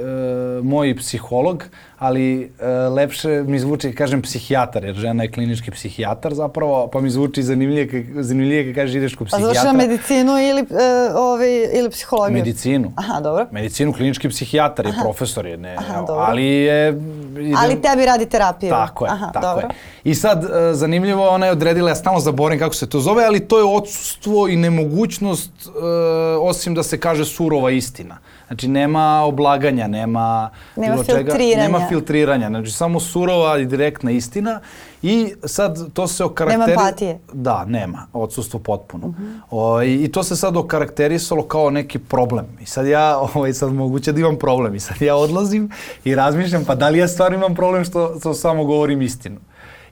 moj 0.63 0.95
psiholog, 0.97 1.63
ali 1.97 2.51
e, 2.59 2.67
lepše 2.69 3.43
mi 3.47 3.59
zvuči, 3.59 3.95
kažem, 3.95 4.21
psihijatar, 4.21 4.83
jer 4.83 4.95
žena 4.95 5.23
je 5.23 5.31
klinički 5.31 5.71
psihijatar 5.71 6.33
zapravo, 6.33 6.87
pa 6.87 7.01
mi 7.01 7.09
zvuči 7.09 7.43
zanimljivije, 7.43 8.05
zanimljivije 8.23 8.65
kad 8.65 8.75
kažeš 8.75 8.95
ideš 8.95 9.15
kod 9.15 9.27
psihijatra. 9.27 9.53
Pa 9.53 9.53
završava 9.53 9.77
medicinu 9.77 10.31
ili, 10.31 10.61
e, 10.61 11.13
ovaj, 11.15 11.79
ili 11.79 11.89
psihologiju? 11.89 12.37
Medicinu. 12.37 12.91
Aha, 12.95 13.19
dobro. 13.19 13.47
Medicinu, 13.51 13.93
klinički 13.93 14.29
psihijatar 14.29 14.85
je, 14.85 14.91
Aha. 14.91 15.01
profesor 15.01 15.45
je, 15.45 15.57
ne, 15.57 15.75
Aha, 15.77 16.01
dobro. 16.01 16.25
ali 16.27 16.45
je... 16.45 16.89
Idem, 16.89 17.55
ali 17.57 17.81
tebi 17.81 18.05
radi 18.05 18.25
terapiju. 18.25 18.69
Tako 18.69 19.05
je, 19.05 19.11
Aha, 19.11 19.31
tako 19.33 19.45
dobro. 19.45 19.67
je. 19.67 19.75
I 20.03 20.15
sad, 20.15 20.43
e, 20.43 20.73
zanimljivo, 20.73 21.29
ona 21.29 21.45
je 21.45 21.51
odredila, 21.51 21.89
ja 21.89 21.95
stalno 21.95 22.19
zaboravim 22.19 22.59
kako 22.59 22.75
se 22.75 22.89
to 22.89 22.99
zove, 22.99 23.25
ali 23.25 23.39
to 23.39 23.57
je 23.57 23.63
odsustvo 23.63 24.47
i 24.47 24.55
nemogućnost, 24.55 25.51
e, 25.65 25.69
osim 26.37 26.75
da 26.75 26.83
se 26.83 26.99
kaže 26.99 27.25
surova 27.25 27.71
istina. 27.71 28.17
Znači, 28.49 28.67
nema 28.67 29.21
oblaganja, 29.21 29.87
nema... 29.87 30.49
Nema 30.75 30.93
bilo 30.93 31.03
filtriranja. 31.03 31.49
Čega, 31.49 31.61
nema 31.61 31.87
filtriranja. 31.89 32.47
Znači, 32.47 32.71
samo 32.71 32.99
surova 32.99 33.57
i 33.57 33.65
direktna 33.65 34.11
istina. 34.11 34.59
I 35.01 35.33
sad 35.45 35.93
to 35.93 36.07
se 36.07 36.23
okarakterisalo... 36.23 36.67
Nema 36.67 36.81
empatije. 36.81 37.19
Da, 37.33 37.65
nema. 37.65 38.07
Odsustvo 38.13 38.59
potpuno. 38.59 39.07
Uh 39.07 39.15
-huh. 39.15 39.39
o, 39.49 39.81
i, 39.83 40.03
I 40.03 40.11
to 40.11 40.23
se 40.23 40.35
sad 40.35 40.57
okarakterisalo 40.57 41.43
kao 41.43 41.69
neki 41.69 41.99
problem. 41.99 42.45
I 42.61 42.65
sad 42.65 42.87
ja, 42.87 43.17
ovaj, 43.33 43.53
sad 43.53 43.73
moguće 43.73 44.11
da 44.11 44.19
imam 44.19 44.35
problem. 44.35 44.75
I 44.75 44.79
sad 44.79 45.01
ja 45.01 45.15
odlazim 45.15 45.69
i 46.03 46.15
razmišljam, 46.15 46.65
pa 46.65 46.75
da 46.75 46.89
li 46.89 46.97
ja 46.97 47.07
stvarno 47.07 47.37
imam 47.37 47.55
problem 47.55 47.85
što, 47.85 48.19
što 48.19 48.33
samo 48.33 48.65
govorim 48.65 49.01
istinu 49.01 49.39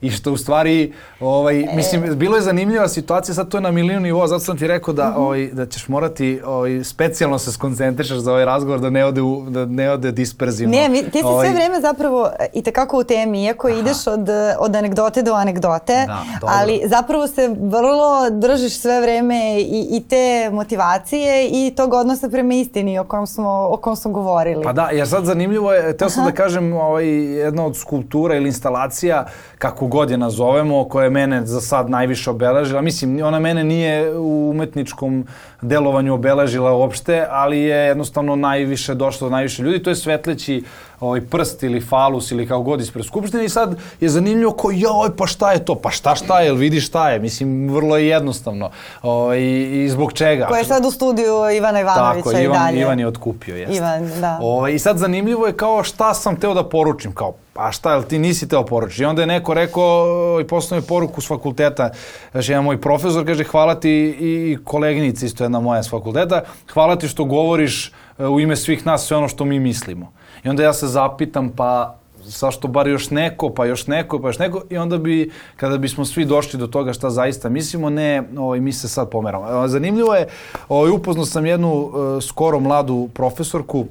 i 0.01 0.11
što 0.11 0.31
u 0.31 0.37
stvari, 0.37 0.93
ovaj, 1.19 1.59
e... 1.59 1.75
mislim, 1.75 2.17
bilo 2.17 2.35
je 2.35 2.41
zanimljiva 2.41 2.87
situacija, 2.87 3.35
sad 3.35 3.49
to 3.49 3.57
je 3.57 3.61
na 3.61 3.71
milijun 3.71 4.03
nivoa, 4.03 4.27
zato 4.27 4.39
sam 4.39 4.57
ti 4.57 4.67
rekao 4.67 4.93
da, 4.93 5.03
-hmm. 5.03 5.17
ovaj, 5.17 5.49
da 5.53 5.65
ćeš 5.65 5.87
morati 5.87 6.41
ovaj, 6.45 6.83
specijalno 6.83 7.39
se 7.39 7.51
skoncentrišaš 7.51 8.17
za 8.17 8.31
ovaj 8.31 8.45
razgovor, 8.45 8.79
da 8.79 8.89
ne 8.89 9.05
ode, 9.05 9.21
u, 9.21 9.49
da 9.49 9.65
ne 9.65 9.91
ode 9.91 10.11
disperzivno. 10.11 10.77
Ne, 10.77 10.89
mi, 10.89 11.03
ti 11.03 11.19
si 11.19 11.25
ovaj... 11.25 11.47
sve 11.47 11.55
vreme 11.55 11.81
zapravo 11.81 12.29
i 12.53 12.63
tekako 12.63 12.99
u 12.99 13.03
temi, 13.03 13.43
iako 13.43 13.67
Aha. 13.67 13.77
ideš 13.79 14.07
od, 14.07 14.29
od 14.59 14.75
anegdote 14.75 15.21
do 15.21 15.33
anegdote, 15.33 16.05
da, 16.07 16.23
ali 16.41 16.81
zapravo 16.85 17.27
se 17.27 17.55
vrlo 17.59 18.29
držiš 18.29 18.79
sve 18.79 19.01
vreme 19.01 19.59
i, 19.59 19.87
i 19.91 20.03
te 20.09 20.49
motivacije 20.51 21.49
i 21.51 21.73
tog 21.75 21.93
odnosa 21.93 22.29
prema 22.29 22.53
istini 22.53 22.99
o 22.99 23.03
kom 23.03 23.27
smo, 23.27 23.69
o 23.71 23.77
kom 23.77 23.95
smo 23.95 24.11
govorili. 24.11 24.63
Pa 24.63 24.73
da, 24.73 24.89
jer 24.89 25.07
sad 25.07 25.25
zanimljivo 25.25 25.73
je, 25.73 25.97
teo 25.97 26.09
sam 26.09 26.25
da 26.25 26.31
kažem, 26.31 26.73
ovaj, 26.73 27.07
jedna 27.17 27.65
od 27.65 27.77
skulptura 27.77 28.35
ili 28.35 28.47
instalacija, 28.47 29.25
kako 29.57 29.86
god 29.87 30.11
je 30.11 30.17
nazovemo, 30.17 30.83
koja 30.83 31.03
je 31.03 31.09
mene 31.09 31.45
za 31.45 31.61
sad 31.61 31.89
najviše 31.89 32.29
obeležila. 32.29 32.81
Mislim, 32.81 33.23
ona 33.23 33.39
mene 33.39 33.63
nije 33.63 34.17
u 34.17 34.49
umetničkom 34.49 35.27
delovanju 35.61 36.13
obeležila 36.13 36.73
uopšte, 36.73 37.25
ali 37.29 37.59
je 37.59 37.77
jednostavno 37.77 38.35
najviše 38.35 38.95
došlo 38.95 39.29
do 39.29 39.31
najviše 39.31 39.63
ljudi. 39.63 39.83
To 39.83 39.89
je 39.89 39.95
svetleći 39.95 40.63
ovaj 40.99 41.21
prst 41.21 41.63
ili 41.63 41.81
falus 41.81 42.31
ili 42.31 42.47
kao 42.47 42.61
god 42.61 42.81
ispred 42.81 43.05
Skupštine 43.05 43.45
i 43.45 43.49
sad 43.49 43.77
je 43.99 44.09
zanimljivo 44.09 44.51
ko 44.51 44.71
joj 44.71 45.15
pa 45.17 45.27
šta 45.27 45.51
je 45.51 45.65
to? 45.65 45.75
Pa 45.75 45.89
šta 45.91 46.15
šta 46.15 46.39
je? 46.39 46.53
Vidi 46.53 46.81
šta 46.81 47.09
je? 47.09 47.19
Mislim, 47.19 47.69
vrlo 47.69 47.97
je 47.97 48.07
jednostavno. 48.07 48.69
O, 49.01 49.11
ovaj, 49.11 49.39
i, 49.39 49.83
I 49.85 49.89
zbog 49.89 50.13
čega? 50.13 50.47
Ko 50.47 50.55
je 50.55 50.63
sad 50.63 50.85
u 50.85 50.91
studiju 50.91 51.33
Ivana 51.57 51.81
Ivanovića 51.81 52.23
Tako, 52.23 52.37
i 52.37 52.43
Ivan, 52.43 52.59
dalje. 52.59 52.81
Ivan 52.81 52.99
je 52.99 53.07
otkupio, 53.07 53.55
jeste. 53.55 53.75
Ivan, 53.75 54.21
da. 54.21 54.39
O, 54.41 54.57
ovaj, 54.57 54.73
I 54.73 54.79
sad 54.79 54.97
zanimljivo 54.97 55.47
je 55.47 55.53
kao 55.53 55.83
šta 55.83 56.13
sam 56.13 56.35
teo 56.35 56.53
da 56.53 56.63
poručim, 56.63 57.11
kao 57.11 57.33
pa 57.57 57.71
šta, 57.71 57.91
jel 57.91 58.03
ti 58.03 58.19
nisi 58.19 58.47
teo 58.47 58.65
poručiti? 58.65 59.01
I 59.01 59.05
onda 59.05 59.21
je 59.21 59.27
neko 59.27 59.53
rekao 59.53 60.05
i 60.41 60.47
poslao 60.47 60.79
mi 60.79 60.87
poruku 60.87 61.21
s 61.21 61.27
fakulteta, 61.27 61.89
znači 62.31 62.51
jedan 62.51 62.63
moj 62.63 62.81
profesor 62.81 63.25
kaže 63.25 63.43
hvala 63.43 63.75
ti 63.75 64.17
i 64.19 64.57
koleginica 64.63 65.25
isto 65.25 65.43
jedna 65.43 65.59
moja 65.59 65.83
s 65.83 65.89
fakulteta, 65.89 66.41
hvala 66.73 66.95
ti 66.95 67.07
što 67.07 67.23
govoriš 67.23 67.91
e, 68.19 68.25
u 68.25 68.39
ime 68.39 68.55
svih 68.55 68.85
nas 68.85 69.05
sve 69.05 69.17
ono 69.17 69.27
što 69.27 69.45
mi 69.45 69.59
mislimo. 69.59 70.11
I 70.43 70.49
onda 70.49 70.63
ja 70.63 70.73
se 70.73 70.87
zapitam, 70.87 71.49
pa 71.49 71.95
zašto 72.23 72.67
bar 72.67 72.87
još 72.87 73.09
neko, 73.09 73.49
pa 73.49 73.65
još 73.65 73.87
neko, 73.87 74.19
pa 74.21 74.27
još 74.27 74.39
neko 74.39 74.61
i 74.69 74.77
onda 74.77 74.97
bi, 74.97 75.31
kada 75.55 75.77
bismo 75.77 76.05
svi 76.05 76.25
došli 76.25 76.59
do 76.59 76.67
toga 76.67 76.93
šta 76.93 77.09
zaista 77.09 77.49
mislimo, 77.49 77.89
ne, 77.89 78.23
ovaj, 78.37 78.59
mi 78.59 78.73
se 78.73 78.87
sad 78.87 79.09
pomeramo. 79.09 79.67
Zanimljivo 79.67 80.15
je, 80.15 80.27
ovaj, 80.69 80.91
upoznao 80.91 81.25
sam 81.25 81.45
jednu 81.45 81.73
uh, 81.73 82.23
skoro 82.23 82.59
mladu 82.59 83.09
profesorku 83.13 83.79
uh, 83.79 83.85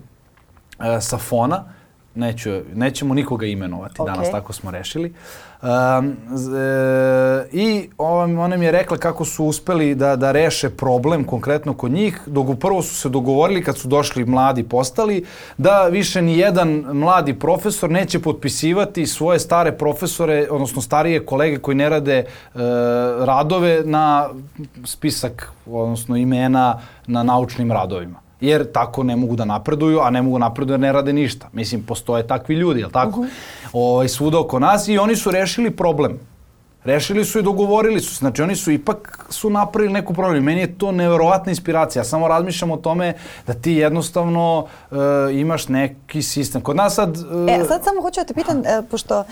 sa 1.00 1.18
Fona, 1.18 1.64
neću, 2.16 2.50
nećemo 2.74 3.14
nikoga 3.14 3.46
imenovati 3.46 3.94
okay. 4.00 4.06
danas, 4.06 4.30
tako 4.30 4.52
smo 4.52 4.70
rešili. 4.70 5.14
Um, 5.62 5.68
e, 5.68 7.46
I 7.52 7.88
on, 7.98 8.38
ona 8.38 8.56
mi 8.56 8.64
je 8.64 8.72
rekla 8.72 8.96
kako 8.96 9.24
su 9.24 9.44
uspeli 9.44 9.94
da, 9.94 10.16
da 10.16 10.32
reše 10.32 10.70
problem 10.70 11.24
konkretno 11.24 11.74
kod 11.74 11.90
njih, 11.90 12.20
dok 12.26 12.58
prvo 12.60 12.82
su 12.82 12.94
se 12.94 13.08
dogovorili 13.08 13.64
kad 13.64 13.78
su 13.78 13.88
došli 13.88 14.24
mladi 14.24 14.62
postali, 14.62 15.24
da 15.58 15.86
više 15.86 16.22
ni 16.22 16.38
jedan 16.38 16.68
mladi 16.92 17.38
profesor 17.38 17.90
neće 17.90 18.18
potpisivati 18.18 19.06
svoje 19.06 19.38
stare 19.38 19.72
profesore, 19.72 20.46
odnosno 20.50 20.82
starije 20.82 21.26
kolege 21.26 21.58
koji 21.58 21.74
ne 21.74 21.88
rade 21.88 22.18
e, 22.18 22.26
radove 23.20 23.82
na 23.84 24.28
spisak, 24.84 25.52
odnosno 25.66 26.16
imena 26.16 26.80
na 27.06 27.22
naučnim 27.22 27.72
radovima 27.72 28.25
jer 28.40 28.72
tako 28.72 29.02
ne 29.02 29.16
mogu 29.16 29.36
da 29.36 29.44
napreduju, 29.44 30.00
a 30.00 30.10
ne 30.10 30.22
mogu 30.22 30.38
da 30.38 30.44
napreduju 30.44 30.74
jer 30.74 30.80
ne 30.80 30.92
rade 30.92 31.12
ništa. 31.12 31.48
Mislim, 31.52 31.82
postoje 31.82 32.26
takvi 32.26 32.54
ljudi, 32.54 32.80
jel 32.80 32.90
tako? 32.90 33.20
Uh 33.20 33.26
-huh. 33.26 33.30
ovaj, 33.72 34.08
svuda 34.08 34.40
oko 34.40 34.58
nas 34.58 34.88
i 34.88 34.98
oni 34.98 35.16
su 35.16 35.30
rešili 35.30 35.70
problem. 35.70 36.18
Rešili 36.86 37.24
su 37.24 37.38
i 37.38 37.42
dogovorili 37.42 38.00
su. 38.00 38.14
Znači 38.14 38.42
oni 38.42 38.56
su 38.56 38.70
ipak 38.70 39.26
su 39.30 39.50
napravili 39.50 39.92
neku 39.92 40.14
problem. 40.14 40.44
Meni 40.44 40.60
je 40.60 40.78
to 40.78 40.92
neverovatna 40.92 41.52
inspiracija. 41.52 42.00
Ja 42.00 42.04
samo 42.04 42.28
razmišljam 42.28 42.70
o 42.70 42.76
tome 42.76 43.14
da 43.46 43.54
ti 43.54 43.72
jednostavno 43.72 44.66
uh, 44.90 44.96
imaš 45.32 45.68
neki 45.68 46.22
sistem. 46.22 46.60
Kod 46.60 46.76
nas 46.76 46.94
sad... 46.94 47.16
Uh, 47.16 47.50
e, 47.50 47.64
sad 47.68 47.84
samo 47.84 48.02
hoću 48.02 48.20
da 48.20 48.24
te 48.24 48.34
pitam, 48.34 48.58
uh, 48.58 48.64
pošto 48.90 49.20
uh, 49.20 49.26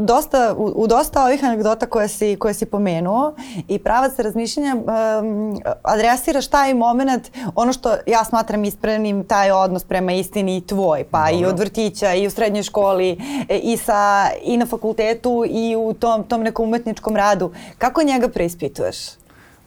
dosta, 0.00 0.54
u, 0.56 0.72
u 0.76 0.86
dosta 0.86 1.24
ovih 1.24 1.44
anegdota 1.44 1.86
koje 1.86 2.08
si, 2.08 2.36
koje 2.36 2.54
si 2.54 2.66
pomenuo 2.66 3.34
i 3.68 3.78
pravac 3.78 4.18
razmišljanja 4.18 4.76
um, 4.76 5.60
adresiraš 5.82 6.46
taj 6.46 6.74
moment, 6.74 7.30
ono 7.54 7.72
što 7.72 7.96
ja 8.06 8.24
smatram 8.24 8.64
isprenim, 8.64 9.24
taj 9.24 9.50
odnos 9.50 9.84
prema 9.84 10.12
istini 10.12 10.56
i 10.56 10.66
tvoj, 10.66 11.04
pa 11.10 11.30
Dobro. 11.30 11.40
i 11.40 11.50
od 11.50 11.58
vrtića 11.58 12.14
i 12.14 12.26
u 12.26 12.30
srednjoj 12.30 12.62
školi 12.62 13.18
e, 13.48 13.58
i, 13.58 13.76
sa, 13.76 14.26
i 14.42 14.56
na 14.56 14.66
fakultetu 14.66 15.44
i 15.48 15.76
u 15.76 15.89
tom, 15.94 16.24
tom 16.24 16.42
nekom 16.42 16.68
umetničkom 16.68 17.16
radu. 17.16 17.52
Kako 17.78 18.02
njega 18.02 18.28
preispituješ? 18.28 18.96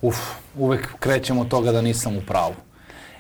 Uf, 0.02 0.18
uvek 0.58 1.00
krećemo 1.00 1.42
od 1.42 1.48
toga 1.48 1.72
da 1.72 1.82
nisam 1.82 2.18
u 2.18 2.22
pravu. 2.28 2.54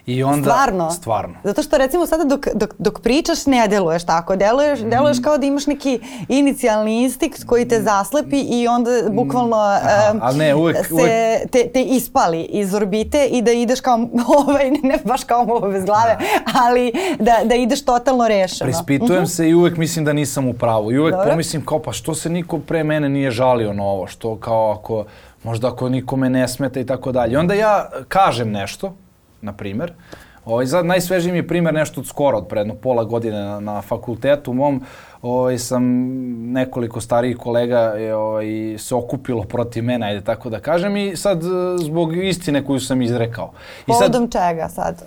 I 0.05 0.23
onda, 0.23 0.49
stvarno? 0.49 0.91
Stvarno. 0.91 1.35
Zato 1.43 1.63
što 1.63 1.77
recimo 1.77 2.05
sada 2.05 2.23
dok, 2.23 2.47
dok, 2.53 2.73
dok 2.77 3.01
pričaš 3.01 3.45
ne 3.45 3.67
deluješ 3.67 4.05
tako. 4.05 4.35
Deluješ, 4.35 4.79
mm. 4.79 4.89
deluješ 4.89 5.17
kao 5.23 5.37
da 5.37 5.45
imaš 5.45 5.67
neki 5.67 5.99
inicijalni 6.27 7.03
instinkt 7.03 7.43
koji 7.43 7.67
te 7.67 7.81
zaslepi 7.81 8.39
i 8.39 8.67
onda 8.67 8.89
bukvalno 9.11 9.57
Aha, 9.57 10.29
um, 10.31 10.37
ne, 10.37 10.55
uvek, 10.55 10.87
se 10.87 10.93
uvek... 10.93 11.07
Te, 11.51 11.67
te 11.73 11.81
ispali 11.81 12.41
iz 12.41 12.73
orbite 12.73 13.25
i 13.25 13.41
da 13.41 13.51
ideš 13.51 13.81
kao, 13.81 13.99
ovaj, 14.47 14.71
ne 14.71 14.99
baš 15.03 15.23
kao 15.23 15.41
ovo 15.41 15.69
bez 15.69 15.85
glave, 15.85 16.17
da. 16.19 16.61
ali 16.65 16.91
da, 17.19 17.37
da 17.43 17.55
ideš 17.55 17.85
totalno 17.85 18.27
rešeno. 18.27 18.67
Prispitujem 18.67 19.21
mhm. 19.21 19.25
-huh. 19.25 19.35
se 19.35 19.49
i 19.49 19.53
uvek 19.53 19.77
mislim 19.77 20.05
da 20.05 20.13
nisam 20.13 20.47
u 20.47 20.53
pravu. 20.53 20.91
I 20.91 20.99
uvek 20.99 21.13
Dobro. 21.15 21.31
pomislim 21.31 21.65
kao 21.65 21.79
pa 21.79 21.91
što 21.91 22.15
se 22.15 22.29
niko 22.29 22.59
pre 22.59 22.83
mene 22.83 23.09
nije 23.09 23.31
žalio 23.31 23.73
na 23.73 23.83
ovo, 23.83 24.07
što 24.07 24.35
kao 24.35 24.71
ako 24.71 25.05
možda 25.43 25.67
ako 25.67 25.89
nikome 25.89 26.29
ne 26.29 26.47
smeta 26.47 26.79
i 26.79 26.85
tako 26.85 27.11
dalje. 27.11 27.39
Onda 27.39 27.53
ja 27.53 27.89
kažem 28.07 28.51
nešto, 28.51 28.93
na 29.43 29.53
primer. 29.53 29.93
Ovaj, 30.45 30.65
za, 30.65 30.84
najsvežiji 30.84 31.32
mi 31.32 31.38
je 31.38 31.47
primer 31.47 31.73
nešto 31.73 32.01
od 32.01 32.08
skoro, 32.08 32.38
od 32.38 32.47
prednog 32.47 32.77
pola 32.77 33.03
godine 33.03 33.39
na, 33.43 33.60
na 33.60 33.82
fakultetu 33.82 34.53
mom. 34.53 34.82
Ovaj, 35.21 35.58
sam 35.58 35.84
nekoliko 36.51 37.01
starijih 37.01 37.38
kolega 37.38 37.79
je, 37.79 38.15
ovaj, 38.15 38.45
se 38.77 38.95
okupilo 38.95 39.43
protiv 39.43 39.84
mene, 39.84 40.08
ajde 40.08 40.21
tako 40.21 40.49
da 40.49 40.60
kažem, 40.60 40.97
i 40.97 41.15
sad 41.15 41.41
zbog 41.79 42.17
istine 42.17 42.65
koju 42.65 42.79
sam 42.79 43.01
izrekao. 43.01 43.51
I 43.88 43.91
povodom 43.91 44.32
sad, 44.32 44.49
čega 44.49 44.69
sad? 44.69 45.03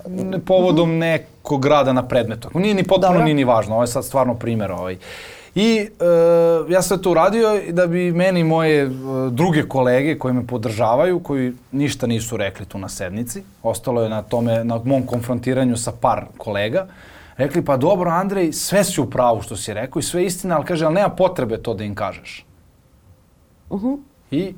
Povodom 0.46 0.88
mhm. 0.88 0.96
-huh. 0.96 1.00
nekog 1.00 1.66
rada 1.66 1.92
na 1.92 2.08
predmetu. 2.08 2.48
Nije 2.54 2.74
ni 2.74 2.82
potpuno, 2.82 3.08
Dobro. 3.08 3.24
nije 3.24 3.34
ni 3.34 3.44
važno, 3.44 3.74
ovo 3.74 3.82
je 3.82 3.86
sad 3.86 4.04
stvarno 4.04 4.34
primer. 4.34 4.72
Ovaj. 4.72 4.94
Uh, 4.94 5.00
I 5.56 5.78
e, 5.78 5.88
ja 6.72 6.82
sam 6.82 6.98
to 6.98 7.10
uradio 7.10 7.60
da 7.70 7.86
bi 7.86 8.12
meni 8.12 8.44
moje 8.44 8.82
e, 8.82 8.88
druge 9.30 9.62
kolege 9.68 10.18
koji 10.18 10.34
me 10.34 10.46
podržavaju, 10.46 11.20
koji 11.20 11.52
ništa 11.72 12.06
nisu 12.06 12.36
rekli 12.36 12.66
tu 12.66 12.78
na 12.78 12.88
sednici, 12.88 13.42
ostalo 13.62 14.02
je 14.02 14.08
na 14.08 14.22
tome, 14.22 14.64
na 14.64 14.80
mom 14.84 15.06
konfrontiranju 15.06 15.76
sa 15.76 15.92
par 16.00 16.26
kolega, 16.38 16.86
rekli 17.36 17.64
pa 17.64 17.76
dobro 17.76 18.10
Andrej, 18.10 18.52
sve 18.52 18.84
si 18.84 19.00
u 19.00 19.10
pravu 19.10 19.42
što 19.42 19.56
si 19.56 19.74
rekao 19.74 20.00
i 20.00 20.02
sve 20.02 20.24
istina, 20.24 20.56
ali 20.56 20.64
kaže, 20.64 20.84
ali 20.84 20.94
nema 20.94 21.08
potrebe 21.08 21.58
to 21.58 21.74
da 21.74 21.84
im 21.84 21.94
kažeš. 21.94 22.46
Uh 23.70 23.82
-huh. 23.82 23.98
I 24.30 24.54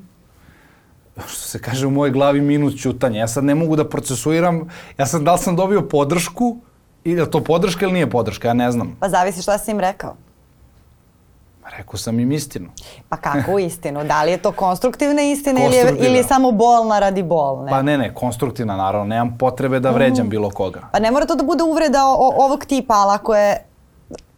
što 1.27 1.47
se 1.47 1.61
kaže 1.61 1.87
u 1.87 1.91
mojoj 1.91 2.11
glavi 2.11 2.41
minut 2.41 2.79
ćutanja. 2.81 3.19
Ja 3.19 3.27
sad 3.27 3.43
ne 3.43 3.55
mogu 3.55 3.75
da 3.75 3.89
procesuiram, 3.89 4.69
ja 4.97 5.05
sad 5.05 5.21
da 5.21 5.33
li 5.33 5.39
sam 5.39 5.55
dobio 5.55 5.81
podršku, 5.81 6.57
ili 7.03 7.21
je 7.21 7.31
to 7.31 7.43
podrška 7.43 7.85
ili 7.85 7.93
nije 7.93 8.09
podrška, 8.09 8.47
ja 8.47 8.53
ne 8.53 8.71
znam. 8.71 8.97
Pa 8.99 9.09
zavisi 9.09 9.41
šta 9.41 9.57
si 9.57 9.71
im 9.71 9.79
rekao. 9.79 10.15
Rekao 11.79 11.97
sam 11.97 12.19
im 12.19 12.31
istinu. 12.31 12.69
Pa 13.09 13.17
kakvu 13.17 13.59
istinu? 13.59 14.03
Da 14.03 14.23
li 14.23 14.31
je 14.31 14.37
to 14.37 14.51
konstruktivna 14.51 15.21
istina 15.21 15.65
ili 15.65 15.75
je, 15.75 15.95
ili 15.99 16.17
je 16.17 16.23
samo 16.23 16.51
bolna 16.51 16.99
radi 16.99 17.23
bolne? 17.23 17.71
Pa 17.71 17.81
ne, 17.81 17.97
ne, 17.97 18.13
konstruktivna 18.13 18.77
naravno. 18.77 19.07
Nemam 19.07 19.37
potrebe 19.37 19.79
da 19.79 19.91
vređam 19.91 20.25
mm. 20.25 20.29
bilo 20.29 20.49
koga. 20.49 20.81
Pa 20.91 20.99
ne 20.99 21.11
mora 21.11 21.25
to 21.25 21.35
da 21.35 21.43
bude 21.43 21.63
uvreda 21.63 22.05
o, 22.05 22.13
o, 22.13 22.45
ovog 22.45 22.65
tipa, 22.65 22.93
ali 22.93 23.15
ako 23.15 23.35
je 23.35 23.68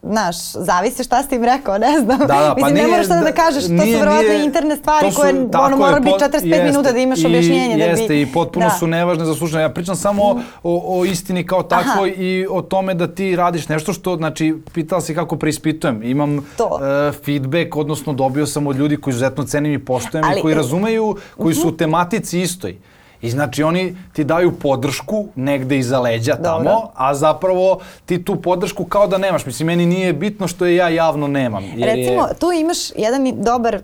znaš, 0.03 0.35
zavisi 0.51 1.03
šta 1.03 1.23
si 1.23 1.35
im 1.35 1.43
rekao, 1.43 1.77
ne 1.77 1.99
znam. 1.99 2.19
Da, 2.19 2.25
da, 2.25 2.35
pa 2.35 2.55
Mislim, 2.55 2.73
nije, 2.73 2.85
ne 2.85 2.91
moraš 2.91 3.07
sada 3.07 3.19
da, 3.19 3.25
da 3.25 3.31
kažeš, 3.31 3.63
to 3.63 3.71
nije, 3.71 3.93
su 3.93 3.99
verovatno 3.99 4.33
interne 4.33 4.75
stvari 4.75 5.11
su, 5.11 5.17
koje 5.17 5.47
ono, 5.59 5.77
mora 5.77 5.99
biti 5.99 6.15
45 6.19 6.33
jeste, 6.33 6.63
minuta 6.63 6.91
da 6.91 6.99
imaš 6.99 7.25
objašnjenje. 7.25 7.75
I, 7.75 7.79
da 7.79 7.85
bi, 7.85 8.01
jeste, 8.01 8.21
i 8.21 8.25
potpuno 8.25 8.65
da. 8.65 8.71
su 8.71 8.87
nevažne 8.87 9.25
za 9.25 9.35
slušanje. 9.35 9.61
Ja 9.61 9.69
pričam 9.69 9.95
samo 9.95 10.33
mm. 10.33 10.39
o, 10.63 10.99
o 10.99 11.05
istini 11.05 11.45
kao 11.45 11.63
takvoj 11.63 12.09
i 12.17 12.47
o 12.49 12.61
tome 12.61 12.93
da 12.93 13.07
ti 13.07 13.35
radiš 13.35 13.67
nešto 13.67 13.93
što, 13.93 14.15
znači, 14.15 14.55
pitala 14.73 15.01
si 15.01 15.15
kako 15.15 15.35
preispitujem. 15.35 16.03
Imam 16.03 16.47
to. 16.57 16.65
Uh, 16.65 17.15
feedback, 17.25 17.75
odnosno 17.75 18.13
dobio 18.13 18.45
sam 18.45 18.67
od 18.67 18.75
ljudi 18.75 18.97
koji 18.97 19.11
izuzetno 19.11 19.43
cenim 19.43 19.73
i 19.73 19.85
poštujem 19.85 20.25
Ali, 20.25 20.39
i 20.39 20.41
koji 20.41 20.55
razumeju, 20.55 21.15
koji 21.37 21.51
uh 21.51 21.57
-huh. 21.57 21.61
su 21.61 21.67
u 21.67 21.71
mhm. 21.71 21.77
tematici 21.77 22.41
istoj. 22.41 22.77
I 23.21 23.29
znači 23.29 23.63
oni 23.63 23.97
ti 24.13 24.23
daju 24.23 24.51
podršku 24.59 25.25
negde 25.35 25.77
iza 25.77 25.99
leđa 25.99 26.35
tamo, 26.35 26.57
Dobro. 26.57 26.87
a 26.95 27.15
zapravo 27.15 27.79
ti 28.05 28.25
tu 28.25 28.41
podršku 28.41 28.85
kao 28.85 29.07
da 29.07 29.17
nemaš. 29.17 29.45
Mislim, 29.45 29.67
meni 29.67 29.85
nije 29.85 30.13
bitno 30.13 30.47
što 30.47 30.65
je 30.65 30.75
ja 30.75 30.89
javno 30.89 31.27
nemam. 31.27 31.63
Jer 31.75 31.95
Recimo, 31.95 32.27
je... 32.27 32.33
tu 32.39 32.51
imaš 32.51 32.77
jedan 32.95 33.31
dobar, 33.35 33.81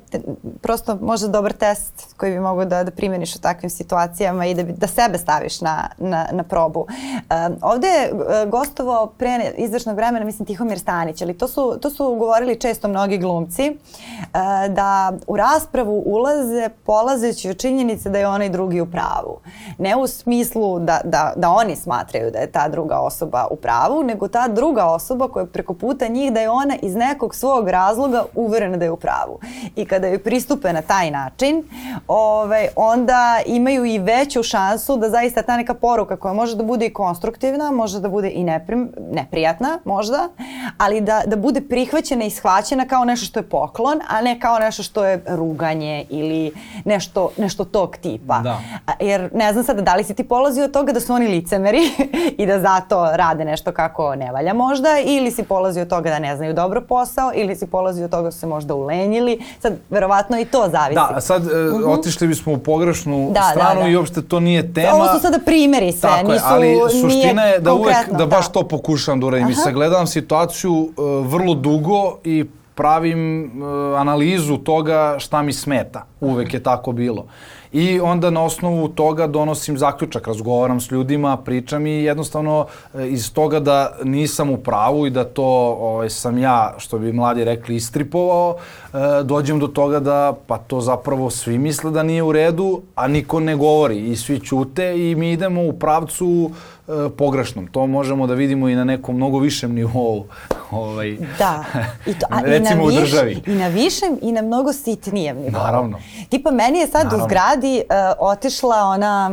prosto 0.61 0.97
možda 1.01 1.27
dobar 1.27 1.53
test 1.53 2.13
koji 2.17 2.31
bi 2.31 2.39
mogao 2.39 2.65
da, 2.65 2.83
da 2.83 2.91
primjeniš 2.91 3.35
u 3.35 3.39
takvim 3.39 3.69
situacijama 3.69 4.45
i 4.45 4.53
da, 4.53 4.63
da 4.63 4.87
sebe 4.87 5.17
staviš 5.17 5.61
na, 5.61 5.89
na, 5.97 6.27
na 6.31 6.43
probu. 6.43 6.79
Um, 6.79 7.55
ovde 7.61 7.87
je 7.87 8.03
e, 8.05 8.45
gostovo 8.45 9.13
pre 9.17 9.51
izvršnog 9.57 9.95
vremena, 9.95 10.25
mislim, 10.25 10.45
Tihomir 10.45 10.79
Stanić, 10.79 11.21
ali 11.21 11.37
to 11.37 11.47
su, 11.47 11.77
to 11.81 11.89
su 11.89 12.15
govorili 12.15 12.59
često 12.59 12.87
mnogi 12.87 13.17
glumci, 13.17 13.69
uh, 13.69 14.73
da 14.73 15.13
u 15.27 15.37
raspravu 15.37 16.03
ulaze 16.05 16.69
polazeći 16.85 17.49
od 17.49 17.57
činjenice 17.57 18.09
da 18.09 18.19
je 18.19 18.27
onaj 18.27 18.49
drugi 18.49 18.81
u 18.81 18.91
pravu 18.91 19.26
pravu. 19.27 19.39
Ne 19.77 19.95
u 19.95 20.07
smislu 20.07 20.79
da, 20.79 21.01
da, 21.03 21.33
da 21.35 21.49
oni 21.49 21.75
smatraju 21.75 22.31
da 22.31 22.39
je 22.39 22.51
ta 22.51 22.67
druga 22.67 22.99
osoba 22.99 23.47
u 23.51 23.55
pravu, 23.55 24.03
nego 24.03 24.27
ta 24.27 24.47
druga 24.47 24.85
osoba 24.85 25.27
koja 25.27 25.43
je 25.43 25.47
preko 25.47 25.73
puta 25.73 26.07
njih 26.07 26.33
da 26.33 26.39
je 26.39 26.49
ona 26.49 26.75
iz 26.81 26.95
nekog 26.95 27.35
svog 27.35 27.69
razloga 27.69 28.25
uverena 28.35 28.77
da 28.77 28.85
je 28.85 28.91
u 28.91 28.97
pravu. 28.97 29.39
I 29.75 29.85
kada 29.85 30.07
joj 30.07 30.23
pristupe 30.23 30.73
na 30.73 30.81
taj 30.81 31.11
način, 31.11 31.63
ovaj, 32.07 32.67
onda 32.75 33.39
imaju 33.45 33.85
i 33.85 33.99
veću 33.99 34.43
šansu 34.43 34.97
da 34.97 35.09
zaista 35.09 35.41
ta 35.41 35.57
neka 35.57 35.73
poruka 35.73 36.17
koja 36.17 36.33
može 36.33 36.55
da 36.55 36.63
bude 36.63 36.85
i 36.85 36.93
konstruktivna, 36.93 37.71
može 37.71 37.99
da 37.99 38.09
bude 38.09 38.29
i 38.29 38.43
neprim, 38.43 38.91
neprijatna 39.11 39.79
možda, 39.85 40.29
ali 40.77 41.01
da, 41.01 41.21
da 41.25 41.35
bude 41.35 41.61
prihvaćena 41.61 42.25
i 42.25 42.29
shvaćena 42.29 42.85
kao 42.87 43.05
nešto 43.05 43.25
što 43.25 43.39
je 43.39 43.49
poklon, 43.49 43.99
a 44.07 44.21
ne 44.21 44.39
kao 44.39 44.59
nešto 44.59 44.83
što 44.83 45.05
je 45.05 45.23
ruganje 45.27 46.05
ili 46.09 46.51
nešto, 46.85 47.29
nešto 47.37 47.65
tog 47.65 47.97
tipa. 47.97 48.39
Da. 48.39 48.59
Jer 48.99 49.16
jer 49.17 49.29
ne 49.33 49.53
znam 49.53 49.63
sada 49.63 49.81
da 49.81 49.95
li 49.95 50.03
si 50.03 50.13
ti 50.13 50.23
polazio 50.23 50.63
od 50.63 50.71
toga 50.71 50.91
da 50.91 50.99
su 50.99 51.13
oni 51.13 51.27
licemeri 51.27 51.81
i 52.41 52.45
da 52.45 52.59
zato 52.59 53.09
rade 53.13 53.45
nešto 53.45 53.71
kako 53.71 54.15
ne 54.15 54.31
valja 54.31 54.53
možda 54.53 54.89
ili 55.05 55.31
si 55.31 55.43
polazio 55.43 55.81
od 55.81 55.89
toga 55.89 56.09
da 56.09 56.19
ne 56.19 56.35
znaju 56.35 56.53
dobro 56.53 56.81
posao 56.81 57.31
ili 57.35 57.55
si 57.55 57.67
polazio 57.67 58.05
od 58.05 58.11
toga 58.11 58.23
da 58.23 58.31
su 58.31 58.39
se 58.39 58.47
možda 58.47 58.75
ulenjili. 58.75 59.39
Sad, 59.59 59.73
verovatno 59.89 60.39
i 60.39 60.45
to 60.45 60.69
zavisi. 60.71 61.01
Da, 61.13 61.21
sad 61.21 61.41
uh, 61.41 61.47
uh 61.47 61.53
-huh. 61.53 61.99
otišli 61.99 62.27
bismo 62.27 62.53
u 62.53 62.57
pogrešnu 62.57 63.27
da, 63.27 63.39
da 63.39 63.51
stranu 63.51 63.79
da, 63.79 63.83
da. 63.83 63.89
i 63.89 63.95
uopšte 63.95 64.21
to 64.21 64.39
nije 64.39 64.73
tema. 64.73 64.93
Ovo 64.93 65.07
su 65.13 65.19
sada 65.19 65.39
primeri 65.45 65.91
sve, 65.91 66.09
Tako 66.09 66.31
nisu, 66.31 66.45
je, 66.45 66.51
ali 66.51 66.77
suština 67.01 67.43
je 67.43 67.59
da 67.59 67.73
uvek, 67.73 67.95
da 68.17 68.25
baš 68.25 68.47
da. 68.47 68.51
to 68.53 68.67
pokušam 68.67 69.19
da 69.19 69.25
uradim. 69.25 69.49
I 69.49 69.55
sagledam 69.55 70.07
situaciju 70.07 70.73
uh, 70.73 70.91
vrlo 71.27 71.53
dugo 71.53 72.17
i 72.23 72.45
pravim 72.75 73.51
uh, 73.61 73.99
analizu 73.99 74.57
toga 74.57 75.15
šta 75.19 75.41
mi 75.41 75.53
smeta. 75.53 76.05
Uvek 76.21 76.53
je 76.53 76.63
tako 76.63 76.91
bilo. 76.91 77.25
I 77.71 77.99
onda 77.99 78.29
na 78.29 78.43
osnovu 78.43 78.87
toga 78.87 79.27
donosim 79.27 79.77
zaključak, 79.77 80.27
razgovaram 80.27 80.79
s 80.79 80.91
ljudima, 80.91 81.37
pričam 81.37 81.87
i 81.87 82.03
jednostavno 82.03 82.65
e, 82.93 83.07
iz 83.07 83.33
toga 83.33 83.59
da 83.59 83.97
nisam 84.03 84.49
u 84.49 84.57
pravu 84.57 85.07
i 85.07 85.09
da 85.09 85.23
to 85.23 85.45
ovaj, 85.79 86.09
sam 86.09 86.37
ja, 86.37 86.73
što 86.77 86.99
bi 86.99 87.13
mladi 87.13 87.43
rekli, 87.43 87.75
istripovao, 87.75 88.55
e, 88.93 88.97
dođem 89.23 89.59
do 89.59 89.67
toga 89.67 89.99
da 89.99 90.33
pa 90.47 90.57
to 90.57 90.81
zapravo 90.81 91.29
svi 91.29 91.57
misle 91.57 91.91
da 91.91 92.03
nije 92.03 92.23
u 92.23 92.31
redu, 92.31 92.81
a 92.95 93.07
niko 93.07 93.39
ne 93.39 93.55
govori 93.55 93.99
i 93.99 94.15
svi 94.15 94.39
ćute 94.39 95.11
i 95.11 95.15
mi 95.15 95.31
idemo 95.31 95.67
u 95.67 95.73
pravcu 95.73 96.51
e, 96.87 96.91
pogrešnom. 97.17 97.67
To 97.67 97.87
možemo 97.87 98.27
da 98.27 98.33
vidimo 98.33 98.69
i 98.69 98.75
na 98.75 98.83
nekom 98.83 99.15
mnogo 99.15 99.39
višem 99.39 99.73
nivou. 99.73 100.25
Ovaj, 100.71 101.17
da. 101.39 101.63
I 102.05 102.13
to, 102.13 102.25
a 102.29 102.41
recimo 102.45 102.89
i 102.89 102.93
na 102.93 102.99
u 102.99 103.01
državi. 103.01 103.43
I 103.47 103.51
na 103.51 103.67
višem 103.67 104.19
i 104.21 104.31
na 104.31 104.41
mnogo 104.41 104.73
sitnijem 104.73 105.37
nivou. 105.37 105.61
Naravno. 105.63 105.99
Tipa, 106.29 106.51
meni 106.51 106.79
je 106.79 106.87
sad 106.87 107.03
Naravno. 107.03 107.25
u 107.25 107.27
zgradi 107.27 107.83
uh, 107.89 107.95
otišla 108.19 108.75
ona 108.83 109.31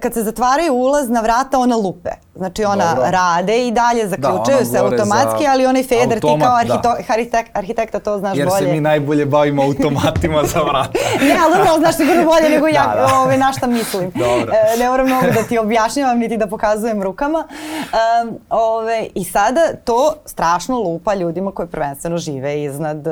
kad 0.00 0.14
se 0.14 0.22
zatvaraju 0.22 0.74
ulazna 0.74 1.20
vrata, 1.20 1.58
ona 1.58 1.76
lupe. 1.76 2.10
Znači 2.34 2.64
ona 2.64 2.94
Dobro. 2.94 3.10
rade 3.10 3.66
i 3.66 3.70
dalje 3.70 4.08
zaključaju 4.08 4.58
da, 4.58 4.64
se 4.64 4.78
automatski, 4.78 5.46
ali 5.46 5.66
onaj 5.66 5.82
feder 5.82 6.14
automat, 6.14 6.38
ti 6.38 6.44
kao 6.44 6.56
arhito, 6.56 6.94
da. 7.08 7.14
arhitek, 7.14 7.46
arhitekta 7.52 7.98
to 7.98 8.18
znaš 8.18 8.38
Jer 8.38 8.48
bolje. 8.48 8.62
Jer 8.62 8.68
se 8.68 8.74
mi 8.74 8.80
najbolje 8.80 9.26
bavimo 9.26 9.62
automatima 9.62 10.44
za 10.44 10.60
vrata. 10.60 10.98
ne, 11.28 11.36
ali 11.44 11.56
dobro, 11.56 11.78
znaš 11.78 11.96
sigurno 11.96 12.24
bolje 12.24 12.48
nego 12.50 12.68
ja, 12.68 12.92
da, 12.96 13.06
da. 13.06 13.18
Ove, 13.18 13.36
na 13.38 13.52
šta 13.52 13.66
mislim. 13.66 14.10
Dobro. 14.14 14.52
E, 14.54 14.78
ne 14.78 14.88
moram 14.88 15.06
mnogo 15.06 15.26
da 15.26 15.42
ti 15.42 15.58
objašnjavam, 15.58 16.18
niti 16.18 16.36
da 16.36 16.46
pokazujem 16.46 17.02
rukama. 17.02 17.44
Um, 18.22 18.38
ove, 18.50 19.06
I 19.14 19.24
sada 19.24 19.60
to 19.84 20.14
strašno 20.26 20.78
lupa 20.78 21.14
ljudima 21.14 21.50
koji 21.50 21.68
prvenstveno 21.68 22.18
žive 22.18 22.62
iznad, 22.62 23.06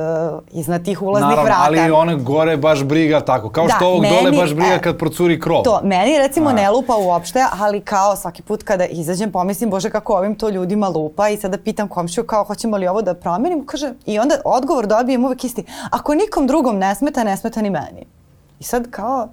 iznad 0.52 0.84
tih 0.84 1.02
ulaznih 1.02 1.28
Naravno, 1.28 1.44
vrata. 1.44 1.62
ali 1.66 1.90
one 1.90 2.14
gore 2.16 2.56
baš 2.56 2.82
briga 2.82 3.20
tako. 3.20 3.50
Kao 3.50 3.66
da, 3.66 3.74
što 3.76 3.86
ovog 3.86 4.02
meni, 4.02 4.16
dole 4.16 4.32
baš 4.32 4.54
briga 4.54 4.74
e, 4.74 4.82
kad 4.82 4.98
procuri 4.98 5.40
krov. 5.40 5.62
To, 5.62 5.80
meni 5.84 6.18
recimo 6.18 6.50
A. 6.50 6.52
ne 6.52 6.70
lupa 6.70 6.96
uopšte, 6.96 7.44
ali 7.60 7.80
kao 7.80 8.16
svaki 8.16 8.42
put 8.42 8.62
kada 8.62 8.84
izađem 9.10 9.32
pomislim, 9.32 9.70
bože 9.70 9.90
kako 9.90 10.14
ovim 10.14 10.34
to 10.34 10.48
ljudima 10.48 10.88
lupa 10.88 11.28
i 11.28 11.36
sada 11.36 11.58
pitam 11.58 11.88
komšiju 11.88 12.24
kao 12.24 12.44
hoćemo 12.44 12.76
li 12.76 12.88
ovo 12.88 13.02
da 13.02 13.14
promenim, 13.14 13.66
kaže, 13.66 13.92
i 14.06 14.18
onda 14.18 14.40
odgovor 14.44 14.86
dobijem 14.86 15.24
uvek 15.24 15.44
isti, 15.44 15.64
ako 15.90 16.14
nikom 16.14 16.46
drugom 16.46 16.78
ne 16.78 16.94
smeta, 16.94 17.24
ne 17.24 17.36
smeta 17.36 17.62
ni 17.62 17.70
meni. 17.70 18.06
I 18.60 18.64
sad 18.64 18.90
kao, 18.90 19.28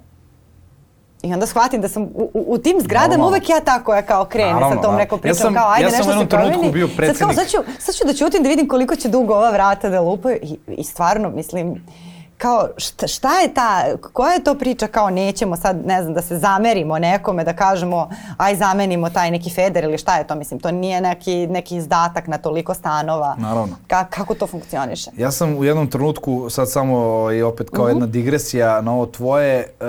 I 1.22 1.32
onda 1.32 1.46
shvatim 1.46 1.80
da 1.80 1.88
sam 1.88 2.02
u, 2.02 2.30
u, 2.34 2.44
u 2.48 2.58
tim 2.58 2.80
zgradama 2.80 3.08
Normalno. 3.08 3.28
uvek 3.36 3.48
ja 3.50 3.60
tako 3.60 3.94
ja 3.94 4.02
kao 4.02 4.24
krene 4.24 4.52
Naravno, 4.52 4.76
sa 4.76 4.82
tom 4.82 4.92
da. 4.92 4.98
nekom 4.98 5.18
pričom 5.18 5.36
ja 5.36 5.42
sam, 5.42 5.54
kao 5.54 5.70
ajde 5.70 5.84
ja 5.84 5.90
nešto 5.90 6.18
se 6.20 6.26
promeni. 6.26 6.70
bio 6.72 6.88
Sad, 6.88 7.18
kao, 7.18 7.32
sad, 7.32 7.48
ću, 7.48 7.56
sad 7.78 7.94
ću 7.94 8.06
da 8.06 8.12
ćutim 8.14 8.42
da 8.42 8.48
vidim 8.48 8.68
koliko 8.68 8.96
će 8.96 9.08
dugo 9.08 9.34
ova 9.34 9.50
vrata 9.50 9.88
da 9.88 10.00
lupaju 10.00 10.38
i, 10.42 10.58
i 10.68 10.84
stvarno 10.84 11.30
mislim 11.30 11.84
kao 12.38 12.68
šta, 12.76 13.06
šta 13.06 13.40
je 13.40 13.54
ta, 13.54 13.84
koja 14.12 14.32
je 14.32 14.44
to 14.44 14.54
priča 14.54 14.86
kao 14.86 15.10
nećemo 15.10 15.56
sad, 15.56 15.86
ne 15.86 16.02
znam, 16.02 16.14
da 16.14 16.22
se 16.22 16.38
zamerimo 16.38 16.98
nekome, 16.98 17.44
da 17.44 17.52
kažemo 17.52 18.10
aj 18.36 18.56
zamenimo 18.56 19.10
taj 19.10 19.30
neki 19.30 19.50
feder 19.50 19.84
ili 19.84 19.98
šta 19.98 20.16
je 20.16 20.26
to, 20.26 20.34
mislim, 20.34 20.60
to 20.60 20.70
nije 20.70 21.00
neki, 21.00 21.46
neki 21.46 21.76
izdatak 21.76 22.26
na 22.26 22.38
toliko 22.38 22.74
stanova. 22.74 23.36
Naravno. 23.38 23.76
Ka, 23.86 24.04
kako 24.04 24.34
to 24.34 24.46
funkcioniše? 24.46 25.10
Ja 25.16 25.30
sam 25.30 25.56
u 25.56 25.64
jednom 25.64 25.90
trenutku, 25.90 26.50
sad 26.50 26.70
samo 26.70 27.30
i 27.32 27.42
opet 27.42 27.70
kao 27.70 27.84
uh 27.84 27.90
-huh. 27.90 27.92
jedna 27.92 28.06
digresija 28.06 28.80
na 28.80 28.92
ovo 28.92 29.06
tvoje, 29.06 29.74
uh, 29.80 29.86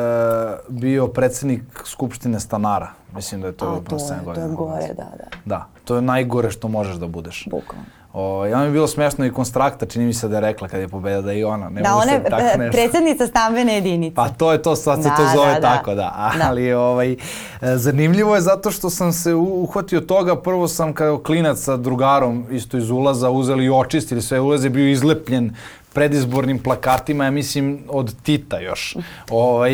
bio 0.70 1.08
predsednik 1.08 1.64
Skupštine 1.86 2.40
stanara. 2.40 2.88
Mislim 3.16 3.42
da 3.42 3.48
je 3.48 3.54
to, 3.54 3.66
A, 3.66 3.90
to, 3.90 3.96
je, 3.96 4.36
to 4.36 4.42
je 4.42 4.50
gore, 4.50 4.88
da, 4.88 4.94
da. 5.18 5.26
Da, 5.46 5.66
to 5.86 5.96
je 5.96 6.02
najgore 6.02 6.52
što 6.52 6.68
možeš 6.68 6.96
da 6.96 7.08
budeš. 7.08 7.48
Bukvalno. 7.52 7.99
O, 8.14 8.46
ja 8.46 8.60
mi 8.60 8.66
je 8.66 8.72
bilo 8.72 8.88
smešno 8.88 9.26
i 9.26 9.32
Konstrakta, 9.32 9.86
čini 9.86 10.06
mi 10.06 10.14
se 10.14 10.28
da 10.28 10.36
je 10.36 10.42
rekla 10.42 10.68
kad 10.68 10.80
je 10.80 10.88
pobedila 10.88 11.22
da 11.22 11.34
i 11.34 11.44
ona. 11.44 11.70
Ne 11.70 11.82
da, 11.82 11.96
ona 11.96 12.12
je 12.12 12.24
e, 12.68 12.72
predsednica 12.72 13.28
stambene 13.28 13.74
jedinice. 13.74 14.16
Pa 14.16 14.30
to 14.30 14.52
je 14.52 14.62
to, 14.62 14.76
sad 14.76 15.04
se 15.04 15.10
da, 15.10 15.16
to 15.16 15.24
zove 15.36 15.54
da, 15.54 15.60
da. 15.60 15.76
tako, 15.76 15.90
da. 15.90 16.32
da. 16.38 16.48
Ali 16.50 16.74
ovaj, 16.74 17.16
zanimljivo 17.62 18.36
je 18.36 18.42
zato 18.42 18.72
što 18.72 18.90
sam 18.90 19.14
se 19.14 19.34
uhvatio 19.34 20.02
toga, 20.02 20.36
prvo 20.36 20.68
sam 20.68 20.94
kao 20.94 21.18
klinac 21.18 21.60
sa 21.60 21.78
drugarom 21.78 22.46
isto 22.52 22.78
iz 22.78 22.90
ulaza 22.90 23.30
uzeli 23.30 23.66
i 23.66 23.70
očistili 23.70 24.22
sve 24.22 24.40
ulaze, 24.40 24.70
bio 24.70 24.90
izlepljen 24.90 25.56
predizbornim 25.94 26.60
plakatima, 26.60 27.26
ja 27.26 27.32
mislim 27.32 27.80
od 27.88 28.16
Tita 28.24 28.60
još. 28.60 28.96
Ovaj, 29.30 29.74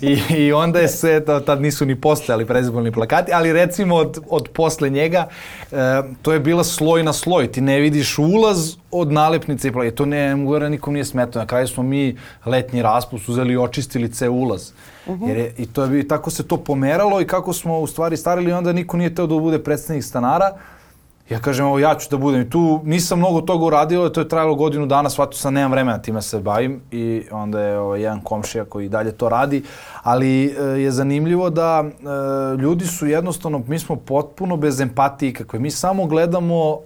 i, 0.00 0.18
I 0.28 0.52
onda 0.52 0.78
je 0.78 0.88
sve, 0.88 1.24
tad 1.24 1.60
nisu 1.60 1.86
ni 1.86 2.00
postojali 2.00 2.46
predizborni 2.46 2.92
plakati, 2.92 3.32
ali 3.32 3.52
recimo 3.52 3.94
od, 3.94 4.18
od 4.30 4.48
posle 4.48 4.90
njega, 4.90 5.28
e, 5.72 5.76
to 6.22 6.32
je 6.32 6.40
bila 6.40 6.64
sloj 6.64 7.02
na 7.02 7.12
sloj. 7.12 7.52
Ti 7.52 7.60
ne 7.60 7.80
vidiš 7.80 8.18
ulaz 8.18 8.76
od 8.90 9.12
nalepnice 9.12 9.68
i 9.68 9.72
plakati. 9.72 9.96
To 9.96 10.06
ne, 10.06 10.44
gore 10.44 10.70
nikom 10.70 10.94
nije 10.94 11.04
smetno. 11.04 11.40
Na 11.40 11.46
kraju 11.46 11.68
smo 11.68 11.82
mi 11.82 12.16
letnji 12.46 12.82
raspust 12.82 13.28
uzeli 13.28 13.52
i 13.52 13.56
očistili 13.56 14.12
ce 14.12 14.28
ulaz. 14.28 14.70
Uh 15.06 15.18
-huh. 15.18 15.28
Jer 15.28 15.36
je, 15.36 15.54
I 15.58 15.66
to 15.66 15.84
je, 15.84 16.08
tako 16.08 16.30
se 16.30 16.48
to 16.48 16.56
pomeralo 16.56 17.20
i 17.20 17.26
kako 17.26 17.52
smo 17.52 17.78
u 17.78 17.86
stvari 17.86 18.16
starili, 18.16 18.52
onda 18.52 18.72
niko 18.72 18.96
nije 18.96 19.14
teo 19.14 19.26
da 19.26 19.38
bude 19.38 19.58
predstavnik 19.58 20.04
stanara. 20.04 20.56
Ja 21.30 21.38
kažem, 21.38 21.66
evo 21.66 21.78
ja 21.78 21.94
ću 21.94 22.08
da 22.10 22.16
budem. 22.16 22.40
I 22.40 22.50
tu 22.50 22.80
nisam 22.84 23.18
mnogo 23.18 23.40
toga 23.40 23.64
uradio, 23.64 24.08
to 24.08 24.20
je 24.20 24.28
trajalo 24.28 24.54
godinu 24.54 24.86
dana, 24.86 25.10
shvatio 25.10 25.38
sam, 25.38 25.54
nemam 25.54 25.70
vremena 25.70 25.98
time 25.98 26.22
se 26.22 26.38
bavim 26.38 26.80
i 26.90 27.22
onda 27.30 27.60
je 27.60 27.78
ovaj, 27.78 28.02
jedan 28.02 28.20
komšija 28.20 28.64
koji 28.64 28.88
dalje 28.88 29.12
to 29.12 29.28
radi. 29.28 29.62
Ali 30.02 30.46
e, 30.46 30.62
je 30.62 30.90
zanimljivo 30.90 31.50
da 31.50 31.84
e, 31.84 31.92
ljudi 32.56 32.86
su 32.86 33.06
jednostavno, 33.06 33.62
mi 33.68 33.78
smo 33.78 33.96
potpuno 33.96 34.56
bez 34.56 34.80
empatije 34.80 35.32
kakve. 35.32 35.58
Mi 35.58 35.70
samo 35.70 36.06
gledamo 36.06 36.80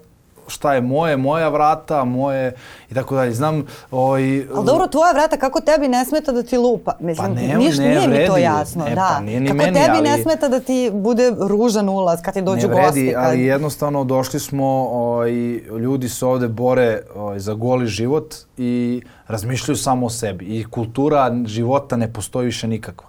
šta 0.48 0.74
je 0.74 0.80
moje, 0.80 1.16
moja 1.16 1.48
vrata, 1.48 2.04
moje 2.04 2.54
i 2.90 2.94
tako 2.94 3.14
dalje. 3.14 3.32
Znam, 3.32 3.66
ovaj... 3.90 4.22
Ali 4.54 4.66
dobro, 4.66 4.86
tvoja 4.86 5.12
vrata, 5.12 5.36
kako 5.36 5.60
tebi 5.60 5.88
ne 5.88 6.04
smeta 6.04 6.32
da 6.32 6.42
ti 6.42 6.56
lupa? 6.58 6.92
Mislim, 7.00 7.34
pa 7.34 7.40
ne, 7.40 7.54
niš, 7.54 7.78
ne, 7.78 7.88
nije 7.88 8.00
vredi. 8.00 8.22
mi 8.22 8.26
to 8.26 8.36
jasno. 8.36 8.84
Ne, 8.84 8.94
da. 8.94 9.14
pa 9.16 9.20
nije 9.20 9.40
ni 9.40 9.46
kako 9.46 9.56
meni, 9.56 9.74
tebi 9.74 9.98
ali... 9.98 10.08
ne 10.08 10.22
smeta 10.22 10.48
da 10.48 10.60
ti 10.60 10.90
bude 10.92 11.32
ružan 11.38 11.88
ulaz 11.88 12.20
kad 12.22 12.34
ti 12.34 12.42
dođu 12.42 12.68
gosti? 12.68 12.82
Ne 12.82 12.90
vredi, 12.90 13.12
kad... 13.14 13.24
ali 13.24 13.42
jednostavno 13.42 14.04
došli 14.04 14.40
smo, 14.40 14.66
ovaj, 14.90 15.32
ljudi 15.80 16.08
se 16.08 16.26
ovde 16.26 16.48
bore 16.48 17.02
ovaj, 17.14 17.38
za 17.38 17.54
goli 17.54 17.86
život 17.86 18.34
i 18.56 19.02
razmišljaju 19.26 19.76
samo 19.76 20.06
o 20.06 20.10
sebi. 20.10 20.44
I 20.44 20.64
kultura 20.64 21.36
života 21.44 21.96
ne 21.96 22.12
postoji 22.12 22.46
više 22.46 22.68
nikakva. 22.68 23.08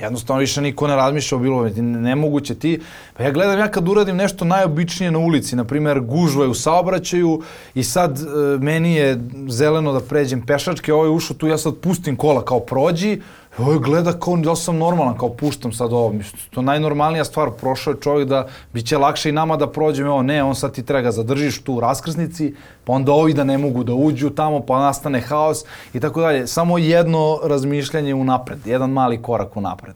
Jednostavno 0.00 0.40
više 0.40 0.60
niko 0.60 0.86
ne 0.86 0.96
razmišlja 0.96 1.36
o 1.38 1.40
bilo 1.40 1.68
nemoguće 1.76 2.54
ti. 2.54 2.80
Pa 3.16 3.22
ja 3.22 3.30
gledam 3.30 3.58
ja 3.58 3.68
kad 3.68 3.88
uradim 3.88 4.16
nešto 4.16 4.44
najobičnije 4.44 5.10
na 5.10 5.18
ulici, 5.18 5.56
na 5.56 5.64
primer 5.64 6.00
gužva 6.00 6.44
je 6.44 6.50
u 6.50 6.54
saobraćaju 6.54 7.42
i 7.74 7.82
sad 7.82 8.18
e, 8.18 8.24
meni 8.58 8.94
je 8.94 9.20
zeleno 9.48 9.92
da 9.92 10.00
pređem 10.00 10.46
pešačke, 10.46 10.92
ovaj 10.92 11.10
ušao 11.10 11.36
tu, 11.36 11.46
ja 11.46 11.58
sad 11.58 11.76
pustim 11.76 12.16
kola 12.16 12.44
kao 12.44 12.60
prođi, 12.60 13.20
Ovo 13.58 13.78
gleda 13.78 14.12
kao 14.12 14.36
da 14.36 14.56
sam 14.56 14.78
normalan, 14.78 15.18
kao 15.18 15.28
puštam 15.28 15.72
sad 15.72 15.92
ovo. 15.92 16.12
Mislim, 16.12 16.42
to 16.50 16.60
je 16.60 16.64
najnormalnija 16.64 17.24
stvar. 17.24 17.50
Prošao 17.50 17.90
je 17.90 18.00
čovjek 18.00 18.28
da 18.28 18.46
bit 18.72 18.86
će 18.86 18.98
lakše 18.98 19.28
i 19.28 19.32
nama 19.32 19.56
da 19.56 19.70
prođemo. 19.70 20.08
Evo, 20.08 20.22
ne, 20.22 20.42
on 20.44 20.54
sad 20.54 20.72
ti 20.72 20.82
treba 20.82 21.00
ga 21.00 21.10
zadržiš 21.10 21.62
tu 21.62 21.74
u 21.74 21.80
raskrsnici, 21.80 22.54
pa 22.84 22.92
onda 22.92 23.12
ovi 23.12 23.34
da 23.34 23.44
ne 23.44 23.58
mogu 23.58 23.84
da 23.84 23.94
uđu 23.94 24.30
tamo, 24.30 24.60
pa 24.60 24.78
nastane 24.78 25.20
haos 25.20 25.64
i 25.94 26.00
tako 26.00 26.20
dalje. 26.20 26.46
Samo 26.46 26.78
jedno 26.78 27.38
razmišljanje 27.44 28.14
u 28.14 28.24
napred, 28.24 28.66
jedan 28.66 28.90
mali 28.90 29.22
korak 29.22 29.56
u 29.56 29.60
napred. 29.60 29.94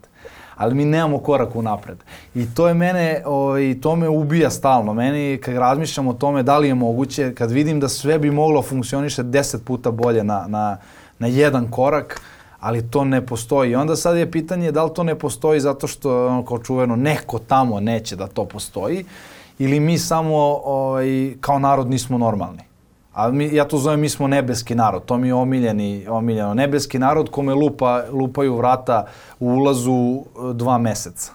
Ali 0.55 0.75
mi 0.75 0.85
nemamo 0.85 1.19
korak 1.19 1.55
u 1.55 1.61
napred. 1.61 1.97
I 2.35 2.53
to 2.55 2.67
je 2.67 2.73
mene, 2.73 3.21
ovaj, 3.25 3.75
to 3.81 3.95
me 3.95 4.09
ubija 4.09 4.49
stalno. 4.49 4.93
Meni, 4.93 5.39
kad 5.43 5.55
razmišljam 5.55 6.07
o 6.07 6.13
tome 6.13 6.43
da 6.43 6.57
li 6.57 6.67
je 6.67 6.75
moguće, 6.75 7.33
kad 7.35 7.51
vidim 7.51 7.79
da 7.79 7.89
sve 7.89 8.19
bi 8.19 8.31
moglo 8.31 8.61
funkcioniše 8.61 9.23
deset 9.23 9.65
puta 9.65 9.91
bolje 9.91 10.23
na, 10.23 10.45
na, 10.47 10.77
na 11.19 11.27
jedan 11.27 11.71
korak, 11.71 12.21
ali 12.67 12.81
to 12.89 13.03
ne 13.05 13.25
postoji. 13.25 13.71
I 13.71 13.75
onda 13.75 13.95
sad 13.95 14.17
je 14.17 14.31
pitanje 14.31 14.71
da 14.71 14.83
li 14.83 14.93
to 14.93 15.03
ne 15.03 15.15
postoji 15.15 15.59
zato 15.59 15.87
što, 15.87 16.27
ono, 16.27 16.45
kao 16.45 16.59
čuveno, 16.59 16.95
neko 16.95 17.39
tamo 17.39 17.79
neće 17.79 18.15
da 18.15 18.27
to 18.27 18.45
postoji 18.45 19.05
ili 19.59 19.79
mi 19.79 19.97
samo 19.97 20.37
ovaj, 20.65 21.33
kao 21.41 21.59
narod 21.59 21.89
nismo 21.89 22.17
normalni. 22.17 22.63
A 23.13 23.31
mi, 23.31 23.55
ja 23.55 23.65
to 23.65 23.77
zovem 23.77 23.99
mi 23.99 24.09
smo 24.09 24.27
nebeski 24.27 24.75
narod, 24.75 25.05
to 25.05 25.17
mi 25.17 25.27
je 25.27 25.33
omiljeni, 25.33 26.07
omiljeno. 26.07 26.53
Nebeski 26.53 26.99
narod 26.99 27.29
kome 27.31 27.53
lupa, 27.53 28.03
lupaju 28.11 28.57
vrata 28.57 29.05
u 29.39 29.47
ulazu 29.47 30.15
e, 30.15 30.53
dva 30.53 30.77
meseca. 30.77 31.31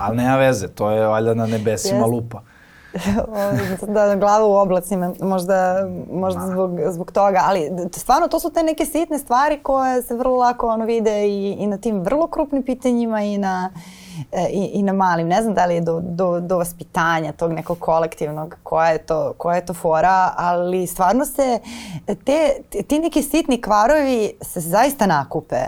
Ali 0.00 0.16
nema 0.16 0.36
veze, 0.36 0.68
to 0.68 0.90
je 0.90 1.06
valjda 1.06 1.34
na 1.34 1.46
nebesima 1.46 2.06
lupa. 2.06 2.42
Da, 3.86 4.16
glava 4.16 4.46
u 4.46 4.52
oblacima, 4.52 5.12
možda, 5.20 5.88
možda 6.12 6.40
da. 6.40 6.46
zbog, 6.46 6.70
zbog 6.90 7.12
toga, 7.12 7.40
ali 7.44 7.70
stvarno 7.92 8.28
to 8.28 8.40
su 8.40 8.50
te 8.50 8.62
neke 8.62 8.84
sitne 8.84 9.18
stvari 9.18 9.58
koje 9.62 10.02
se 10.02 10.14
vrlo 10.14 10.36
lako 10.36 10.68
ono 10.68 10.84
vide 10.84 11.28
i, 11.28 11.52
i 11.52 11.66
na 11.66 11.78
tim 11.78 12.00
vrlo 12.00 12.26
krupnim 12.26 12.62
pitanjima 12.62 13.22
i 13.22 13.38
na, 13.38 13.70
e, 14.32 14.46
i, 14.50 14.64
i 14.64 14.82
na 14.82 14.92
malim. 14.92 15.28
Ne 15.28 15.42
znam 15.42 15.54
da 15.54 15.66
li 15.66 15.74
je 15.74 15.80
do, 15.80 16.00
do, 16.00 16.40
do 16.40 16.58
vaspitanja 16.58 17.32
tog 17.32 17.52
nekog 17.52 17.78
kolektivnog, 17.78 18.56
koja 18.62 18.88
je 18.88 18.98
to, 18.98 19.32
koja 19.38 19.56
je 19.56 19.66
to 19.66 19.74
fora, 19.74 20.32
ali 20.36 20.86
stvarno 20.86 21.24
se 21.24 21.58
te, 22.24 22.62
ti 22.88 22.98
neki 22.98 23.22
sitni 23.22 23.60
kvarovi 23.60 24.32
se 24.42 24.60
zaista 24.60 25.06
nakupe 25.06 25.60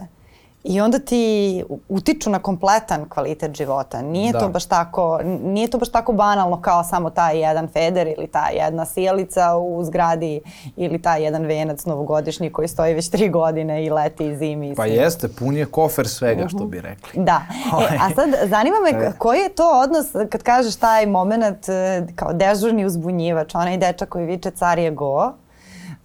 i 0.69 0.81
onda 0.81 0.99
ti 0.99 1.65
utiču 1.89 2.31
na 2.31 2.39
kompletan 2.39 3.09
kvalitet 3.09 3.57
života. 3.57 4.03
Nije 4.03 4.33
da. 4.33 4.39
to 4.39 4.49
baš 4.49 4.67
tako, 4.67 5.21
nije 5.25 5.69
to 5.71 5.79
baš 5.79 5.89
tako 5.89 6.13
banalno 6.13 6.61
kao 6.63 6.85
samo 6.85 7.11
taj 7.11 7.41
jedan 7.41 7.69
feder 7.69 8.07
ili 8.07 8.27
ta 8.27 8.49
jedna 8.49 8.85
sijalica 8.85 9.57
u 9.57 9.85
zgradi 9.85 10.41
ili 10.77 11.03
taj 11.03 11.23
jedan 11.23 11.45
venac 11.45 11.85
novogodišnji 11.85 12.53
koji 12.53 12.69
stoji 12.69 12.95
već 12.95 13.11
tri 13.11 13.29
godine 13.29 13.85
i 13.85 13.91
leti 13.91 14.27
i 14.27 14.37
zimi. 14.37 14.75
Pa 14.75 14.87
jeste, 14.87 15.29
pun 15.29 15.57
je 15.57 15.67
kofer 15.67 16.09
svega 16.09 16.43
uh 16.43 16.49
-huh. 16.49 16.57
što 16.57 16.65
bi 16.65 16.81
rekli. 16.81 17.23
Da. 17.23 17.43
E, 17.51 17.71
a 17.73 17.77
ovaj. 17.77 18.15
sad 18.15 18.49
zanima 18.51 18.77
me 18.85 18.99
e. 19.07 19.13
koji 19.19 19.39
je 19.39 19.49
to 19.49 19.81
odnos 19.85 20.07
kad 20.31 20.43
kažeš 20.43 20.77
taj 20.77 21.07
moment 21.07 21.69
e, 21.69 22.07
kao 22.17 22.33
dežurni 22.33 22.87
uzbunjivač, 22.87 23.55
onaj 23.55 23.77
dečak 23.77 24.09
koji 24.09 24.27
viče 24.27 24.51
car 24.51 24.79
je 24.79 24.91
go, 24.91 25.33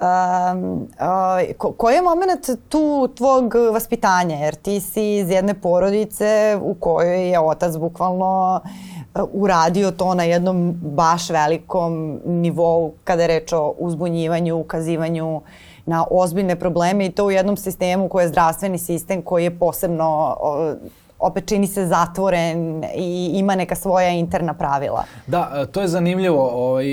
Um, 0.03 0.87
ko, 1.57 1.71
koji 1.71 1.95
je 1.95 2.01
moment 2.01 2.49
tu 2.69 3.07
tvog 3.15 3.53
vaspitanja? 3.73 4.35
Jer 4.35 4.55
ti 4.55 4.79
si 4.79 5.17
iz 5.17 5.29
jedne 5.29 5.53
porodice 5.53 6.57
u 6.61 6.73
kojoj 6.73 7.29
je 7.29 7.39
otac 7.39 7.77
bukvalno 7.77 8.61
uh, 8.63 9.21
uradio 9.33 9.91
to 9.91 10.13
na 10.13 10.23
jednom 10.23 10.71
baš 10.71 11.29
velikom 11.29 12.19
nivou 12.25 12.93
kada 13.03 13.21
je 13.21 13.27
reč 13.27 13.53
o 13.53 13.73
uzbunjivanju, 13.77 14.59
ukazivanju 14.59 15.41
na 15.85 16.05
ozbiljne 16.11 16.55
probleme 16.55 17.05
i 17.05 17.11
to 17.11 17.25
u 17.25 17.31
jednom 17.31 17.57
sistemu 17.57 18.09
koji 18.09 18.23
je 18.23 18.29
zdravstveni 18.29 18.77
sistem 18.77 19.21
koji 19.21 19.43
je 19.43 19.59
posebno 19.59 20.37
opet 21.23 21.47
čini 21.47 21.67
se 21.67 21.85
zatvoren 21.85 22.83
i 22.95 23.31
ima 23.33 23.55
neka 23.55 23.75
svoja 23.75 24.09
interna 24.09 24.53
pravila. 24.53 25.03
Da, 25.27 25.65
to 25.71 25.81
je 25.81 25.87
zanimljivo. 25.87 26.49
Ovaj, 26.49 26.85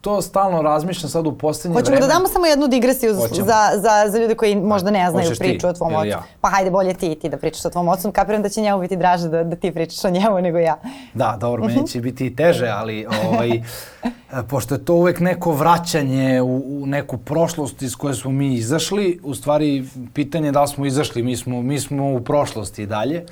to 0.00 0.22
stalno 0.22 0.62
razmišljam 0.62 1.10
sad 1.10 1.26
u 1.26 1.32
poslednje 1.32 1.74
Hoćemo 1.74 1.84
vreme. 1.84 2.06
Hoćemo 2.06 2.12
da 2.12 2.18
damo 2.18 2.28
samo 2.28 2.46
jednu 2.46 2.68
digresiju 2.68 3.14
za, 3.14 3.58
za, 3.74 4.10
za 4.10 4.18
ljude 4.18 4.34
koji 4.34 4.56
možda 4.56 4.90
ne 4.90 5.10
znaju 5.10 5.26
Hoćeš 5.26 5.38
priču 5.38 5.60
ti, 5.60 5.66
o 5.66 5.72
tvom 5.72 5.94
ocu. 5.94 6.06
Ja. 6.06 6.22
Pa 6.40 6.48
hajde, 6.48 6.70
bolje 6.70 6.94
ti 6.94 7.14
ti 7.14 7.28
da 7.28 7.36
pričaš 7.36 7.64
o 7.64 7.70
tvom 7.70 7.88
ocu. 7.88 8.12
Kapiram 8.12 8.42
da 8.42 8.48
će 8.48 8.60
njemu 8.60 8.80
biti 8.80 8.96
draže 8.96 9.28
da, 9.28 9.44
da 9.44 9.56
ti 9.56 9.72
pričaš 9.72 10.04
o 10.04 10.10
njemu 10.10 10.40
nego 10.40 10.58
ja. 10.58 10.76
Da, 11.14 11.36
dobro, 11.40 11.64
meni 11.64 11.86
će 11.86 12.00
biti 12.00 12.26
i 12.26 12.36
teže, 12.36 12.68
ali 12.68 13.06
ovaj, 13.28 13.62
pošto 14.50 14.74
je 14.74 14.84
to 14.84 14.94
uvek 14.94 15.20
neko 15.20 15.52
vraćanje 15.52 16.42
u, 16.42 16.82
u 16.82 16.86
neku 16.86 17.18
prošlost 17.18 17.82
iz 17.82 17.96
koje 17.96 18.14
smo 18.14 18.30
mi 18.30 18.54
izašli, 18.54 19.20
u 19.22 19.34
stvari 19.34 19.84
pitanje 20.14 20.48
je 20.48 20.52
da 20.52 20.62
li 20.62 20.68
smo 20.68 20.86
izašli, 20.86 21.22
mi 21.22 21.36
smo, 21.36 21.62
mi 21.62 21.80
smo 21.80 22.14
u 22.14 22.20
prošlosti 22.20 22.82
i 22.82 22.86
dalje. 22.98 23.24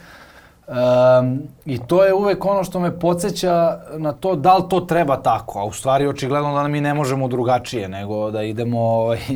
Um, 0.69 1.43
I 1.65 1.79
to 1.79 2.05
je 2.05 2.15
uvek 2.15 2.45
ono 2.45 2.65
što 2.65 2.81
me 2.81 2.99
podsjeća 2.99 3.79
na 3.97 4.13
to 4.13 4.37
da 4.37 4.57
li 4.57 4.65
to 4.71 4.81
treba 4.81 5.17
tako, 5.17 5.59
a 5.59 5.65
u 5.65 5.73
stvari 5.73 6.07
očigledno 6.07 6.55
da 6.55 6.69
mi 6.69 6.81
ne 6.81 6.95
možemo 6.95 7.29
drugačije 7.29 7.89
nego 7.89 8.31
da 8.31 8.43
idemo, 8.43 8.81
ovaj, 8.81 9.19
uh 9.19 9.31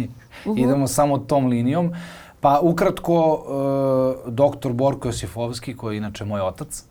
-huh. 0.44 0.64
idemo 0.64 0.86
samo 0.86 1.18
tom 1.18 1.46
linijom. 1.46 1.92
Pa 2.40 2.60
ukratko, 2.62 3.32
uh, 4.26 4.32
doktor 4.32 4.72
Borko 4.72 5.08
Josifovski, 5.08 5.76
koji 5.76 5.94
je 5.94 5.98
inače 5.98 6.24
moj 6.24 6.40
otac, 6.40 6.84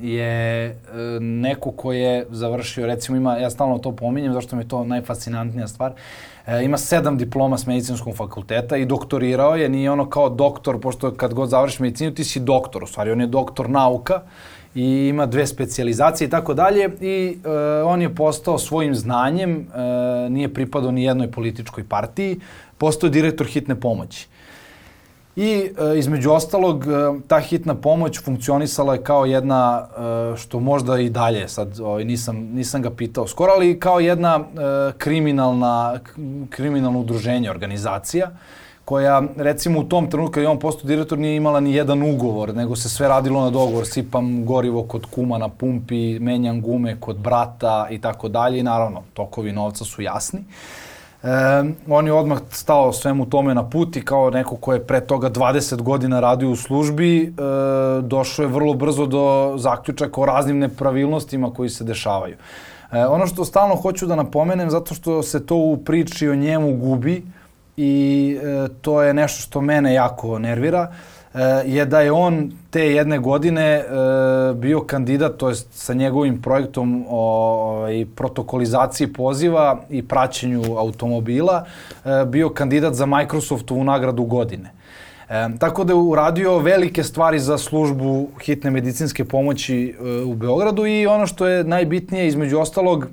je 0.00 0.70
uh, 0.70 1.22
neko 1.22 1.70
ko 1.70 1.92
je 1.92 2.26
završio, 2.30 2.86
recimo 2.86 3.16
ima, 3.16 3.36
ja 3.36 3.50
stalno 3.50 3.78
to 3.78 3.92
pominjem, 3.92 4.32
zašto 4.32 4.56
mi 4.56 4.62
je 4.62 4.68
to 4.68 4.84
najfascinantnija 4.84 5.68
stvar, 5.68 5.90
uh, 5.90 5.98
E, 6.46 6.64
ima 6.64 6.78
sedam 6.78 7.18
diploma 7.18 7.58
s 7.58 7.66
medicinskog 7.66 8.16
fakulteta 8.16 8.76
i 8.76 8.84
doktorirao 8.84 9.56
je, 9.56 9.68
nije 9.68 9.90
ono 9.90 10.10
kao 10.10 10.28
doktor, 10.28 10.80
pošto 10.80 11.10
kad 11.10 11.34
god 11.34 11.48
završiš 11.48 11.80
medicinu 11.80 12.14
ti 12.14 12.24
si 12.24 12.40
doktor, 12.40 12.84
u 12.84 12.86
stvari 12.86 13.10
on 13.10 13.20
je 13.20 13.26
doktor 13.26 13.70
nauka 13.70 14.20
i 14.74 15.08
ima 15.08 15.26
dve 15.26 15.46
specijalizacije 15.46 16.26
i 16.26 16.30
tako 16.30 16.54
dalje 16.54 16.90
i 17.00 17.38
on 17.84 18.02
je 18.02 18.14
postao 18.14 18.58
svojim 18.58 18.94
znanjem, 18.94 19.66
nije 20.30 20.54
pripadao 20.54 20.90
ni 20.90 21.04
jednoj 21.04 21.30
političkoj 21.30 21.84
partiji, 21.88 22.40
postao 22.78 23.10
direktor 23.10 23.46
hitne 23.46 23.80
pomoći. 23.80 24.28
I 25.36 25.70
e, 25.94 25.98
između 25.98 26.30
ostalog, 26.30 26.84
e, 26.86 26.88
ta 27.28 27.40
hitna 27.40 27.74
pomoć 27.74 28.20
funkcionisala 28.24 28.94
je 28.94 29.02
kao 29.02 29.24
jedna, 29.24 29.86
e, 30.34 30.36
što 30.36 30.60
možda 30.60 30.98
i 30.98 31.10
dalje, 31.10 31.48
sad 31.48 31.80
ovaj, 31.80 32.04
nisam, 32.04 32.36
nisam 32.36 32.82
ga 32.82 32.90
pitao 32.90 33.26
skoro, 33.26 33.52
ali 33.52 33.80
kao 33.80 34.00
jedna 34.00 34.40
e, 34.40 34.92
kriminalna, 34.98 36.00
kriminalno 36.50 37.00
udruženje, 37.00 37.50
organizacija, 37.50 38.30
koja 38.84 39.22
recimo 39.36 39.80
u 39.80 39.84
tom 39.84 40.10
trenutku 40.10 40.32
kad 40.32 40.42
je 40.42 40.48
on 40.48 40.58
postao 40.58 40.86
direktor 40.86 41.18
nije 41.18 41.36
imala 41.36 41.60
ni 41.60 41.74
jedan 41.74 42.02
ugovor, 42.02 42.54
nego 42.54 42.76
se 42.76 42.88
sve 42.88 43.08
radilo 43.08 43.44
na 43.44 43.50
dogovor, 43.50 43.86
sipam 43.86 44.44
gorivo 44.44 44.82
kod 44.82 45.06
kuma 45.06 45.38
na 45.38 45.48
pumpi, 45.48 46.18
menjam 46.18 46.60
gume 46.60 46.96
kod 47.00 47.16
brata 47.16 47.86
i 47.90 48.00
tako 48.00 48.28
dalje 48.28 48.58
i 48.58 48.62
naravno 48.62 49.02
tokovi 49.14 49.52
novca 49.52 49.84
su 49.84 50.02
jasni. 50.02 50.44
E, 51.22 51.28
on 51.88 52.06
je 52.06 52.12
odmah 52.12 52.38
stao 52.50 52.92
svemu 52.92 53.26
tome 53.26 53.54
na 53.54 53.70
put 53.70 53.96
i 53.96 54.04
kao 54.04 54.30
neko 54.30 54.56
ko 54.56 54.72
je 54.72 54.86
pre 54.86 55.00
toga 55.00 55.30
20 55.30 55.82
godina 55.82 56.20
radio 56.20 56.50
u 56.50 56.56
službi, 56.56 57.22
e, 57.22 57.32
došao 58.02 58.42
je 58.42 58.48
vrlo 58.48 58.74
brzo 58.74 59.06
do 59.06 59.54
zaključaka 59.56 60.20
o 60.20 60.26
raznim 60.26 60.58
nepravilnostima 60.58 61.50
koji 61.54 61.68
se 61.68 61.84
dešavaju. 61.84 62.36
E, 62.92 63.06
ono 63.06 63.26
što 63.26 63.44
stalno 63.44 63.76
hoću 63.76 64.06
da 64.06 64.16
napomenem, 64.16 64.70
zato 64.70 64.94
što 64.94 65.22
se 65.22 65.46
to 65.46 65.56
u 65.56 65.76
priči 65.76 66.28
o 66.28 66.34
njemu 66.34 66.76
gubi 66.76 67.22
i 67.76 68.38
e, 68.42 68.68
to 68.80 69.02
je 69.02 69.14
nešto 69.14 69.42
što 69.42 69.60
mene 69.60 69.94
jako 69.94 70.38
nervira, 70.38 70.92
e, 70.92 71.15
je 71.64 71.84
da 71.84 72.00
je 72.00 72.12
on 72.12 72.52
te 72.70 72.86
jedne 72.92 73.18
godine 73.18 73.62
e, 73.62 73.84
bio 74.54 74.80
kandidat, 74.80 75.36
to 75.36 75.48
jest 75.48 75.68
sa 75.72 75.94
njegovim 75.94 76.42
projektom 76.42 77.04
o, 77.08 77.20
ovaj, 77.20 78.06
protokolizaciji 78.14 79.12
poziva 79.12 79.80
i 79.90 80.02
praćenju 80.02 80.62
automobila, 80.78 81.64
e, 82.04 82.24
bio 82.26 82.48
kandidat 82.48 82.94
za 82.94 83.06
Microsoftovu 83.06 83.84
nagradu 83.84 84.24
godine. 84.24 84.70
E, 85.28 85.48
tako 85.58 85.84
da 85.84 85.92
je 85.92 85.98
uradio 85.98 86.58
velike 86.58 87.02
stvari 87.02 87.38
za 87.38 87.58
službu 87.58 88.28
hitne 88.44 88.70
medicinske 88.70 89.24
pomoći 89.24 89.94
e, 90.00 90.22
u 90.24 90.34
Beogradu 90.34 90.86
i 90.86 91.06
ono 91.06 91.26
što 91.26 91.46
je 91.46 91.64
najbitnije 91.64 92.26
između 92.26 92.58
ostalog 92.58 93.06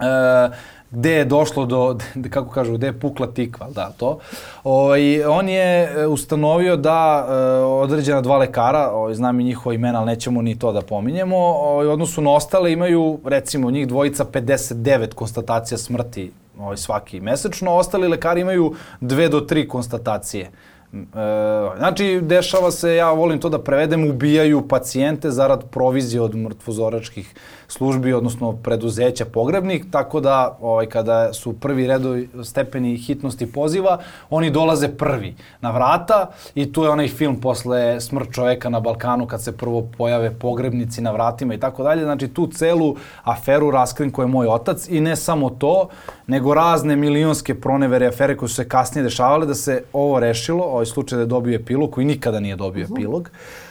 e, 0.00 0.50
gde 0.94 1.10
je 1.10 1.24
došlo 1.24 1.66
do, 1.66 1.98
kako 2.34 2.50
kažu, 2.50 2.74
gde 2.74 2.86
je 2.86 3.00
pukla 3.00 3.26
tikva, 3.26 3.70
da, 3.70 3.90
to. 3.96 4.18
O, 4.64 4.84
ovaj, 4.84 5.24
on 5.24 5.48
je 5.48 5.82
e, 5.84 6.06
ustanovio 6.06 6.76
da 6.76 7.26
e, 7.28 7.32
određena 7.64 8.20
dva 8.20 8.38
lekara, 8.38 8.90
o, 8.92 8.96
ovaj, 8.96 9.14
znam 9.14 9.40
i 9.40 9.44
njihova 9.44 9.74
imena, 9.74 9.98
ali 9.98 10.06
nećemo 10.06 10.42
ni 10.42 10.58
to 10.58 10.72
da 10.72 10.80
pominjemo, 10.80 11.36
o, 11.36 11.72
ovaj, 11.72 11.86
u 11.86 11.90
odnosu 11.90 12.22
na 12.22 12.30
ostale 12.30 12.72
imaju, 12.72 13.18
recimo, 13.24 13.70
njih 13.70 13.88
dvojica 13.88 14.24
59 14.24 15.14
konstatacija 15.14 15.78
smrti 15.78 16.32
ovaj, 16.58 16.76
svaki 16.76 17.20
mesečno, 17.20 17.72
ostali 17.72 18.08
lekari 18.08 18.40
imaju 18.40 18.74
dve 19.00 19.28
do 19.28 19.40
tri 19.40 19.68
konstatacije 19.68 20.50
E, 20.94 21.76
znači, 21.78 22.20
dešava 22.22 22.70
se, 22.70 22.94
ja 22.94 23.10
volim 23.12 23.40
to 23.40 23.48
da 23.48 23.58
prevedem, 23.58 24.10
ubijaju 24.10 24.68
pacijente 24.68 25.30
zarad 25.30 25.70
provizije 25.70 26.20
od 26.20 26.36
mrtvozoračkih 26.36 27.34
službi, 27.68 28.12
odnosno 28.12 28.52
preduzeća 28.52 29.24
pogrebnih, 29.24 29.84
tako 29.90 30.20
da 30.20 30.58
ovaj, 30.60 30.86
kada 30.86 31.32
su 31.32 31.52
prvi 31.52 31.86
redovi 31.86 32.28
stepeni 32.44 32.96
hitnosti 32.96 33.52
poziva, 33.52 33.98
oni 34.30 34.50
dolaze 34.50 34.88
prvi 34.88 35.34
na 35.60 35.70
vrata 35.70 36.26
i 36.54 36.72
tu 36.72 36.84
je 36.84 36.90
onaj 36.90 37.08
film 37.08 37.40
posle 37.40 38.00
smrt 38.00 38.32
čoveka 38.32 38.68
na 38.68 38.80
Balkanu 38.80 39.26
kad 39.26 39.42
se 39.42 39.56
prvo 39.56 39.88
pojave 39.98 40.30
pogrebnici 40.38 41.00
na 41.00 41.10
vratima 41.10 41.54
i 41.54 41.60
tako 41.60 41.82
dalje. 41.82 42.02
Znači, 42.02 42.28
tu 42.28 42.46
celu 42.46 42.96
aferu 43.22 43.70
raskrinkuje 43.70 44.26
moj 44.26 44.46
otac 44.46 44.88
i 44.88 45.00
ne 45.00 45.16
samo 45.16 45.50
to, 45.50 45.88
nego 46.26 46.54
razne 46.54 46.96
milionske 46.96 47.54
pronevere 47.60 48.06
afere 48.06 48.36
koje 48.36 48.48
su 48.48 48.54
se 48.54 48.68
kasnije 48.68 49.02
dešavale 49.02 49.46
da 49.46 49.54
se 49.54 49.82
ovo 49.92 50.20
rešilo, 50.20 50.64
ovaj 50.64 50.86
slučaj 50.86 51.16
da 51.16 51.22
je 51.22 51.26
dobio 51.26 51.56
epilog 51.56 51.90
koji 51.90 52.06
nikada 52.06 52.40
nije 52.40 52.56
dobio 52.56 52.84
mhm. 52.84 52.94
epilog. 52.94 53.30
E, 53.30 53.63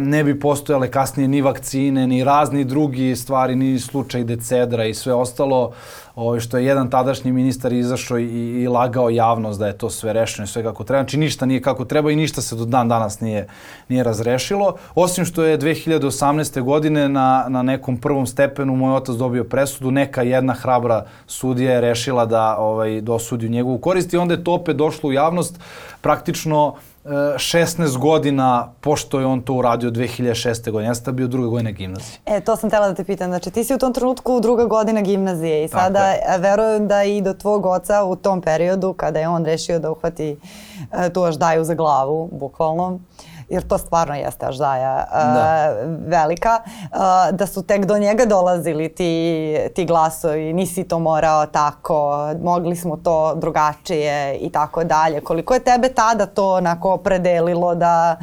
ne 0.00 0.24
bi 0.24 0.40
postojale 0.40 0.90
kasnije 0.90 1.28
ni 1.28 1.42
vakcine, 1.42 2.06
ni 2.06 2.24
razni 2.24 2.64
drugi 2.64 3.16
stvari, 3.16 3.56
ni 3.56 3.78
slučaj 3.78 4.24
decedra 4.24 4.84
i 4.84 4.94
sve 4.94 5.14
ostalo 5.14 5.72
ovaj, 6.14 6.40
što 6.40 6.58
je 6.58 6.64
jedan 6.64 6.90
tadašnji 6.90 7.32
ministar 7.32 7.72
izašao 7.72 8.18
i, 8.18 8.62
i 8.62 8.68
lagao 8.68 9.10
javnost 9.10 9.58
da 9.58 9.66
je 9.66 9.78
to 9.78 9.90
sve 9.90 10.12
rešeno 10.12 10.44
i 10.44 10.48
sve 10.48 10.62
kako 10.62 10.84
treba. 10.84 11.02
Znači 11.02 11.16
ništa 11.16 11.46
nije 11.46 11.62
kako 11.62 11.84
treba 11.84 12.10
i 12.10 12.16
ništa 12.16 12.42
se 12.42 12.56
do 12.56 12.64
dan 12.64 12.88
danas 12.88 13.20
nije, 13.20 13.46
nije 13.88 14.04
razrešilo. 14.04 14.76
Osim 14.94 15.24
što 15.24 15.42
je 15.42 15.58
2018. 15.58 16.62
godine 16.62 17.08
na, 17.08 17.46
na 17.48 17.62
nekom 17.62 17.96
prvom 17.96 18.26
stepenu 18.26 18.76
moj 18.76 18.94
otac 18.94 19.16
dobio 19.16 19.44
presudu, 19.44 19.90
neka 19.90 20.22
jedna 20.22 20.52
hrabra 20.52 21.04
sudija 21.26 21.72
je 21.72 21.80
rešila 21.80 22.26
da 22.26 22.56
ovaj, 22.58 23.00
dosudi 23.00 23.46
u 23.46 23.50
njegovu 23.50 23.78
korist 23.78 24.12
i 24.12 24.16
onda 24.16 24.34
je 24.34 24.44
to 24.44 24.52
opet 24.52 24.76
došlo 24.76 25.08
u 25.08 25.12
javnost 25.12 25.60
praktično 26.00 26.74
16 27.04 27.98
godina 27.98 28.72
pošto 28.80 29.20
je 29.20 29.26
on 29.26 29.42
to 29.42 29.54
uradio 29.54 29.90
2006. 29.90 30.70
godine. 30.70 30.90
Ja 30.90 30.94
sam 30.94 31.16
bio 31.16 31.26
druga 31.26 31.48
godina 31.48 31.70
gimnazije. 31.70 32.18
E, 32.26 32.40
to 32.40 32.56
sam 32.56 32.70
tela 32.70 32.88
da 32.88 32.94
te 32.94 33.04
pitam. 33.04 33.30
Znači, 33.30 33.50
ti 33.50 33.64
si 33.64 33.74
u 33.74 33.78
tom 33.78 33.92
trenutku 33.92 34.40
druga 34.40 34.64
godina 34.64 35.00
gimnazije 35.00 35.64
i 35.64 35.68
sada 35.68 36.14
verujem 36.38 36.88
da 36.88 37.04
i 37.04 37.20
do 37.20 37.34
tvog 37.34 37.66
oca 37.66 38.04
u 38.04 38.16
tom 38.16 38.42
periodu 38.42 38.92
kada 38.92 39.18
je 39.18 39.28
on 39.28 39.44
rešio 39.44 39.78
da 39.78 39.90
uhvati 39.90 40.36
e, 40.92 41.12
tu 41.12 41.30
daju 41.30 41.64
za 41.64 41.74
glavu, 41.74 42.28
bukvalno, 42.32 42.98
jer 43.50 43.62
to 43.62 43.78
stvarno 43.78 44.14
jeste 44.14 44.46
aždaja 44.46 45.06
da. 45.12 45.72
velika, 46.06 46.58
da 47.32 47.46
su 47.46 47.62
tek 47.62 47.84
do 47.84 47.98
njega 47.98 48.24
dolazili 48.24 48.94
ti, 48.94 49.56
ti 49.74 49.84
glasovi, 49.84 50.52
nisi 50.52 50.84
to 50.84 50.98
morao 50.98 51.46
tako, 51.46 52.28
mogli 52.42 52.76
smo 52.76 52.96
to 52.96 53.34
drugačije 53.34 54.36
i 54.36 54.50
tako 54.52 54.84
dalje. 54.84 55.20
Koliko 55.20 55.54
je 55.54 55.60
tebe 55.60 55.88
tada 55.88 56.26
to 56.26 56.54
onako 56.54 56.92
opredelilo 56.92 57.74
da 57.74 58.16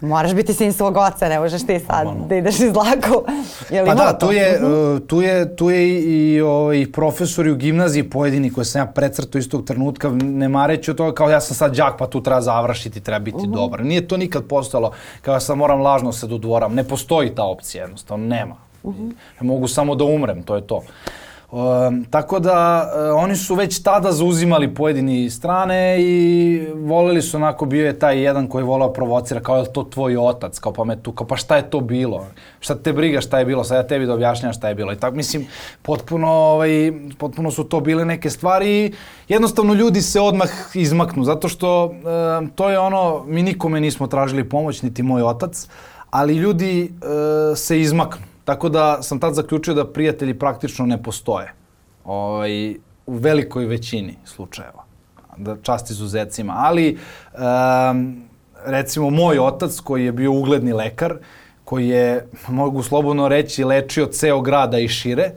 Moraš 0.00 0.34
biti 0.34 0.54
sin 0.54 0.72
svog 0.72 0.96
oca, 0.96 1.28
ne 1.28 1.38
možeš 1.38 1.66
ti 1.66 1.78
sad 1.78 2.04
Normalno. 2.04 2.28
da 2.28 2.34
ideš 2.34 2.60
iz 2.60 2.74
laku. 2.74 3.24
Je 3.70 3.82
li 3.82 3.88
pa 3.88 3.94
da, 3.94 4.18
tu 4.18 4.32
je, 4.32 4.60
uh, 4.64 5.00
tu 5.06 5.22
je, 5.22 5.56
tu 5.56 5.70
je 5.70 5.88
i, 5.88 6.34
i, 6.34 6.42
o, 6.42 6.72
i 6.72 6.92
profesori 6.92 7.50
u 7.50 7.56
gimnaziji 7.56 8.10
pojedini 8.10 8.52
koje 8.52 8.64
sam 8.64 8.80
ja 8.80 8.86
precrto 8.86 9.38
istog 9.38 9.64
trenutka, 9.64 10.10
ne 10.10 10.48
mareći 10.48 10.90
od 10.90 10.96
toga 10.96 11.14
kao 11.14 11.30
ja 11.30 11.40
sam 11.40 11.56
sad 11.56 11.76
đak 11.76 11.98
pa 11.98 12.06
tu 12.06 12.22
treba 12.22 12.40
završiti, 12.40 13.00
treba 13.00 13.18
biti 13.18 13.36
uh 13.36 13.42
mhm. 13.42 13.52
-huh. 13.52 13.54
dobar. 13.54 13.84
Nije 13.84 14.08
to 14.08 14.16
nikad 14.16 14.44
postalo 14.48 14.92
kao 15.22 15.34
ja 15.34 15.40
sad 15.40 15.56
moram 15.56 15.80
lažno 15.80 16.12
se 16.12 16.26
dodvoram. 16.26 16.74
Ne 16.74 16.84
postoji 16.84 17.34
ta 17.34 17.44
opcija 17.44 17.84
jednostavno, 17.84 18.26
nema. 18.26 18.56
Uh 18.82 18.94
mhm. 18.94 19.08
-huh. 19.08 19.42
Mogu 19.42 19.68
samo 19.68 19.94
da 19.94 20.04
umrem, 20.04 20.42
to 20.42 20.56
je 20.56 20.66
to. 20.66 20.82
Um, 21.52 22.04
tako 22.10 22.38
da 22.38 22.90
uh, 22.94 23.22
oni 23.22 23.36
su 23.36 23.54
već 23.54 23.82
tada 23.82 24.12
zauzimali 24.12 24.74
pojedini 24.74 25.30
strane 25.30 25.96
i 26.00 26.60
voleli 26.74 27.22
su 27.22 27.36
onako, 27.36 27.66
bio 27.66 27.86
je 27.86 27.98
taj 27.98 28.22
jedan 28.22 28.46
koji 28.46 28.62
je 28.62 28.66
volao 28.66 28.92
provocira, 28.92 29.40
kao 29.40 29.56
je 29.56 29.72
to 29.72 29.82
tvoj 29.82 30.16
otac, 30.16 30.58
kao 30.58 30.72
pa 30.72 30.84
me 30.84 31.02
tu, 31.02 31.12
kao 31.12 31.26
pa 31.26 31.36
šta 31.36 31.56
je 31.56 31.70
to 31.70 31.80
bilo? 31.80 32.26
Šta 32.60 32.74
te 32.74 32.92
briga 32.92 33.20
šta 33.20 33.38
je 33.38 33.44
bilo, 33.44 33.64
sad 33.64 33.76
ja 33.76 33.86
tebi 33.86 34.06
da 34.06 34.14
objašnjam 34.14 34.52
šta 34.52 34.68
je 34.68 34.74
bilo. 34.74 34.92
I 34.92 34.96
tako, 34.96 35.16
mislim, 35.16 35.46
potpuno, 35.82 36.28
ovaj, 36.28 36.92
potpuno 37.18 37.50
su 37.50 37.64
to 37.64 37.80
bile 37.80 38.04
neke 38.04 38.30
stvari 38.30 38.84
i 38.84 38.92
jednostavno 39.28 39.74
ljudi 39.74 40.02
se 40.02 40.20
odmah 40.20 40.50
izmaknu, 40.74 41.24
zato 41.24 41.48
što 41.48 41.84
uh, 41.84 42.48
to 42.54 42.70
je 42.70 42.78
ono, 42.78 43.24
mi 43.26 43.42
nikome 43.42 43.80
nismo 43.80 44.06
tražili 44.06 44.48
pomoć, 44.48 44.82
niti 44.82 45.02
moj 45.02 45.22
otac, 45.22 45.68
ali 46.10 46.34
ljudi 46.34 46.92
uh, 46.92 47.58
se 47.58 47.80
izmaknu 47.80 48.29
Tako 48.50 48.68
da 48.68 49.02
sam 49.02 49.20
tad 49.20 49.34
zaključio 49.34 49.74
da 49.74 49.84
prijatelji 49.92 50.38
praktično 50.38 50.86
ne 50.86 51.02
postoje. 51.02 51.52
Ovaj, 52.04 52.74
u 53.06 53.14
velikoj 53.14 53.64
većini 53.64 54.16
slučajeva. 54.24 54.84
Da 55.36 55.56
čast 55.62 55.90
izuzecima. 55.90 56.54
Ali, 56.56 56.98
um, 57.32 58.24
recimo, 58.66 59.10
moj 59.10 59.38
otac 59.38 59.80
koji 59.80 60.04
je 60.04 60.12
bio 60.12 60.32
ugledni 60.32 60.72
lekar, 60.72 61.14
koji 61.64 61.88
je, 61.88 62.26
mogu 62.48 62.82
slobodno 62.82 63.28
reći, 63.28 63.64
lečio 63.64 64.06
ceo 64.06 64.40
grada 64.40 64.78
i 64.78 64.88
šire, 64.88 65.30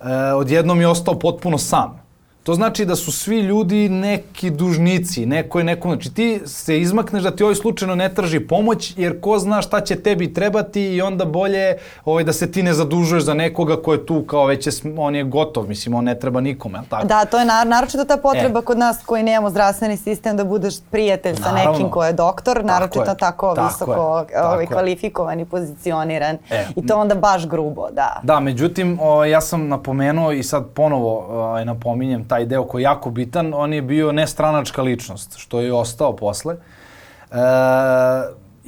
uh, 0.00 0.06
odjednom 0.36 0.80
je 0.80 0.88
ostao 0.88 1.18
potpuno 1.18 1.58
sam. 1.58 1.99
To 2.42 2.54
znači 2.54 2.84
da 2.84 2.96
su 2.96 3.12
svi 3.12 3.40
ljudi 3.40 3.88
neki 3.88 4.50
dužnici, 4.50 5.26
neko 5.26 5.58
je 5.58 5.64
nekom, 5.64 5.90
znači 5.90 6.14
ti 6.14 6.40
se 6.46 6.80
izmakneš 6.80 7.22
da 7.22 7.30
ti 7.30 7.42
ovaj 7.42 7.54
slučajno 7.54 7.94
ne 7.94 8.14
traži 8.14 8.40
pomoć, 8.40 8.94
jer 8.96 9.20
ko 9.20 9.38
zna 9.38 9.62
šta 9.62 9.80
će 9.80 9.96
tebi 9.96 10.34
trebati 10.34 10.82
i 10.82 11.02
onda 11.02 11.24
bolje 11.24 11.76
ovaj, 12.04 12.24
da 12.24 12.32
se 12.32 12.52
ti 12.52 12.62
ne 12.62 12.74
zadužuješ 12.74 13.22
za 13.22 13.34
nekoga 13.34 13.82
ko 13.82 13.92
je 13.92 14.06
tu 14.06 14.22
kao 14.22 14.46
već 14.46 14.66
je, 14.66 14.72
on 14.98 15.14
je 15.14 15.24
gotov, 15.24 15.68
mislim, 15.68 15.94
on 15.94 16.04
ne 16.04 16.18
treba 16.18 16.40
nikome, 16.40 16.78
ali 16.78 16.86
tako? 16.88 17.06
Da, 17.06 17.24
to 17.24 17.38
je 17.38 17.44
nar 17.44 17.66
naročito 17.66 18.04
ta 18.04 18.16
potreba 18.16 18.58
e. 18.58 18.62
kod 18.62 18.78
nas 18.78 18.98
koji 19.06 19.22
nemamo 19.22 19.50
zdravstveni 19.50 19.96
sistem 19.96 20.36
da 20.36 20.44
budeš 20.44 20.74
prijatelj 20.90 21.36
sa 21.36 21.52
Naravno. 21.52 21.72
nekim 21.72 21.90
ko 21.90 22.04
je 22.04 22.12
doktor, 22.12 22.64
naročito 22.64 23.04
tako, 23.04 23.14
tako, 23.14 23.54
tako 23.54 23.66
visoko 23.66 23.92
je. 23.92 24.42
ovaj, 24.44 24.66
tako 24.66 24.74
kvalifikovan 24.74 25.40
i 25.40 25.44
pozicioniran 25.44 26.38
e. 26.50 26.66
i 26.76 26.86
to 26.86 26.96
onda 26.96 27.14
baš 27.14 27.48
grubo, 27.48 27.88
da. 27.90 28.20
Da, 28.22 28.40
međutim, 28.40 28.98
o, 29.00 29.12
ovaj, 29.12 29.30
ja 29.30 29.40
sam 29.40 29.68
napomenuo 29.68 30.32
i 30.32 30.42
sad 30.42 30.66
ponovo 30.74 31.18
o, 31.18 31.38
ovaj, 31.38 31.64
napominjem 31.64 32.29
taj 32.30 32.46
deo 32.46 32.64
koji 32.64 32.82
je 32.82 32.88
jako 32.88 33.10
bitan, 33.10 33.52
on 33.54 33.72
je 33.72 33.82
bio 33.82 34.12
nestranačka 34.12 34.82
ličnost, 34.82 35.36
što 35.36 35.60
je 35.60 35.72
ostao 35.74 36.16
posle. 36.16 36.54
E, 36.54 37.36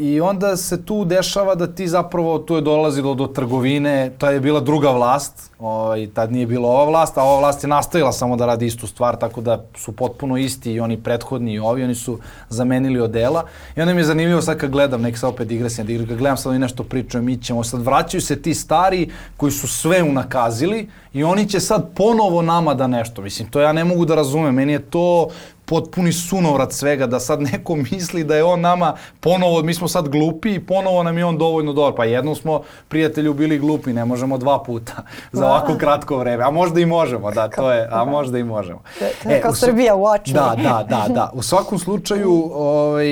I 0.02 0.20
onda 0.20 0.56
se 0.56 0.84
tu 0.84 1.04
dešava 1.04 1.54
da 1.54 1.66
ti 1.66 1.88
zapravo, 1.88 2.38
tu 2.38 2.54
je 2.54 2.60
dolazilo 2.60 3.14
do 3.14 3.26
trgovine, 3.26 4.10
to 4.18 4.30
je 4.30 4.40
bila 4.40 4.60
druga 4.60 4.90
vlast, 4.90 5.50
ovaj, 5.58 6.08
tad 6.14 6.32
nije 6.32 6.46
bila 6.46 6.68
ova 6.68 6.84
vlast, 6.84 7.18
a 7.18 7.22
ova 7.22 7.38
vlast 7.38 7.64
je 7.64 7.68
nastavila 7.68 8.12
samo 8.12 8.36
da 8.36 8.46
radi 8.46 8.66
istu 8.66 8.86
stvar, 8.86 9.16
tako 9.16 9.40
da 9.40 9.64
su 9.76 9.92
potpuno 9.92 10.36
isti 10.36 10.72
i 10.72 10.80
oni 10.80 11.02
prethodni 11.02 11.52
i 11.52 11.58
ovi, 11.58 11.84
oni 11.84 11.94
su 11.94 12.18
zamenili 12.48 13.00
odela. 13.00 13.44
I 13.76 13.80
onda 13.80 13.94
mi 13.94 14.00
je 14.00 14.04
zanimljivo 14.04 14.42
sad 14.42 14.58
kad 14.58 14.70
gledam, 14.70 15.02
nek 15.02 15.18
se 15.18 15.26
opet 15.26 15.48
digresija, 15.48 15.84
da 15.84 16.06
kad 16.06 16.18
gledam 16.18 16.36
sad 16.36 16.50
oni 16.50 16.58
nešto 16.58 16.84
pričaju, 16.84 17.24
mi 17.24 17.36
ćemo 17.42 17.64
sad, 17.64 17.82
vraćaju 17.82 18.20
se 18.20 18.42
ti 18.42 18.54
stari 18.54 19.10
koji 19.36 19.52
su 19.52 19.68
sve 19.68 20.02
unakazili 20.02 20.88
i 21.12 21.24
oni 21.24 21.48
će 21.48 21.60
sad 21.60 21.94
ponovo 21.94 22.42
nama 22.42 22.74
da 22.74 22.86
nešto, 22.86 23.22
mislim, 23.22 23.50
to 23.50 23.60
ja 23.60 23.72
ne 23.72 23.84
mogu 23.84 24.04
da 24.04 24.14
razumem, 24.14 24.54
meni 24.54 24.72
je 24.72 24.82
to 24.82 25.28
potpuni 25.72 26.12
sunovrat 26.12 26.72
svega, 26.72 27.06
da 27.06 27.20
sad 27.20 27.40
neko 27.40 27.76
misli 27.90 28.24
da 28.24 28.36
je 28.36 28.44
on 28.44 28.60
nama 28.60 28.96
ponovo, 29.20 29.62
mi 29.62 29.74
smo 29.74 29.88
sad 29.88 30.08
glupi 30.08 30.54
i 30.54 30.60
ponovo 30.66 31.02
nam 31.02 31.18
je 31.18 31.24
on 31.24 31.38
dovoljno 31.38 31.72
dobar. 31.72 31.94
Pa 31.96 32.04
jednom 32.04 32.34
smo 32.34 32.62
prijatelju 32.88 33.34
bili 33.34 33.58
glupi, 33.58 33.92
ne 33.92 34.04
možemo 34.04 34.38
dva 34.38 34.62
puta 34.62 34.92
za 35.32 35.46
ovako 35.46 35.78
kratko 35.78 36.18
vreme. 36.18 36.44
A 36.44 36.50
možda 36.50 36.80
i 36.80 36.86
možemo, 36.86 37.30
da, 37.30 37.48
to 37.48 37.72
je, 37.72 37.88
a 37.90 38.04
možda 38.04 38.38
i 38.38 38.44
možemo. 38.44 38.82
To 38.98 39.30
je 39.30 39.40
kao 39.40 39.52
e, 39.52 39.54
Srbija 39.54 39.94
u 39.94 40.04
oči. 40.04 40.32
Da, 40.32 40.54
da, 40.62 40.86
da, 40.88 41.06
da. 41.08 41.30
U 41.34 41.42
svakom 41.42 41.78
slučaju, 41.78 42.50
ovaj, 42.54 43.06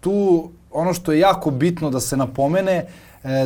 tu 0.00 0.48
ono 0.70 0.94
što 0.94 1.12
je 1.12 1.18
jako 1.18 1.50
bitno 1.50 1.90
da 1.90 2.00
se 2.00 2.16
napomene, 2.16 2.86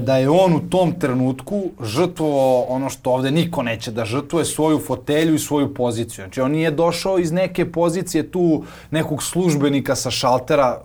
da 0.02 0.16
je 0.16 0.30
on 0.30 0.54
u 0.54 0.60
tom 0.60 0.92
trenutku 0.92 1.62
žrtvovao 1.82 2.60
ono 2.68 2.90
što 2.90 3.10
ovde 3.10 3.30
niko 3.30 3.62
neće 3.62 3.90
da 3.90 4.04
žrtvuje, 4.04 4.44
svoju 4.44 4.78
fotelju 4.78 5.34
i 5.34 5.38
svoju 5.38 5.74
poziciju. 5.74 6.24
Znači 6.24 6.40
on 6.40 6.50
nije 6.50 6.70
došao 6.70 7.18
iz 7.18 7.32
neke 7.32 7.72
pozicije 7.72 8.30
tu 8.30 8.64
nekog 8.90 9.22
službenika 9.22 9.94
sa 9.94 10.10
šaltera, 10.10 10.80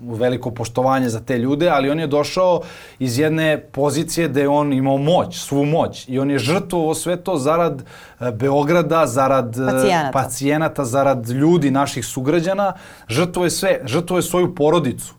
u 0.00 0.14
veliko 0.14 0.50
poštovanje 0.50 1.08
za 1.08 1.20
te 1.20 1.38
ljude, 1.38 1.68
ali 1.68 1.90
on 1.90 2.00
je 2.00 2.06
došao 2.06 2.60
iz 2.98 3.18
jedne 3.18 3.60
pozicije 3.72 4.28
gde 4.28 4.48
on 4.48 4.72
imao 4.72 4.98
moć, 4.98 5.38
svu 5.38 5.64
moć 5.64 6.08
i 6.08 6.18
on 6.18 6.30
je 6.30 6.38
žrtvovao 6.38 6.94
sve 6.94 7.16
to 7.16 7.36
zarad 7.36 7.82
e, 8.20 8.30
Beograda, 8.30 9.06
zarad 9.06 9.56
e, 9.56 9.66
pacijenata, 9.66 10.10
pacijenata 10.12 10.84
zarad 10.84 11.28
ljudi, 11.28 11.70
naših 11.70 12.06
sugrađana, 12.06 12.72
žrtvuje 13.08 13.50
sve, 13.50 13.80
žrtvuje 13.84 14.22
svoju 14.22 14.54
porodicu. 14.54 15.14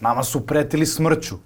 Nama 0.00 0.24
su 0.24 0.46
pretili 0.46 0.86
smrću. 0.86 1.36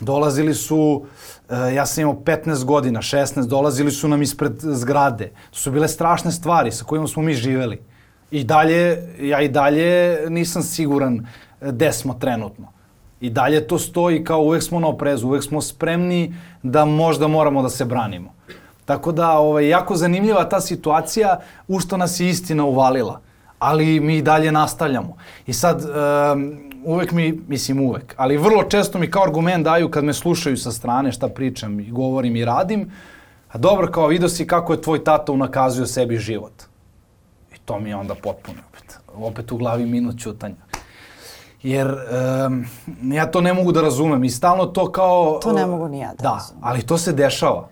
Dolazili 0.00 0.54
su, 0.54 1.06
uh, 1.48 1.56
ja 1.74 1.86
sam 1.86 2.02
imao 2.02 2.14
15 2.14 2.64
godina, 2.64 3.00
16, 3.00 3.46
dolazili 3.46 3.90
su 3.90 4.08
nam 4.08 4.22
ispred 4.22 4.52
zgrade. 4.60 5.30
To 5.50 5.58
su 5.58 5.70
bile 5.70 5.88
strašne 5.88 6.32
stvari 6.32 6.72
sa 6.72 6.84
kojima 6.84 7.08
smo 7.08 7.22
mi 7.22 7.34
živeli. 7.34 7.80
I 8.30 8.44
dalje, 8.44 9.02
ja 9.20 9.40
i 9.40 9.48
dalje 9.48 10.20
nisam 10.28 10.62
siguran 10.62 11.26
e, 11.60 11.72
gde 11.72 11.92
smo 11.92 12.14
trenutno. 12.14 12.72
I 13.20 13.30
dalje 13.30 13.66
to 13.66 13.78
stoji 13.78 14.24
kao 14.24 14.40
uvek 14.40 14.62
smo 14.62 14.80
na 14.80 14.88
oprezu, 14.88 15.26
uvek 15.26 15.42
smo 15.42 15.60
spremni 15.60 16.34
da 16.62 16.84
možda 16.84 17.28
moramo 17.28 17.62
da 17.62 17.68
se 17.68 17.84
branimo. 17.84 18.34
Tako 18.84 19.12
da, 19.12 19.30
ovaj, 19.38 19.68
jako 19.68 19.96
zanimljiva 19.96 20.48
ta 20.48 20.60
situacija, 20.60 21.40
u 21.68 21.80
što 21.80 21.96
nas 21.96 22.20
je 22.20 22.28
istina 22.28 22.64
uvalila. 22.64 23.20
Ali 23.58 24.00
mi 24.00 24.16
i 24.16 24.22
dalje 24.22 24.52
nastavljamo. 24.52 25.16
I 25.46 25.52
sad, 25.52 25.84
um, 25.84 26.67
uvek 26.84 27.12
mi, 27.12 27.40
mislim 27.48 27.80
uvek, 27.80 28.14
ali 28.16 28.36
vrlo 28.36 28.62
često 28.62 28.98
mi 28.98 29.10
kao 29.10 29.22
argument 29.22 29.64
daju 29.64 29.90
kad 29.90 30.04
me 30.04 30.12
slušaju 30.12 30.56
sa 30.56 30.72
strane 30.72 31.12
šta 31.12 31.28
pričam 31.28 31.80
i 31.80 31.90
govorim 31.90 32.36
i 32.36 32.44
radim, 32.44 32.90
a 33.48 33.58
dobro 33.58 33.92
kao 33.92 34.06
vidio 34.06 34.28
si 34.28 34.46
kako 34.46 34.72
je 34.72 34.82
tvoj 34.82 35.04
tata 35.04 35.32
unakazio 35.32 35.86
sebi 35.86 36.16
život. 36.16 36.52
I 37.54 37.58
to 37.64 37.80
mi 37.80 37.88
je 37.88 37.96
onda 37.96 38.14
potpuno 38.14 38.58
opet, 38.68 38.98
opet 39.14 39.52
u 39.52 39.56
glavi 39.56 39.86
minut 39.86 40.22
čutanja. 40.22 40.68
Jer 41.62 41.96
um, 42.46 42.64
ja 43.12 43.30
to 43.30 43.40
ne 43.40 43.52
mogu 43.52 43.72
da 43.72 43.82
razumem 43.82 44.24
i 44.24 44.30
stalno 44.30 44.66
to 44.66 44.92
kao... 44.92 45.40
To 45.42 45.52
ne 45.52 45.66
mogu 45.66 45.88
ni 45.88 45.98
ja 45.98 46.08
da, 46.08 46.22
da 46.22 46.34
razumem. 46.34 46.62
ali 46.64 46.82
to 46.82 46.98
se 46.98 47.12
dešava. 47.12 47.68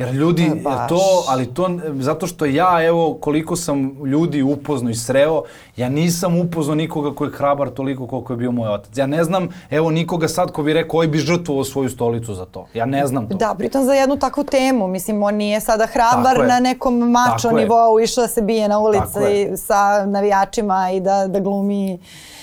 Jer 0.00 0.14
ljudi, 0.14 0.42
jer 0.42 0.88
to, 0.88 1.24
ali 1.28 1.54
to, 1.54 1.70
zato 1.98 2.26
što 2.26 2.44
ja, 2.44 2.86
evo, 2.86 3.14
koliko 3.20 3.56
sam 3.56 4.06
ljudi 4.06 4.42
upozno 4.42 4.90
i 4.90 4.94
sreo, 4.94 5.42
ja 5.76 5.88
nisam 5.88 6.40
upoznao 6.40 6.74
nikoga 6.74 7.14
ko 7.14 7.24
je 7.24 7.30
hrabar 7.30 7.70
toliko 7.70 8.06
koliko 8.06 8.32
je 8.32 8.36
bio 8.36 8.52
moj 8.52 8.68
otac. 8.68 8.98
Ja 8.98 9.06
ne 9.06 9.24
znam, 9.24 9.48
evo, 9.70 9.90
nikoga 9.90 10.28
sad 10.28 10.52
ko 10.52 10.62
bi 10.62 10.72
rekao, 10.72 11.00
oj 11.00 11.08
bi 11.08 11.18
žrtvovao 11.18 11.64
svoju 11.64 11.88
stolicu 11.88 12.34
za 12.34 12.44
to. 12.44 12.66
Ja 12.74 12.86
ne 12.86 13.06
znam 13.06 13.28
to. 13.28 13.36
Da, 13.36 13.54
pritom 13.58 13.84
za 13.84 13.92
jednu 13.92 14.16
takvu 14.16 14.44
temu, 14.44 14.88
mislim, 14.88 15.22
on 15.22 15.34
nije 15.34 15.60
sada 15.60 15.86
hrabar 15.86 16.48
na 16.48 16.60
nekom 16.60 16.98
mačo 17.10 17.50
nivou, 17.50 18.00
išao 18.00 18.22
da 18.22 18.28
se 18.28 18.42
bije 18.42 18.68
na 18.68 18.78
ulici 18.78 19.56
sa 19.56 20.06
navijačima 20.06 20.90
i 20.90 21.00
da, 21.00 21.26
da 21.26 21.40
glumi 21.40 21.98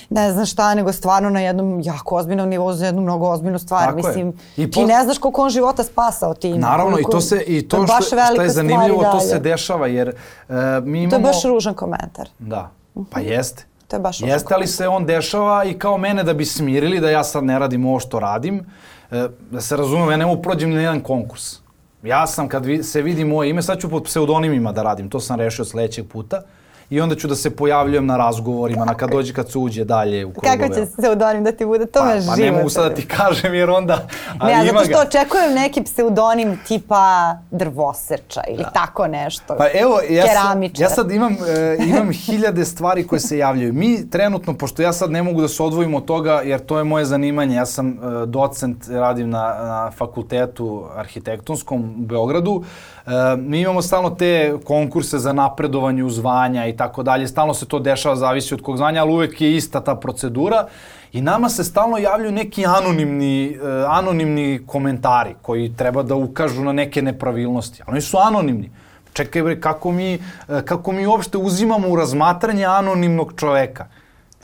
ne 0.10 0.32
znam 0.32 0.46
šta, 0.46 0.76
nego 0.76 0.94
stvarno 0.94 1.30
na 1.30 1.40
jednom 1.40 1.80
jako 1.84 2.16
ozbiljnom 2.16 2.50
nivou 2.50 2.74
za 2.74 2.86
jednu 2.86 3.02
mnogo 3.02 3.30
ozbiljnu 3.30 3.60
stvar. 3.60 3.86
Tako 3.86 3.96
Mislim, 3.96 4.34
I 4.58 4.72
ti 4.72 4.86
ne 4.86 5.04
znaš 5.04 5.18
koliko 5.18 5.42
on 5.42 5.50
života 5.50 5.84
spasao 5.84 6.34
tim. 6.34 6.60
Naravno, 6.60 6.92
koliko, 6.92 7.12
i 7.12 7.12
to 7.12 7.22
se, 7.22 7.44
i 7.48 7.68
to, 7.68 7.78
to 7.78 7.88
što, 7.88 8.16
što 8.34 8.42
je 8.42 8.50
zanimljivo, 8.50 9.04
to 9.04 9.20
se 9.20 9.40
dešava, 9.40 9.88
jer 9.88 10.08
uh, 10.50 10.56
mi 10.84 11.04
imamo... 11.04 11.10
To 11.10 11.16
je 11.16 11.34
baš 11.34 11.44
ružan 11.44 11.74
komentar. 11.74 12.30
Da, 12.40 12.70
pa 13.10 13.20
jeste. 13.20 13.66
To 13.88 13.96
je 13.96 14.00
baš 14.00 14.22
Jeste, 14.22 14.54
ali 14.54 14.68
se 14.68 14.88
on 14.88 15.06
dešava 15.06 15.64
i 15.64 15.74
kao 15.80 15.98
mene 15.98 16.24
da 16.24 16.34
bi 16.34 16.46
smirili 16.46 17.00
da 17.00 17.10
ja 17.10 17.24
sad 17.24 17.44
ne 17.44 17.60
radim 17.60 17.86
ovo 17.86 18.00
što 18.00 18.20
radim. 18.20 18.66
E, 19.12 19.28
da 19.52 19.62
se 19.62 19.78
razumem, 19.78 20.12
ja 20.12 20.18
ne 20.18 20.26
mogu 20.26 20.42
prođem 20.42 20.74
na 20.74 20.82
jedan 20.82 21.00
konkurs. 21.00 21.60
Ja 22.04 22.28
sam, 22.28 22.48
kad 22.48 22.66
vi, 22.66 22.84
se 22.84 23.02
vidi 23.02 23.26
moje 23.26 23.50
ime, 23.50 23.62
sad 23.62 23.80
ću 23.80 23.90
pod 23.90 24.04
pseudonimima 24.04 24.72
da 24.72 24.84
radim, 24.84 25.10
to 25.10 25.20
sam 25.20 25.40
rešio 25.40 25.66
sledećeg 25.66 26.08
puta. 26.08 26.42
I 26.90 27.02
onda 27.02 27.16
ću 27.16 27.28
da 27.28 27.36
se 27.36 27.56
pojavljujem 27.56 28.06
na 28.06 28.18
razgovorima, 28.18 28.86
na 28.86 28.94
kad 28.94 29.10
dođe, 29.12 29.34
kad 29.34 29.52
se 29.52 29.58
uđe 29.58 29.84
dalje 29.84 30.26
u 30.26 30.32
krugove. 30.32 30.58
Kako 30.58 30.74
će 30.74 30.86
pseudonim 30.98 31.44
da 31.44 31.52
ti 31.52 31.66
bude? 31.66 31.86
To 31.86 32.00
pa, 32.00 32.06
me 32.06 32.14
pa 32.14 32.20
život. 32.20 32.38
Pa 32.38 32.42
ne 32.42 32.52
mogu 32.52 32.70
sad 32.70 32.90
da 32.90 32.96
ti 32.96 33.08
kažem 33.08 33.54
jer 33.54 33.70
onda... 33.70 34.08
Ali 34.40 34.54
ne, 34.54 34.66
zato 34.66 34.86
što 34.86 35.00
očekujem 35.00 35.54
neki 35.54 35.84
pseudonim 35.84 36.60
tipa 36.68 37.36
drvoseča 37.52 38.42
ili 38.48 38.64
da. 38.64 38.70
tako 38.70 39.08
nešto. 39.08 39.56
Pa 39.58 39.66
evo, 39.74 40.00
ja, 40.10 40.28
sad, 40.28 40.80
ja 40.80 40.90
sad 40.90 41.12
imam, 41.12 41.34
e, 41.34 41.78
imam 41.88 42.12
hiljade 42.12 42.66
stvari 42.66 43.08
koje 43.08 43.20
se 43.20 43.38
javljaju. 43.38 43.74
Mi 43.74 44.10
trenutno, 44.10 44.54
pošto 44.54 44.82
ja 44.82 44.94
sad 44.94 45.12
ne 45.12 45.24
mogu 45.24 45.42
da 45.42 45.48
se 45.48 45.64
odvojim 45.64 45.96
od 45.96 46.06
toga 46.06 46.42
jer 46.44 46.66
to 46.66 46.78
je 46.78 46.84
moje 46.84 47.06
zanimanje, 47.06 47.56
ja 47.56 47.66
sam 47.66 47.90
e, 47.90 48.26
docent, 48.26 48.88
radim 48.90 49.30
na, 49.30 49.40
na 49.64 49.92
fakultetu 49.92 50.86
arhitektonskom 50.96 51.82
u 51.82 52.06
Beogradu, 52.06 52.64
mi 53.38 53.62
imamo 53.62 53.82
stalno 53.82 54.10
te 54.10 54.58
konkurse 54.64 55.20
za 55.20 55.34
napredovanje 55.34 56.04
u 56.04 56.10
zvanja 56.10 56.68
i 56.68 56.78
tako 56.78 57.04
dalje, 57.04 57.28
stalno 57.28 57.54
se 57.54 57.66
to 57.66 57.80
dešava, 57.80 58.16
zavisi 58.16 58.54
od 58.54 58.62
kog 58.62 58.78
zvanja, 58.78 59.02
ali 59.02 59.14
uvek 59.14 59.42
je 59.42 59.56
ista 59.56 59.82
ta 59.84 59.96
procedura 59.96 60.68
i 61.14 61.22
nama 61.22 61.50
se 61.50 61.64
stalno 61.64 61.98
javljaju 61.98 62.32
neki 62.32 62.66
anonimni, 62.66 63.58
uh, 63.62 63.68
anonimni 63.98 64.60
komentari 64.68 65.36
koji 65.42 65.74
treba 65.78 66.04
da 66.04 66.16
ukažu 66.16 66.64
na 66.64 66.74
neke 66.74 67.02
nepravilnosti. 67.02 67.84
Oni 67.88 68.02
su 68.02 68.18
anonimni. 68.18 68.72
Čekaj 69.14 69.42
bre, 69.42 69.62
kako 69.62 69.92
mi, 69.92 70.20
uh, 70.48 70.62
kako 70.62 70.92
mi 70.92 71.06
uopšte 71.06 71.38
uzimamo 71.38 71.88
u 71.88 71.96
razmatranje 71.96 72.66
anonimnog 72.66 73.34
čoveka? 73.36 73.88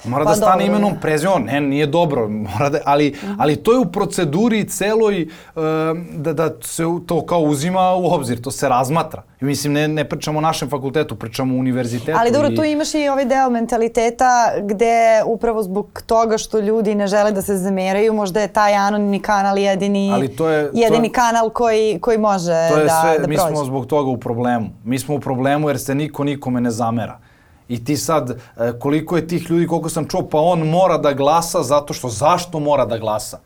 Mora 0.03 0.25
pa 0.25 0.29
da 0.29 0.35
stane 0.35 0.51
dobro. 0.51 0.65
imenom 0.65 0.99
prezimom, 1.01 1.43
ne, 1.43 1.61
nije 1.61 1.87
dobro, 1.87 2.27
mora 2.29 2.69
da, 2.69 2.79
ali, 2.85 3.09
uh 3.09 3.29
-huh. 3.29 3.35
ali 3.39 3.55
to 3.55 3.73
je 3.73 3.79
u 3.79 3.85
proceduri 3.85 4.69
celoj 4.69 5.27
uh, 5.55 5.63
da, 6.15 6.33
da 6.33 6.49
se 6.61 6.83
to 7.05 7.25
kao 7.25 7.39
uzima 7.39 7.95
u 7.95 8.05
obzir, 8.05 8.41
to 8.41 8.51
se 8.51 8.69
razmatra. 8.69 9.23
I 9.41 9.45
mislim, 9.45 9.73
ne, 9.73 9.87
ne 9.87 10.09
pričamo 10.09 10.37
o 10.37 10.41
našem 10.41 10.69
fakultetu, 10.69 11.15
pričamo 11.15 11.55
o 11.55 11.57
univerzitetu. 11.57 12.17
Ali 12.19 12.31
dobro, 12.31 12.49
i... 12.51 12.55
tu 12.55 12.63
imaš 12.63 12.93
i 12.93 13.09
ovaj 13.09 13.25
deo 13.25 13.49
mentaliteta 13.49 14.53
gde 14.61 15.23
upravo 15.25 15.63
zbog 15.63 16.01
toga 16.05 16.37
što 16.37 16.59
ljudi 16.59 16.95
ne 16.95 17.07
žele 17.07 17.31
da 17.31 17.41
se 17.41 17.57
zameraju, 17.57 18.13
možda 18.13 18.41
je 18.41 18.47
taj 18.47 18.75
anonimni 18.75 19.19
kanal 19.19 19.57
jedini, 19.57 20.11
ali 20.13 20.35
to 20.35 20.49
je, 20.49 20.71
jedini 20.73 20.97
to 20.97 21.03
je, 21.03 21.11
kanal 21.11 21.49
koji, 21.49 21.99
koji 21.99 22.17
može 22.17 22.51
da, 22.51 23.01
sve, 23.01 23.19
da 23.19 23.23
prođe. 23.23 23.27
Mi 23.27 23.37
smo 23.37 23.65
zbog 23.65 23.85
toga 23.85 24.09
u 24.09 24.17
problemu. 24.17 24.69
Mi 24.83 24.99
smo 24.99 25.15
u 25.15 25.19
problemu 25.19 25.69
jer 25.69 25.79
se 25.79 25.95
niko 25.95 26.23
nikome 26.23 26.61
ne 26.61 26.71
zamera. 26.71 27.19
I 27.67 27.85
ti 27.85 27.97
sad, 27.97 28.29
e, 28.29 28.73
koliko 28.79 29.15
je 29.15 29.27
tih 29.27 29.49
ljudi, 29.49 29.67
koliko 29.67 29.89
sam 29.89 30.07
čuo, 30.07 30.29
pa 30.29 30.39
on 30.39 30.67
mora 30.67 30.97
da 30.97 31.13
glasa 31.13 31.63
zato 31.63 31.93
što, 31.93 32.09
zašto 32.09 32.59
mora 32.59 32.85
da 32.85 32.97
glasa? 32.97 33.39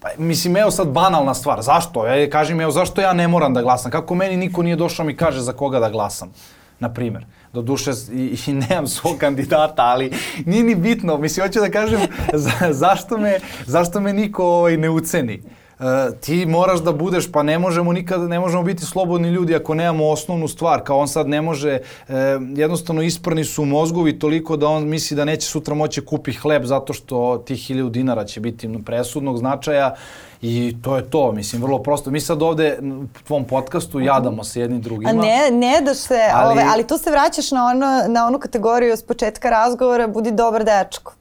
Pa, 0.00 0.08
mislim, 0.18 0.56
evo 0.56 0.70
sad 0.70 0.88
banalna 0.88 1.34
stvar, 1.34 1.62
zašto? 1.62 2.06
Ja 2.06 2.30
kažem, 2.30 2.60
evo, 2.60 2.70
zašto 2.70 3.00
ja 3.00 3.12
ne 3.12 3.28
moram 3.28 3.54
da 3.54 3.62
glasam? 3.62 3.90
Kako 3.90 4.14
meni 4.14 4.36
niko 4.36 4.62
nije 4.62 4.76
došao 4.76 5.06
mi 5.06 5.16
kaže 5.16 5.40
za 5.40 5.52
koga 5.52 5.80
da 5.80 5.90
glasam? 5.90 6.32
Na 6.80 6.92
primer. 6.92 7.26
Do 7.52 7.62
duše 7.62 7.90
i, 8.12 8.38
i 8.46 8.52
nemam 8.68 8.86
svog 8.86 9.16
kandidata, 9.18 9.82
ali 9.82 10.12
nije 10.46 10.64
ni 10.64 10.74
bitno. 10.74 11.18
Mislim, 11.18 11.46
hoću 11.46 11.60
da 11.60 11.70
kažem, 11.70 12.00
za, 12.44 12.52
zašto, 12.70 13.18
me, 13.18 13.38
zašto 13.66 14.00
me 14.00 14.12
niko 14.12 14.44
ovaj, 14.44 14.76
ne 14.76 14.90
uceni? 14.90 15.42
Uh, 15.78 15.84
ti 16.20 16.46
moraš 16.46 16.80
da 16.80 16.92
budeš, 16.92 17.32
pa 17.32 17.42
ne 17.42 17.58
možemo 17.58 17.92
nikad, 17.92 18.20
ne 18.20 18.40
možemo 18.40 18.62
biti 18.62 18.84
slobodni 18.84 19.28
ljudi 19.28 19.54
ako 19.54 19.74
nemamo 19.74 20.08
osnovnu 20.08 20.48
stvar, 20.48 20.84
kao 20.84 20.98
on 20.98 21.08
sad 21.08 21.28
ne 21.28 21.42
može, 21.42 21.78
uh, 22.08 22.14
jednostavno 22.56 23.02
isprani 23.02 23.44
su 23.44 23.64
mozgovi 23.64 24.18
toliko 24.18 24.56
da 24.56 24.68
on 24.68 24.88
misli 24.88 25.16
da 25.16 25.24
neće 25.24 25.46
sutra 25.46 25.74
moći 25.74 26.04
kupi 26.04 26.32
hleb 26.32 26.64
zato 26.64 26.92
što 26.92 27.42
tih 27.46 27.58
hiljadu 27.58 27.88
dinara 27.88 28.24
će 28.24 28.40
biti 28.40 28.78
presudnog 28.84 29.38
značaja 29.38 29.94
i 30.42 30.76
to 30.82 30.96
je 30.96 31.10
to, 31.10 31.32
mislim, 31.32 31.62
vrlo 31.62 31.82
prosto. 31.82 32.10
Mi 32.10 32.20
sad 32.20 32.42
ovde 32.42 32.78
u 32.82 33.24
tvom 33.26 33.44
podcastu 33.44 34.00
jadamo 34.00 34.44
se 34.44 34.60
jedni 34.60 34.78
drugima. 34.78 35.10
A 35.10 35.12
ne, 35.12 35.50
ne 35.52 35.80
da 35.80 35.94
se, 35.94 36.20
ali, 36.34 36.52
ove, 36.52 36.64
ali 36.72 36.86
tu 36.86 36.98
se 36.98 37.10
vraćaš 37.10 37.50
na, 37.50 37.66
ono, 37.66 38.02
na 38.08 38.26
onu 38.26 38.38
kategoriju 38.38 38.96
s 38.96 39.02
početka 39.02 39.50
razgovora, 39.50 40.06
budi 40.06 40.30
dobar 40.30 40.64
dečko. 40.64 41.14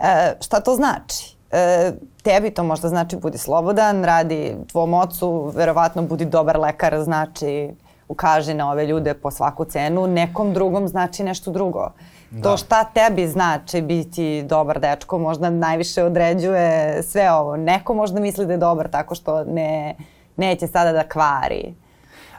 E, 0.00 0.36
šta 0.40 0.60
to 0.60 0.74
znači? 0.74 1.35
E, 1.56 1.92
tebi 2.22 2.50
to 2.50 2.64
možda 2.64 2.88
znači 2.88 3.16
budi 3.16 3.38
slobodan, 3.38 4.04
radi 4.04 4.56
tvom 4.72 4.94
ocu, 4.94 5.52
verovatno 5.54 6.02
budi 6.02 6.24
dobar 6.24 6.58
lekar, 6.58 7.02
znači 7.02 7.70
ukaži 8.08 8.54
na 8.54 8.70
ove 8.70 8.86
ljude 8.86 9.14
po 9.14 9.30
svaku 9.30 9.64
cenu, 9.64 10.06
nekom 10.06 10.52
drugom 10.52 10.88
znači 10.88 11.22
nešto 11.22 11.50
drugo. 11.50 11.90
Da. 12.30 12.42
To 12.42 12.56
šta 12.56 12.84
tebi 12.84 13.26
znači 13.26 13.82
biti 13.82 14.42
dobar 14.42 14.80
dečko 14.80 15.18
možda 15.18 15.50
najviše 15.50 16.02
određuje 16.04 17.02
sve 17.02 17.32
ovo. 17.32 17.56
Neko 17.56 17.94
možda 17.94 18.20
misli 18.20 18.46
da 18.46 18.52
je 18.52 18.58
dobar 18.58 18.88
tako 18.88 19.14
što 19.14 19.44
ne, 19.44 19.96
neće 20.36 20.66
sada 20.66 20.92
da 20.92 21.08
kvari. 21.08 21.74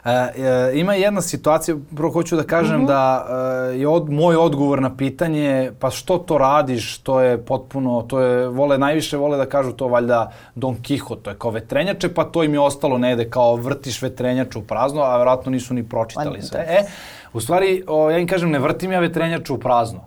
E, 0.08 0.42
e, 0.42 0.78
ima 0.78 0.94
jedna 0.94 1.20
situacija, 1.20 1.76
prvo 1.96 2.10
hoću 2.10 2.36
da 2.36 2.42
kažem 2.42 2.76
mm 2.76 2.82
-hmm. 2.82 2.86
da 2.86 3.26
e, 3.72 3.78
je 3.78 3.88
od, 3.88 4.10
moj 4.10 4.36
odgovor 4.36 4.82
na 4.82 4.96
pitanje, 4.96 5.72
pa 5.78 5.90
što 5.90 6.18
to 6.18 6.38
radiš, 6.38 6.98
to 6.98 7.20
je 7.20 7.38
potpuno, 7.44 8.02
to 8.02 8.20
je, 8.20 8.48
vole, 8.48 8.78
najviše 8.78 9.16
vole 9.16 9.36
da 9.36 9.46
kažu 9.46 9.72
to 9.72 9.88
valjda 9.88 10.32
Don 10.54 10.76
Quixote, 10.76 11.22
to 11.22 11.30
je 11.30 11.36
kao 11.38 11.50
vetrenjače, 11.50 12.14
pa 12.14 12.24
to 12.24 12.42
im 12.42 12.54
je 12.54 12.60
ostalo 12.60 12.98
negde 12.98 13.30
kao 13.30 13.56
vrtiš 13.56 14.02
vetrenjaču 14.02 14.58
u 14.58 14.62
prazno, 14.62 15.02
a 15.02 15.18
verovatno 15.18 15.52
nisu 15.52 15.74
ni 15.74 15.88
pročitali 15.88 16.42
sve. 16.42 16.60
E, 16.60 16.84
u 17.32 17.40
stvari, 17.40 17.84
o, 17.86 18.10
ja 18.10 18.18
im 18.18 18.26
kažem, 18.26 18.50
ne 18.50 18.58
vrtim 18.58 18.92
ja 18.92 19.00
vetrenjaču 19.00 19.54
u 19.54 19.58
prazno. 19.58 20.00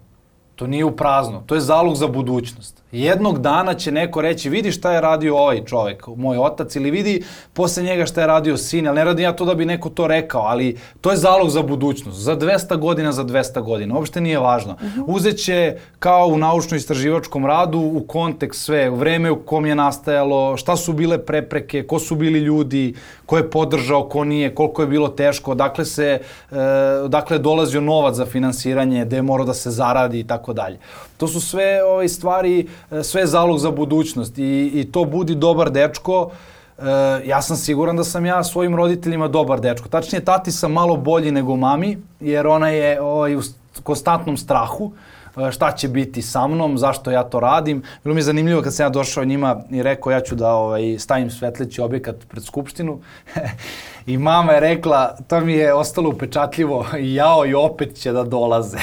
To 0.55 0.67
nije 0.67 0.85
u 0.85 0.95
prazno, 0.95 1.43
to 1.45 1.55
je 1.55 1.61
zalog 1.61 1.95
za 1.95 2.07
budućnost. 2.07 2.80
Jednog 2.91 3.39
dana 3.39 3.73
će 3.73 3.91
neko 3.91 4.21
reći, 4.21 4.49
vidi 4.49 4.71
šta 4.71 4.93
je 4.93 5.01
radio 5.01 5.37
ovaj 5.37 5.65
čovek, 5.65 6.07
moj 6.07 6.37
otac, 6.37 6.75
ili 6.75 6.91
vidi 6.91 7.23
posle 7.53 7.83
njega 7.83 8.05
šta 8.05 8.21
je 8.21 8.27
radio 8.27 8.57
sin, 8.57 8.87
ali 8.87 8.95
ne 8.95 9.03
radim 9.03 9.23
ja 9.23 9.33
to 9.33 9.45
da 9.45 9.55
bi 9.55 9.65
neko 9.65 9.89
to 9.89 10.07
rekao, 10.07 10.41
ali 10.41 10.77
to 11.01 11.11
je 11.11 11.17
zalog 11.17 11.49
za 11.49 11.61
budućnost. 11.61 12.19
Za 12.19 12.35
200 12.37 12.77
godina, 12.77 13.11
za 13.11 13.23
200 13.23 13.61
godina. 13.61 13.95
Uopšte 13.95 14.21
nije 14.21 14.39
važno. 14.39 14.73
Uh 14.73 14.79
-huh. 14.79 15.03
Uzeće 15.07 15.77
kao 15.99 16.27
u 16.27 16.37
naučno-istraživačkom 16.37 17.45
radu 17.45 17.79
u 17.79 18.03
kontekst 18.07 18.61
sve, 18.61 18.89
u 18.89 18.95
vreme 18.95 19.31
u 19.31 19.35
kom 19.35 19.65
je 19.65 19.75
nastajalo, 19.75 20.57
šta 20.57 20.75
su 20.75 20.93
bile 20.93 21.25
prepreke, 21.25 21.83
ko 21.83 21.99
su 21.99 22.15
bili 22.15 22.39
ljudi, 22.39 22.93
ko 23.25 23.37
je 23.37 23.49
podržao, 23.49 24.09
ko 24.09 24.23
nije, 24.23 24.55
koliko 24.55 24.81
je 24.81 24.87
bilo 24.87 25.07
teško, 25.07 25.51
odakle 25.51 25.85
se, 25.85 26.19
e, 26.51 26.57
odakle 27.03 27.35
je 27.35 27.39
dolazio 27.39 27.81
novac 27.81 28.15
za 28.15 28.25
finansiranje, 28.25 29.05
gde 29.05 29.15
je 29.15 29.21
morao 29.21 29.45
da 29.45 29.53
se 29.53 29.71
zaradi 29.71 30.19
i 30.19 30.27
tako 30.27 30.53
dalje. 30.53 30.79
To 31.17 31.27
su 31.27 31.41
sve 31.41 31.83
ove 31.83 32.09
stvari, 32.09 32.59
e, 32.59 32.65
sve 33.03 33.27
zalog 33.27 33.59
za 33.59 33.71
budućnost 33.71 34.37
i, 34.37 34.71
i 34.73 34.91
to 34.91 35.05
budi 35.05 35.35
dobar 35.35 35.71
dečko. 35.71 36.31
E, 36.77 36.83
ja 37.25 37.41
sam 37.41 37.57
siguran 37.57 37.97
da 37.97 38.03
sam 38.03 38.25
ja 38.25 38.43
svojim 38.43 38.75
roditeljima 38.75 39.27
dobar 39.27 39.59
dečko. 39.59 39.89
Tačnije, 39.89 40.25
tati 40.25 40.51
sam 40.51 40.71
malo 40.71 40.95
bolji 40.95 41.31
nego 41.31 41.55
mami, 41.55 41.97
jer 42.19 42.47
ona 42.47 42.69
je 42.69 43.01
ovaj, 43.01 43.35
u 43.35 43.41
konstantnom 43.83 44.37
strahu 44.37 44.91
e, 45.37 45.51
šta 45.51 45.71
će 45.71 45.87
biti 45.87 46.21
sa 46.21 46.47
mnom, 46.47 46.77
zašto 46.77 47.11
ja 47.11 47.23
to 47.23 47.39
radim. 47.39 47.83
Bilo 48.03 48.13
mi 48.13 48.19
je 48.19 48.23
zanimljivo 48.23 48.61
kad 48.61 48.73
sam 48.73 48.85
ja 48.85 48.89
došao 48.89 49.25
njima 49.25 49.61
i 49.69 49.83
rekao 49.83 50.11
ja 50.11 50.21
ću 50.21 50.35
da 50.35 50.53
ovaj, 50.53 50.99
stavim 50.99 51.29
svetleći 51.29 51.81
objekat 51.81 52.15
pred 52.27 52.43
skupštinu 52.43 52.99
I 54.05 54.17
mama 54.17 54.53
je 54.53 54.59
rekla, 54.59 55.15
to 55.27 55.39
mi 55.39 55.53
je 55.53 55.73
ostalo 55.73 56.09
upečatljivo, 56.09 56.85
jao 56.99 57.45
i 57.45 57.53
opet 57.53 57.95
će 57.95 58.11
da 58.11 58.23
dolaze. 58.23 58.77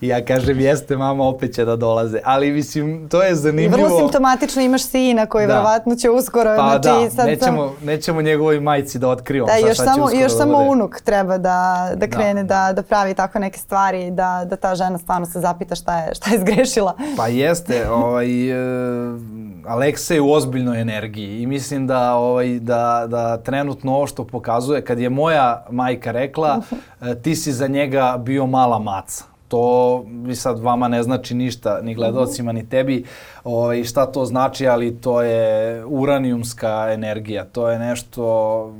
I 0.00 0.08
ja 0.12 0.24
kažem, 0.24 0.60
jeste 0.60 0.96
mama, 0.96 1.24
opet 1.24 1.54
će 1.54 1.64
da 1.64 1.76
dolaze. 1.76 2.20
Ali 2.24 2.52
mislim, 2.52 3.08
to 3.08 3.22
je 3.22 3.34
zanimljivo. 3.34 3.78
I 3.78 3.82
vrlo 3.82 3.98
simptomatično 3.98 4.62
imaš 4.62 4.82
sina 4.82 5.26
koji 5.26 5.46
da. 5.46 5.52
verovatno 5.52 5.96
će 5.96 6.10
uskoro. 6.10 6.56
Pa 6.56 6.78
znači, 6.80 7.04
da, 7.04 7.10
sad 7.10 7.26
nećemo, 7.26 7.74
sam... 7.78 7.86
nećemo 7.86 8.22
njegovoj 8.22 8.60
majici 8.60 8.98
da 8.98 9.08
otkrivamo. 9.08 9.52
Da, 9.52 9.68
još 9.68 9.76
samo, 9.76 10.10
još 10.10 10.32
da 10.32 10.38
samo 10.38 10.58
unuk 10.58 11.00
treba 11.00 11.38
da, 11.38 11.88
da, 11.90 12.06
da. 12.06 12.16
krene 12.16 12.44
da. 12.44 12.66
da, 12.66 12.72
da 12.72 12.82
pravi 12.82 13.14
tako 13.14 13.38
neke 13.38 13.58
stvari, 13.58 14.10
da, 14.10 14.46
da 14.50 14.56
ta 14.56 14.74
žena 14.74 14.98
stvarno 14.98 15.26
se 15.26 15.40
zapita 15.40 15.74
šta 15.74 15.98
je, 15.98 16.14
šta 16.14 16.30
je 16.30 16.40
zgrešila. 16.40 16.94
Pa 17.16 17.28
jeste, 17.28 17.90
ovaj, 17.90 18.52
uh, 18.52 19.20
Aleksa 19.66 20.14
je 20.14 20.20
u 20.20 20.32
ozbiljnoj 20.32 20.80
energiji 20.80 21.42
i 21.42 21.46
mislim 21.46 21.86
da, 21.86 22.14
ovaj, 22.14 22.58
da, 22.58 23.06
da 23.08 23.23
trenutno 23.44 23.94
ovo 23.94 24.06
što 24.06 24.24
pokazuje, 24.24 24.84
kad 24.84 24.98
je 24.98 25.10
moja 25.10 25.66
majka 25.70 26.10
rekla, 26.10 26.60
e, 27.02 27.14
ti 27.14 27.34
si 27.34 27.52
za 27.52 27.66
njega 27.66 28.16
bio 28.18 28.46
mala 28.46 28.78
maca. 28.78 29.24
To 29.48 30.04
mi 30.06 30.34
sad 30.34 30.58
vama 30.58 30.88
ne 30.88 31.02
znači 31.02 31.34
ništa, 31.34 31.80
ni 31.82 31.94
gledalcima, 31.94 32.52
ni 32.52 32.68
tebi, 32.68 33.04
ovaj, 33.44 33.84
šta 33.84 34.06
to 34.06 34.24
znači, 34.24 34.66
ali 34.66 35.00
to 35.00 35.22
je 35.22 35.84
uranijumska 35.84 36.92
energija. 36.92 37.44
To 37.44 37.70
je 37.70 37.78
nešto 37.78 38.24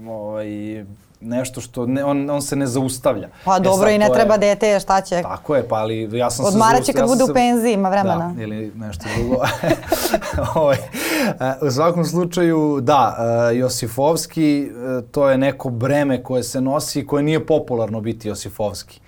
ovaj, 0.09 0.85
nešto 1.25 1.61
što 1.61 1.87
ne, 1.87 2.05
on, 2.05 2.31
on 2.31 2.43
se 2.43 2.57
ne 2.57 2.67
zaustavlja. 2.67 3.29
Pa 3.45 3.57
e 3.57 3.61
dobro 3.61 3.91
i 3.91 3.99
ne 3.99 4.09
treba 4.15 4.35
je, 4.35 4.39
dete, 4.39 4.81
šta 4.81 5.01
će? 5.01 5.23
Tako 5.23 5.57
je, 5.57 5.69
pa 5.69 5.77
ali 5.77 6.19
ja 6.19 6.31
sam 6.31 6.47
Odmarat 6.47 6.83
će 6.83 6.93
kad 6.93 7.01
ja 7.01 7.07
bude 7.07 7.25
se, 7.25 7.31
u 7.31 7.35
penziji, 7.35 7.73
ima 7.73 7.89
vremena. 7.89 8.33
Da, 8.37 8.43
ili 8.43 8.73
nešto 8.77 9.05
drugo. 9.17 9.37
ovaj, 10.61 10.77
u 11.63 11.71
svakom 11.71 12.05
slučaju, 12.05 12.81
da, 12.83 13.17
e, 13.53 13.57
Josifovski, 13.57 14.63
e, 14.63 15.03
to 15.11 15.29
je 15.31 15.39
neko 15.39 15.71
breme 15.71 16.23
koje 16.23 16.43
se 16.43 16.61
nosi 16.61 17.01
i 17.01 17.07
koje 17.07 17.23
nije 17.23 17.47
popularno 17.47 18.01
biti 18.01 18.29
Josifovski. 18.29 19.01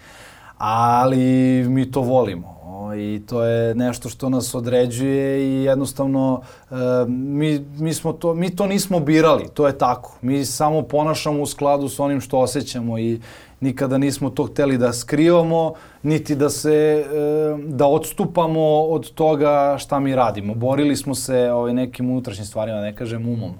Ali 0.58 1.64
mi 1.68 1.90
to 1.90 2.00
volimo 2.00 2.55
i 2.96 3.22
to 3.26 3.44
je 3.44 3.74
nešto 3.74 4.08
što 4.08 4.28
nas 4.28 4.54
određuje 4.54 5.42
i 5.42 5.64
jednostavno 5.64 6.40
e, 6.70 6.74
mi, 7.08 7.66
mi, 7.78 7.94
smo 7.94 8.12
to, 8.12 8.34
mi 8.34 8.56
to 8.56 8.66
nismo 8.66 9.00
birali, 9.00 9.48
to 9.54 9.66
je 9.66 9.78
tako. 9.78 10.18
Mi 10.22 10.44
samo 10.44 10.82
ponašamo 10.82 11.42
u 11.42 11.46
skladu 11.46 11.88
s 11.88 12.00
onim 12.00 12.20
što 12.20 12.38
osjećamo 12.38 12.98
i, 12.98 13.20
nikada 13.60 13.98
nismo 13.98 14.30
to 14.30 14.44
hteli 14.44 14.78
da 14.78 14.92
skrivamo, 14.92 15.74
niti 16.02 16.34
da 16.34 16.50
se, 16.50 16.74
e, 16.74 17.04
da 17.66 17.86
odstupamo 17.86 18.80
od 18.80 19.12
toga 19.12 19.76
šta 19.78 20.00
mi 20.00 20.14
radimo. 20.14 20.54
Borili 20.54 20.96
smo 20.96 21.14
se 21.14 21.50
ovaj, 21.52 21.74
nekim 21.74 22.10
unutrašnjim 22.10 22.46
stvarima, 22.46 22.80
ne 22.80 22.96
kažem 22.96 23.28
umom. 23.28 23.54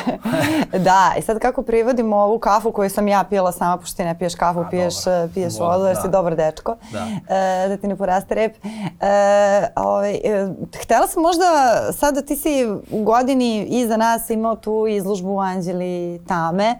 da, 0.88 1.14
i 1.18 1.22
sad 1.22 1.38
kako 1.38 1.62
privodimo 1.62 2.16
ovu 2.16 2.38
kafu 2.38 2.72
koju 2.72 2.90
sam 2.90 3.08
ja 3.08 3.24
pila 3.24 3.52
sama, 3.52 3.76
pošto 3.76 3.96
ti 3.96 4.04
ne 4.04 4.18
piješ 4.18 4.34
kafu, 4.34 4.60
A, 4.60 4.68
piješ, 4.70 5.04
dobar. 5.04 5.28
piješ 5.34 5.58
vodu, 5.58 5.84
jer 5.84 5.94
da. 5.96 6.02
si 6.02 6.08
dobar 6.08 6.36
dečko, 6.36 6.76
da, 6.92 7.06
e, 7.34 7.68
da 7.68 7.76
ti 7.76 7.86
ne 7.86 7.96
poraste 7.96 8.34
rep. 8.34 8.56
E, 8.64 9.68
ovaj, 9.76 10.14
e, 10.14 10.48
htela 10.82 11.06
sam 11.06 11.22
možda, 11.22 11.44
sad 11.92 12.14
da 12.14 12.22
ti 12.22 12.36
si 12.36 12.66
u 12.90 13.02
godini 13.02 13.64
iza 13.64 13.96
nas 13.96 14.30
imao 14.30 14.56
tu 14.56 14.86
izložbu 14.88 15.40
Anđeli 15.40 16.20
Tame, 16.28 16.74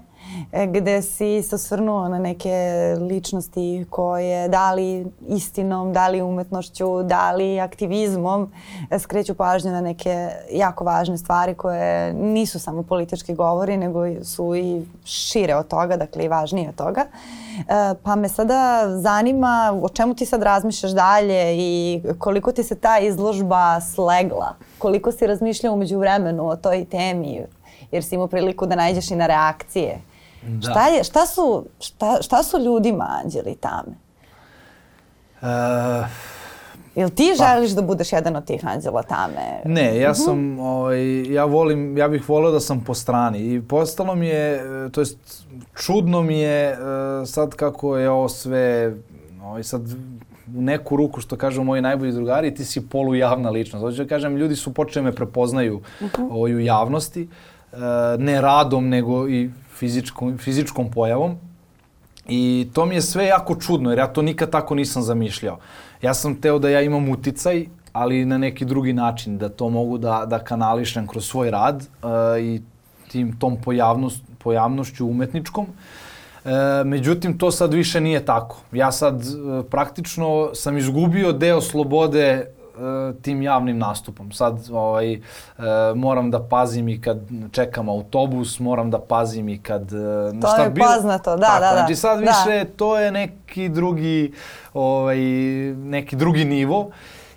gde 0.67 1.03
si 1.03 1.43
se 1.43 1.55
osvrnuo 1.55 2.09
na 2.09 2.19
neke 2.19 2.51
ličnosti 3.01 3.87
koje 3.91 4.49
da 4.49 4.73
li 4.73 5.07
istinom, 5.29 5.93
da 5.93 6.09
li 6.09 6.23
umetnošću, 6.23 7.03
da 7.03 7.33
li 7.33 7.61
aktivizmom 7.61 8.53
e, 8.91 8.99
skreću 8.99 9.35
pažnju 9.35 9.71
na 9.71 9.81
neke 9.81 10.29
jako 10.53 10.85
važne 10.85 11.19
stvari 11.19 11.55
koje 11.55 12.13
nisu 12.13 12.59
samo 12.59 12.83
politički 12.83 13.35
govori, 13.35 13.77
nego 13.77 14.25
su 14.25 14.57
i 14.57 14.83
šire 15.05 15.55
od 15.55 15.69
toga, 15.69 15.97
dakle 15.97 16.25
i 16.25 16.29
važnije 16.29 16.69
od 16.69 16.75
toga. 16.75 17.01
E, 17.59 17.95
pa 18.03 18.17
me 18.17 18.29
sada 18.29 18.87
zanima 18.99 19.81
o 19.83 19.89
čemu 19.89 20.15
ti 20.15 20.27
sad 20.27 20.43
razmišljaš 20.43 20.93
dalje 20.93 21.57
i 21.57 22.03
koliko 22.19 22.53
ti 22.53 22.63
se 22.63 22.75
ta 22.75 22.99
izložba 22.99 23.81
slegla, 23.81 24.55
koliko 24.79 25.13
si 25.13 25.27
razmišljao 25.27 25.75
umeđu 25.75 25.99
vremenu 25.99 26.49
o 26.49 26.57
toj 26.57 26.85
temi, 26.85 27.43
jer 27.91 28.05
si 28.05 28.15
imao 28.15 28.27
priliku 28.27 28.67
da 28.67 28.77
nađeš 28.77 29.11
i 29.11 29.17
na 29.17 29.27
reakcije 29.27 30.12
Da. 30.43 30.71
Šta, 30.71 30.89
je, 30.89 31.05
šta, 31.05 31.27
su, 31.27 31.65
šta, 31.81 32.19
šta 32.23 32.43
su 32.43 32.59
ljudima 32.59 33.21
anđeli 33.25 33.55
tame? 33.55 33.97
Uh, 35.43 35.49
Jel 36.95 37.11
ti 37.11 37.35
pa, 37.39 37.45
želiš 37.45 37.71
da 37.71 37.83
budeš 37.83 38.13
jedan 38.13 38.37
od 38.37 38.45
tih 38.45 38.67
anđela 38.67 39.03
tame? 39.03 39.63
Ne, 39.65 39.99
ja 39.99 40.11
mhm. 40.11 40.21
sam, 40.21 40.59
ovaj, 40.59 41.33
ja 41.33 41.45
volim, 41.45 41.99
ja 41.99 42.09
bih 42.09 42.29
volio 42.29 42.51
da 42.51 42.61
sam 42.61 42.85
po 42.85 42.95
strani 42.95 43.39
i 43.55 43.63
postalo 43.69 44.15
mi 44.15 44.27
je, 44.27 44.65
to 44.93 45.01
jest 45.01 45.19
čudno 45.75 46.23
mi 46.23 46.39
je 46.39 46.73
uh, 46.73 47.29
sad 47.29 47.55
kako 47.55 47.97
je 47.97 48.11
ovo 48.11 48.29
sve, 48.29 48.95
ovaj, 49.43 49.63
sad 49.63 49.83
u 50.57 50.63
neku 50.63 50.97
ruku 50.97 51.21
što 51.21 51.37
kažu 51.37 51.65
moji 51.65 51.83
najbolji 51.83 52.13
drugari, 52.13 52.55
ti 52.55 52.65
si 52.65 52.89
polujavna 52.89 53.51
ličnost. 53.51 53.83
Hoću 53.83 54.03
da 54.03 54.09
kažem, 54.09 54.37
ljudi 54.37 54.57
su 54.57 54.75
počeli 54.75 55.05
me 55.05 55.13
prepoznaju 55.13 55.77
uh 55.77 56.03
mhm. 56.03 56.23
-huh. 56.23 56.29
ovaj, 56.31 56.55
u 56.55 56.61
javnosti, 56.61 57.29
uh, 57.73 57.79
ne 58.19 58.41
radom, 58.41 58.89
nego 58.89 59.29
i 59.29 59.51
fizičkom, 59.83 60.37
fizičkom 60.39 60.91
pojavom. 60.91 61.37
I 62.29 62.69
to 62.73 62.87
mi 62.87 62.95
je 62.95 63.03
sve 63.03 63.27
jako 63.27 63.57
čudno, 63.57 63.91
jer 63.91 63.99
ja 63.99 64.07
to 64.07 64.23
nikad 64.23 64.51
tako 64.51 64.75
nisam 64.79 65.03
zamišljao. 65.03 65.59
Ja 66.03 66.15
sam 66.15 66.37
teo 66.41 66.59
da 66.59 66.71
ja 66.71 66.83
imam 66.87 67.09
uticaj, 67.09 67.67
ali 67.93 68.25
na 68.25 68.39
neki 68.39 68.65
drugi 68.65 68.93
način, 68.93 69.39
da 69.39 69.49
to 69.49 69.69
mogu 69.69 69.99
da, 69.99 70.23
da 70.31 70.39
kanališem 70.39 71.07
kroz 71.07 71.27
svoj 71.27 71.51
rad 71.51 71.83
uh, 71.83 72.39
i 72.39 72.61
tim, 73.11 73.35
tom 73.39 73.59
pojavnost, 73.65 74.23
pojavnošću 74.39 75.07
umetničkom. 75.07 75.67
E, 76.45 76.85
međutim, 76.85 77.39
to 77.39 77.51
sad 77.51 77.75
više 77.75 78.01
nije 78.01 78.25
tako. 78.25 78.63
Ja 78.73 78.93
sad 78.93 79.23
e, 79.23 79.63
praktično 79.71 80.51
sam 80.55 80.79
izgubio 80.79 81.33
deo 81.33 81.61
slobode 81.61 82.47
tim 83.23 83.43
javnim 83.43 83.79
nastupom. 83.79 84.33
Sad 84.33 84.69
ovaj, 84.73 85.13
e, 85.13 85.21
moram 85.95 86.31
da 86.31 86.43
pazim 86.43 86.89
i 86.89 87.01
kad 87.01 87.19
čekam 87.53 87.89
autobus, 87.89 88.61
moram 88.61 88.91
da 88.91 88.99
pazim 88.99 89.49
i 89.49 89.63
kad... 89.63 89.83
E, 89.83 90.41
to 90.41 90.49
šta 90.49 90.63
je 90.63 90.71
bilo, 90.71 90.87
poznato, 90.95 91.37
da, 91.37 91.47
tako, 91.47 91.61
da, 91.61 91.67
da. 91.67 91.77
Znači 91.77 91.95
sad 91.95 92.19
da. 92.19 92.25
više 92.25 92.65
to 92.77 92.99
je 92.99 93.13
neki 93.13 93.69
drugi, 93.69 94.33
ovaj, 94.75 95.19
neki 95.75 96.17
drugi 96.17 96.45
nivo 96.45 96.91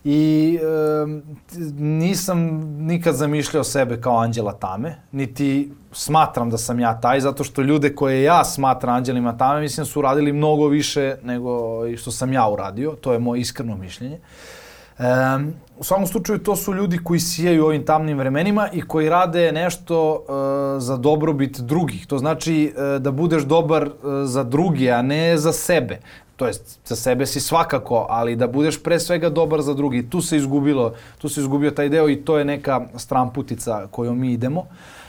i 0.04 0.60
e, 0.62 1.58
nisam 1.78 2.40
nikad 2.80 3.16
zamišljao 3.16 3.64
sebe 3.64 4.02
kao 4.02 4.18
Anđela 4.18 4.54
Tame, 4.54 4.96
niti 5.12 5.72
smatram 5.92 6.50
da 6.50 6.58
sam 6.58 6.80
ja 6.80 7.02
taj, 7.02 7.20
zato 7.20 7.44
što 7.44 7.62
ljude 7.62 7.96
koje 7.96 8.24
ja 8.24 8.44
smatram 8.44 8.96
Anđelima 8.96 9.38
Tame, 9.38 9.62
mislim 9.62 9.86
su 9.86 10.00
uradili 10.00 10.34
mnogo 10.34 10.68
više 10.68 11.16
nego 11.24 11.82
što 11.98 12.12
sam 12.12 12.34
ja 12.34 12.50
uradio, 12.50 12.92
to 12.92 13.14
je 13.14 13.20
moje 13.20 13.42
iskreno 13.42 13.78
mišljenje. 13.78 14.16
E, 14.16 14.55
Um, 15.00 15.54
u 15.78 15.84
svakom 15.84 16.08
slučaju 16.08 16.40
to 16.40 16.56
su 16.56 16.74
ljudi 16.74 16.98
koji 17.04 17.20
sijaju 17.20 17.66
ovim 17.66 17.86
tamnim 17.86 18.18
vremenima 18.18 18.70
i 18.74 18.82
koji 18.82 19.10
rade 19.10 19.52
nešto 19.52 20.12
uh, 20.14 20.82
za 20.82 20.98
dobrobit 20.98 21.60
drugih. 21.60 22.08
To 22.08 22.18
znači 22.18 22.74
uh, 22.76 23.02
da 23.02 23.12
budeš 23.12 23.44
dobar 23.44 23.84
uh, 23.84 23.92
za 24.24 24.44
druge, 24.44 24.92
a 24.92 25.02
ne 25.02 25.38
za 25.38 25.54
sebe. 25.54 26.00
To 26.36 26.48
jest, 26.48 26.80
za 26.86 26.96
sebe 26.96 27.26
si 27.26 27.40
svakako, 27.40 28.06
ali 28.10 28.36
da 28.36 28.48
budeš 28.48 28.84
pre 28.84 29.00
svega 29.00 29.30
dobar 29.30 29.62
za 29.62 29.74
drugi. 29.74 30.10
Tu 30.10 30.22
se 30.22 30.38
izgubilo, 30.38 30.94
tu 31.18 31.30
se 31.30 31.42
izgubio 31.42 31.72
taj 31.72 31.90
deo 31.90 32.10
i 32.10 32.16
to 32.16 32.38
je 32.38 32.46
neka 32.46 32.82
stramputica 32.96 33.88
kojom 33.92 34.20
mi 34.20 34.32
idemo. 34.32 34.60
E, 34.62 35.05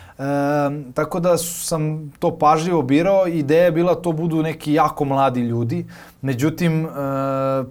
tako 0.94 1.20
da 1.20 1.36
sam 1.38 2.12
to 2.18 2.38
pažljivo 2.38 2.82
birao. 2.82 3.26
Ideja 3.26 3.64
je 3.64 3.72
bila 3.72 3.94
to 3.94 4.12
budu 4.12 4.42
neki 4.42 4.72
jako 4.72 5.04
mladi 5.04 5.40
ljudi. 5.40 5.86
Međutim, 6.22 6.88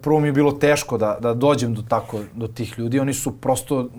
prvo 0.02 0.20
mi 0.20 0.28
je 0.28 0.32
bilo 0.32 0.52
teško 0.52 0.98
da, 0.98 1.18
da 1.22 1.34
dođem 1.34 1.74
do, 1.74 1.82
tako, 1.90 2.20
do 2.34 2.48
tih 2.48 2.80
ljudi. 2.80 3.00
Oni 3.00 3.14
su 3.14 3.32
prosto 3.32 3.90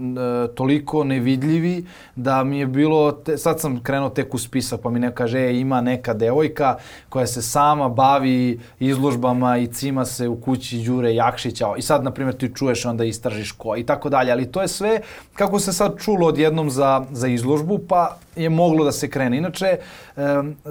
toliko 0.54 1.04
nevidljivi 1.04 1.84
da 2.16 2.44
mi 2.44 2.58
je 2.58 2.66
bilo... 2.66 3.12
Te, 3.12 3.38
sad 3.38 3.60
sam 3.60 3.82
krenuo 3.82 4.08
tek 4.08 4.34
u 4.34 4.38
spisak 4.38 4.80
pa 4.80 4.90
mi 4.90 5.00
neko 5.00 5.14
kaže 5.14 5.38
e, 5.38 5.58
ima 5.60 5.80
neka 5.80 6.14
devojka 6.14 6.76
koja 7.08 7.26
se 7.26 7.42
sama 7.42 7.88
bavi 7.88 8.60
izložbama 8.78 9.58
i 9.58 9.66
cima 9.66 10.04
se 10.04 10.28
u 10.28 10.40
kući 10.40 10.82
Đure 10.86 11.14
Jakšića. 11.14 11.66
I 11.78 11.82
sad, 11.82 12.04
na 12.04 12.10
primjer, 12.10 12.36
ti 12.36 12.52
čuješ 12.54 12.84
onda 12.86 13.04
istražiš 13.04 13.52
ko 13.52 13.76
i 13.76 13.86
tako 13.86 14.08
dalje. 14.08 14.32
Ali 14.32 14.52
to 14.52 14.62
je 14.62 14.68
sve 14.68 15.00
kako 15.34 15.60
se 15.60 15.72
sad 15.72 15.98
čulo 15.98 16.26
odjednom 16.26 16.70
za, 16.70 17.04
za 17.10 17.28
izložbu, 17.28 17.78
pa 17.88 18.16
je 18.36 18.48
moglo 18.48 18.84
da 18.84 18.92
se 18.92 19.10
krene. 19.10 19.38
Inače, 19.38 19.78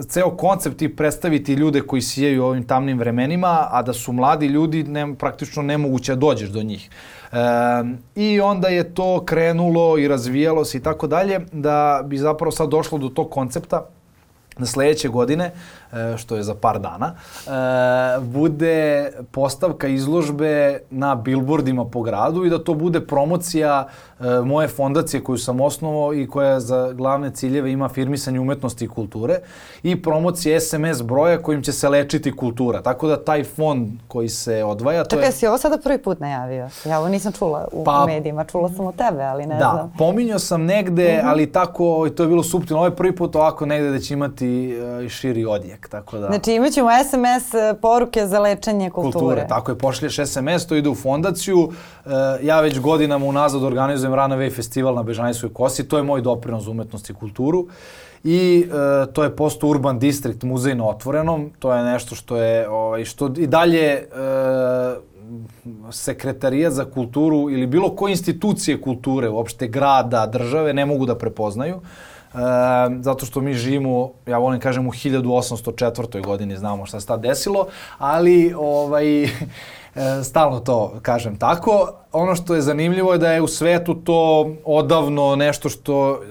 ceo 0.07 0.29
koncept 0.37 0.81
i 0.81 0.95
predstaviti 0.95 1.53
ljude 1.53 1.81
koji 1.81 2.01
sijaju 2.01 2.43
ovim 2.43 2.63
tamnim 2.63 2.99
vremenima, 2.99 3.67
a 3.71 3.81
da 3.81 3.93
su 3.93 4.13
mladi 4.13 4.47
ljudi, 4.47 4.83
ne, 4.83 5.15
praktično 5.15 5.63
nemoguće 5.63 6.15
da 6.15 6.19
dođeš 6.19 6.49
do 6.49 6.63
njih. 6.63 6.89
E, 7.31 7.37
I 8.15 8.41
onda 8.41 8.67
je 8.67 8.93
to 8.93 9.25
krenulo 9.25 9.97
i 9.97 10.07
razvijalo 10.07 10.65
se 10.65 10.77
i 10.77 10.81
tako 10.81 11.07
dalje, 11.07 11.39
da 11.51 12.01
bi 12.05 12.17
zapravo 12.17 12.51
sad 12.51 12.69
došlo 12.69 12.97
do 12.97 13.09
tog 13.09 13.29
koncepta 13.31 13.85
da 14.57 14.65
sledeće 14.65 15.09
godine 15.09 15.51
što 16.17 16.35
je 16.35 16.43
za 16.43 16.55
par 16.55 16.79
dana, 16.79 17.13
e, 17.47 18.19
bude 18.19 19.11
postavka 19.31 19.87
izložbe 19.87 20.79
na 20.89 21.15
billboardima 21.15 21.85
po 21.85 22.01
gradu 22.01 22.45
i 22.45 22.49
da 22.49 22.63
to 22.63 22.73
bude 22.73 23.01
promocija 23.07 23.87
e, 24.19 24.23
moje 24.45 24.67
fondacije 24.67 25.23
koju 25.23 25.37
sam 25.37 25.61
osnovao 25.61 26.13
i 26.13 26.27
koja 26.27 26.59
za 26.59 26.93
glavne 26.93 27.31
ciljeve 27.31 27.71
ima 27.71 27.89
firmisanje 27.89 28.39
umetnosti 28.39 28.85
i 28.85 28.87
kulture 28.87 29.39
i 29.83 30.01
promocija 30.01 30.59
SMS 30.59 31.01
broja 31.01 31.41
kojim 31.41 31.61
će 31.61 31.71
se 31.71 31.89
lečiti 31.89 32.35
kultura. 32.35 32.81
Tako 32.81 33.07
da 33.07 33.23
taj 33.23 33.43
fond 33.43 33.89
koji 34.07 34.29
se 34.29 34.63
odvaja... 34.63 35.03
To 35.03 35.09
Čekaj, 35.09 35.27
je... 35.27 35.31
si 35.31 35.47
ovo 35.47 35.57
sada 35.57 35.77
prvi 35.77 35.97
put 35.97 36.19
najavio? 36.19 36.69
Ja 36.85 36.99
ovo 36.99 37.09
nisam 37.09 37.31
čula 37.31 37.67
u 37.71 37.83
pa, 37.83 38.05
medijima, 38.05 38.43
čula 38.43 38.69
sam 38.69 38.85
o 38.85 38.91
tebe, 38.91 39.23
ali 39.23 39.45
ne 39.45 39.55
da, 39.55 39.71
znam. 39.73 39.87
Da, 39.87 39.97
pominjao 39.97 40.39
sam 40.39 40.65
negde, 40.65 41.17
mhm. 41.17 41.27
ali 41.27 41.51
tako, 41.51 42.09
to 42.15 42.23
je 42.23 42.29
bilo 42.29 42.43
subtilno. 42.43 42.79
Ovo 42.79 42.87
je 42.87 42.95
prvi 42.95 43.15
put 43.15 43.35
ovako 43.35 43.65
negde 43.65 43.91
da 43.91 43.99
će 43.99 44.13
imati 44.13 44.77
uh, 45.03 45.09
širi 45.09 45.45
odjek 45.45 45.74
tako 45.89 46.17
da... 46.17 46.27
Znači 46.27 46.53
imat 46.53 46.71
ćemo 46.71 46.89
SMS 47.09 47.53
e, 47.53 47.75
poruke 47.81 48.27
za 48.27 48.39
lečenje 48.39 48.89
kulture. 48.89 49.13
Kulture, 49.13 49.47
tako 49.47 49.71
je, 49.71 49.77
pošlješ 49.77 50.15
SMS, 50.15 50.67
to 50.67 50.75
ide 50.75 50.89
u 50.89 50.95
fondaciju. 50.95 51.71
E, 52.05 52.09
ja 52.41 52.61
već 52.61 52.79
godinama 52.79 53.25
unazad 53.25 53.63
organizujem 53.63 54.13
Runaway 54.13 54.55
festival 54.55 54.95
na 54.95 55.03
Bežanijskoj 55.03 55.53
kosi, 55.53 55.87
to 55.87 55.97
je 55.97 56.03
moj 56.03 56.21
doprinos 56.21 56.63
za 56.63 56.71
umetnost 56.71 57.09
i 57.09 57.13
kulturu. 57.13 57.67
I 58.23 58.67
e, 58.67 59.13
to 59.13 59.23
je 59.23 59.35
posto 59.35 59.67
Urban 59.67 59.99
District, 59.99 60.43
muzej 60.43 60.75
na 60.75 60.87
otvorenom, 60.87 61.51
to 61.59 61.73
je 61.73 61.83
nešto 61.83 62.15
što 62.15 62.37
je, 62.37 62.69
ovaj, 62.69 63.05
što 63.05 63.31
i 63.37 63.47
dalje 63.47 63.83
e, 63.83 64.05
sekretarijat 65.91 66.73
za 66.73 66.85
kulturu 66.85 67.49
ili 67.49 67.67
bilo 67.67 67.95
koje 67.95 68.11
institucije 68.11 68.81
kulture, 68.81 69.29
uopšte 69.29 69.67
grada, 69.67 70.25
države, 70.25 70.73
ne 70.73 70.85
mogu 70.85 71.05
da 71.05 71.17
prepoznaju. 71.17 71.81
E, 72.35 72.99
zato 73.01 73.25
što 73.25 73.41
mi 73.41 73.53
živimo, 73.53 74.11
ja 74.27 74.37
volim 74.37 74.59
kažem, 74.59 74.87
u 74.87 74.91
1804. 74.91 76.25
godini, 76.25 76.57
znamo 76.57 76.85
šta 76.85 76.99
se 76.99 77.07
tad 77.07 77.21
desilo, 77.21 77.67
ali 77.97 78.53
ovaj, 78.57 79.23
e, 79.23 79.29
stalno 80.23 80.59
to 80.59 80.93
kažem 81.01 81.37
tako. 81.37 81.93
Ono 82.11 82.35
što 82.35 82.55
je 82.55 82.61
zanimljivo 82.61 83.13
je 83.13 83.19
da 83.19 83.31
je 83.31 83.41
u 83.41 83.47
svetu 83.47 83.93
to 83.93 84.51
odavno 84.65 85.35
nešto 85.35 85.69
što 85.69 86.21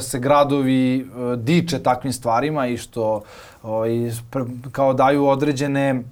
se 0.00 0.18
gradovi 0.18 1.00
e, 1.00 1.36
diče 1.36 1.82
takvim 1.82 2.12
stvarima 2.12 2.66
i 2.66 2.76
što 2.76 3.22
ovaj, 3.62 4.10
kao 4.72 4.94
daju 4.94 5.26
određene 5.26 6.02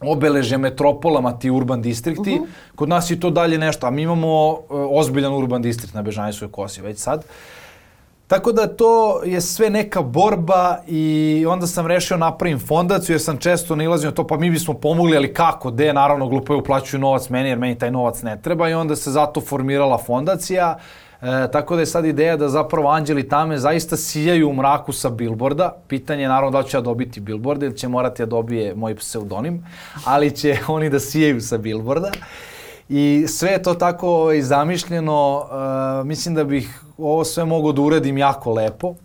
obeleže 0.00 0.58
metropolama 0.58 1.38
ti 1.38 1.50
urban 1.50 1.82
distrikti. 1.82 2.34
Uh 2.34 2.36
mhm. 2.36 2.44
-huh. 2.44 2.76
Kod 2.76 2.88
nas 2.88 3.10
je 3.10 3.20
to 3.20 3.30
dalje 3.30 3.58
nešto, 3.58 3.86
a 3.86 3.90
mi 3.90 4.02
imamo 4.02 4.58
ozbiljan 4.70 5.32
urban 5.32 5.62
distrikt 5.62 5.94
na 5.94 6.02
Bežanjskoj 6.02 6.48
kosi 6.52 6.82
već 6.82 6.98
sad. 6.98 7.18
Uh, 7.18 7.24
Tako 8.26 8.52
da 8.52 8.66
to 8.66 9.22
je 9.24 9.40
sve 9.40 9.70
neka 9.70 10.02
borba 10.02 10.78
i 10.86 11.44
onda 11.48 11.66
sam 11.66 11.86
rešio 11.86 12.16
napravim 12.16 12.58
fondaciju 12.58 13.14
jer 13.14 13.20
sam 13.20 13.36
često 13.36 13.76
nalazio 13.76 14.10
na 14.10 14.14
to 14.14 14.26
pa 14.26 14.36
mi 14.36 14.50
bismo 14.50 14.74
pomogli, 14.74 15.16
ali 15.16 15.34
kako, 15.34 15.70
gde, 15.70 15.92
naravno 15.92 16.28
glupo 16.28 16.52
je 16.52 16.58
uplaćuju 16.58 17.00
novac 17.00 17.28
meni 17.28 17.48
jer 17.48 17.58
meni 17.58 17.78
taj 17.78 17.90
novac 17.90 18.22
ne 18.22 18.40
treba 18.42 18.68
i 18.68 18.74
onda 18.74 18.96
se 18.96 19.10
zato 19.10 19.40
formirala 19.40 19.98
fondacija. 19.98 20.78
E, 21.22 21.50
tako 21.52 21.74
da 21.74 21.82
je 21.82 21.86
sad 21.86 22.04
ideja 22.04 22.36
da 22.36 22.48
zapravo 22.48 22.88
anđeli 22.88 23.28
tame 23.28 23.58
zaista 23.58 23.96
sijaju 23.96 24.48
u 24.48 24.54
mraku 24.54 24.92
sa 24.92 25.10
billboarda. 25.10 25.76
Pitanje 25.88 26.22
je 26.22 26.28
naravno 26.28 26.62
da 26.62 26.68
ću 26.68 26.76
ja 26.76 26.80
dobiti 26.80 27.20
billboard 27.20 27.62
ili 27.62 27.76
će 27.76 27.88
morati 27.88 28.22
da 28.22 28.26
dobije 28.26 28.74
moj 28.74 28.96
pseudonim, 28.96 29.66
ali 30.04 30.30
će 30.30 30.58
oni 30.68 30.90
da 30.90 31.00
sijaju 31.00 31.40
sa 31.40 31.58
billboarda. 31.58 32.10
I 32.88 33.24
sve 33.28 33.50
je 33.50 33.62
to 33.62 33.74
tako 33.74 34.08
ovaj, 34.08 34.42
zamišljeno. 34.42 35.36
Uh, 35.38 36.06
mislim 36.06 36.34
da 36.34 36.44
bih 36.44 36.80
ovo 36.98 37.24
sve 37.24 37.44
mogao 37.44 37.72
da 37.72 37.82
uradim 37.82 38.18
jako 38.18 38.52
lepo. 38.52 38.88
Uh, 38.88 38.96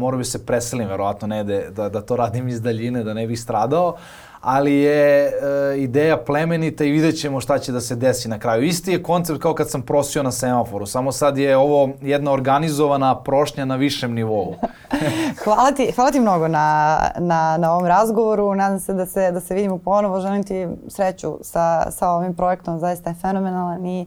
morao 0.00 0.18
bi 0.18 0.24
se 0.24 0.46
preselim, 0.46 0.88
verovatno 0.88 1.28
ne 1.28 1.44
da, 1.44 1.60
da, 1.70 1.88
da 1.88 2.00
to 2.00 2.16
radim 2.16 2.48
iz 2.48 2.62
daljine, 2.62 3.04
da 3.04 3.14
ne 3.14 3.26
bih 3.26 3.40
stradao 3.40 3.96
ali 4.44 4.74
je 4.74 5.26
e, 5.26 5.32
ideja 5.78 6.16
plemenita 6.16 6.84
i 6.84 6.90
vidjet 6.90 7.20
ćemo 7.20 7.40
šta 7.40 7.58
će 7.58 7.72
da 7.72 7.80
se 7.80 7.96
desi 7.96 8.28
na 8.28 8.38
kraju. 8.38 8.62
Isti 8.62 8.92
je 8.92 9.02
koncept 9.02 9.42
kao 9.42 9.54
kad 9.54 9.70
sam 9.70 9.82
prosio 9.82 10.22
na 10.22 10.32
semaforu, 10.32 10.86
samo 10.86 11.12
sad 11.12 11.38
je 11.38 11.56
ovo 11.56 11.88
jedna 12.00 12.32
organizovana 12.32 13.22
prošnja 13.22 13.64
na 13.64 13.76
višem 13.76 14.12
nivou. 14.12 14.54
hvala, 15.44 15.72
ti, 15.72 15.92
hvala 15.94 16.10
ti 16.10 16.20
mnogo 16.20 16.48
na, 16.48 16.98
na, 17.18 17.56
na 17.56 17.72
ovom 17.72 17.86
razgovoru, 17.86 18.54
nadam 18.54 18.80
se 18.80 18.92
da 18.94 19.06
se, 19.06 19.30
da 19.30 19.40
se 19.40 19.54
vidimo 19.54 19.78
ponovo, 19.78 20.20
želim 20.20 20.42
ti 20.42 20.66
sreću 20.88 21.38
sa, 21.42 21.90
sa 21.90 22.10
ovim 22.10 22.34
projektom, 22.34 22.78
zaista 22.78 23.10
je 23.10 23.16
fenomenalan 23.20 23.86
i 23.86 24.06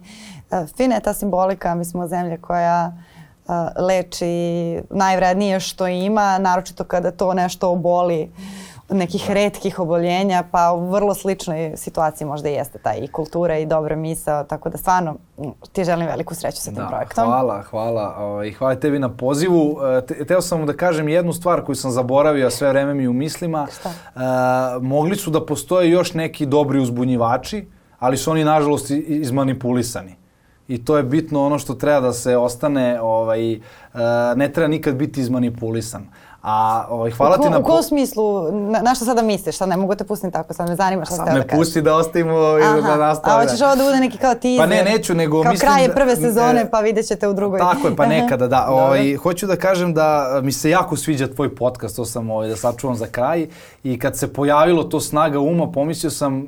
e, 0.52 0.66
fina 0.78 0.96
je 0.96 1.02
ta 1.02 1.14
simbolika, 1.14 1.76
mi 1.76 1.86
smo 1.86 2.08
zemlja 2.08 2.38
koja 2.42 2.92
uh, 3.48 3.56
leči 3.86 4.82
najvrednije 4.90 5.60
što 5.60 5.88
ima, 5.88 6.38
naročito 6.38 6.84
kada 6.84 7.12
to 7.12 7.34
nešto 7.34 7.70
oboli 7.70 8.32
nekih 8.90 9.32
redkih 9.32 9.80
oboljenja, 9.80 10.44
pa 10.52 10.74
u 10.74 10.90
vrlo 10.90 11.14
sličnoj 11.14 11.74
situaciji 11.76 12.28
možda 12.28 12.50
jeste 12.50 12.80
ta 12.80 12.94
i 12.94 13.08
kultura 13.08 13.58
i 13.58 13.66
dobra 13.66 13.96
misao, 13.96 14.44
tako 14.44 14.70
da 14.70 14.78
stvarno 14.78 15.16
ti 15.72 15.84
želim 15.84 16.08
veliku 16.08 16.36
sreću 16.36 16.58
sa 16.58 16.72
tim 16.72 16.84
da, 16.84 16.88
projektom. 16.88 17.26
Hvala, 17.26 17.62
hvala 17.62 18.16
ovaj, 18.20 18.48
i 18.48 18.52
hvala 18.52 18.76
tebi 18.76 19.00
na 19.00 19.10
pozivu. 19.10 19.78
E, 20.20 20.26
teo 20.26 20.42
sam 20.42 20.66
da 20.66 20.74
kažem 20.74 21.10
jednu 21.10 21.34
stvar 21.34 21.66
koju 21.66 21.76
sam 21.76 21.92
zaboravio, 21.92 22.48
a 22.48 22.50
sve 22.50 22.70
vreme 22.70 22.94
mi 22.94 23.08
u 23.08 23.14
mislima. 23.14 23.68
Šta? 23.80 23.90
Uh, 23.90 24.84
mogli 24.84 25.16
su 25.16 25.32
da 25.32 25.46
postoje 25.46 25.90
još 25.90 26.14
neki 26.14 26.46
dobri 26.46 26.80
uzbunjivači, 26.80 27.66
ali 28.00 28.18
su 28.18 28.32
oni 28.32 28.44
nažalost 28.44 28.92
izmanipulisani. 28.92 30.16
I 30.68 30.86
to 30.86 30.98
je 30.98 31.04
bitno 31.04 31.46
ono 31.46 31.60
što 31.60 31.74
treba 31.74 32.00
da 32.00 32.14
se 32.14 32.38
ostane, 32.38 33.02
ovaj, 33.02 33.56
uh, 33.56 33.60
ne 34.36 34.52
treba 34.52 34.68
nikad 34.68 34.96
biti 34.96 35.22
izmanipulisan. 35.22 36.08
A 36.50 36.86
ovaj, 36.90 37.12
hvala 37.12 37.38
u, 37.40 37.44
ti 37.44 37.50
na... 37.50 37.60
U 37.60 37.64
kom 37.64 37.84
smislu, 37.84 38.52
na, 38.52 38.82
na 38.82 38.96
što 38.96 39.06
sada 39.06 39.22
misliš? 39.22 39.58
Sad 39.58 39.70
ne 39.70 39.78
mogu 39.78 39.96
te 39.96 40.04
pustiti 40.04 40.34
tako, 40.34 40.54
sad 40.54 40.70
me 40.70 40.76
zanima 40.76 41.06
šta 41.06 41.16
ste 41.16 41.24
da 41.24 41.32
kažeš. 41.32 41.52
me 41.52 41.58
pusti 41.58 41.82
da 41.82 41.96
ostavimo 41.96 42.58
i 42.58 42.82
da 42.82 42.98
nastavimo. 42.98 43.40
A 43.40 43.44
hoćeš 43.44 43.62
ovo 43.62 43.76
da 43.76 43.84
bude 43.84 43.98
neki 43.98 44.18
kao 44.18 44.34
teaser? 44.36 44.60
Pa 44.60 44.66
ne, 44.66 44.84
neću, 44.84 45.16
nego 45.16 45.44
kao 45.44 45.52
mislim... 45.52 45.70
Kao 45.70 45.78
kraj 45.78 45.96
prve 45.96 46.16
sezone, 46.16 46.70
pa 46.72 46.80
vidjet 46.80 47.08
ćete 47.08 47.28
u 47.28 47.34
drugoj. 47.34 47.60
Tako 47.60 47.88
je, 47.88 47.96
pa 47.96 48.06
nekada, 48.06 48.48
da. 48.48 48.66
ovaj, 48.70 49.16
hoću 49.16 49.48
da 49.48 49.56
kažem 49.56 49.94
da 49.94 50.40
mi 50.44 50.52
se 50.52 50.70
jako 50.70 50.98
sviđa 50.98 51.28
tvoj 51.28 51.56
podcast, 51.56 51.96
to 51.96 52.06
sam 52.06 52.30
ovaj, 52.30 52.50
da 52.50 52.56
sačuvam 52.56 52.96
za 52.96 53.08
kraj. 53.08 53.48
I 53.84 54.00
kad 54.00 54.18
se 54.18 54.34
pojavilo 54.34 54.84
to 54.84 55.00
snaga 55.00 55.40
uma, 55.40 55.72
pomislio 55.72 56.12
sam 56.12 56.42
uh, 56.42 56.48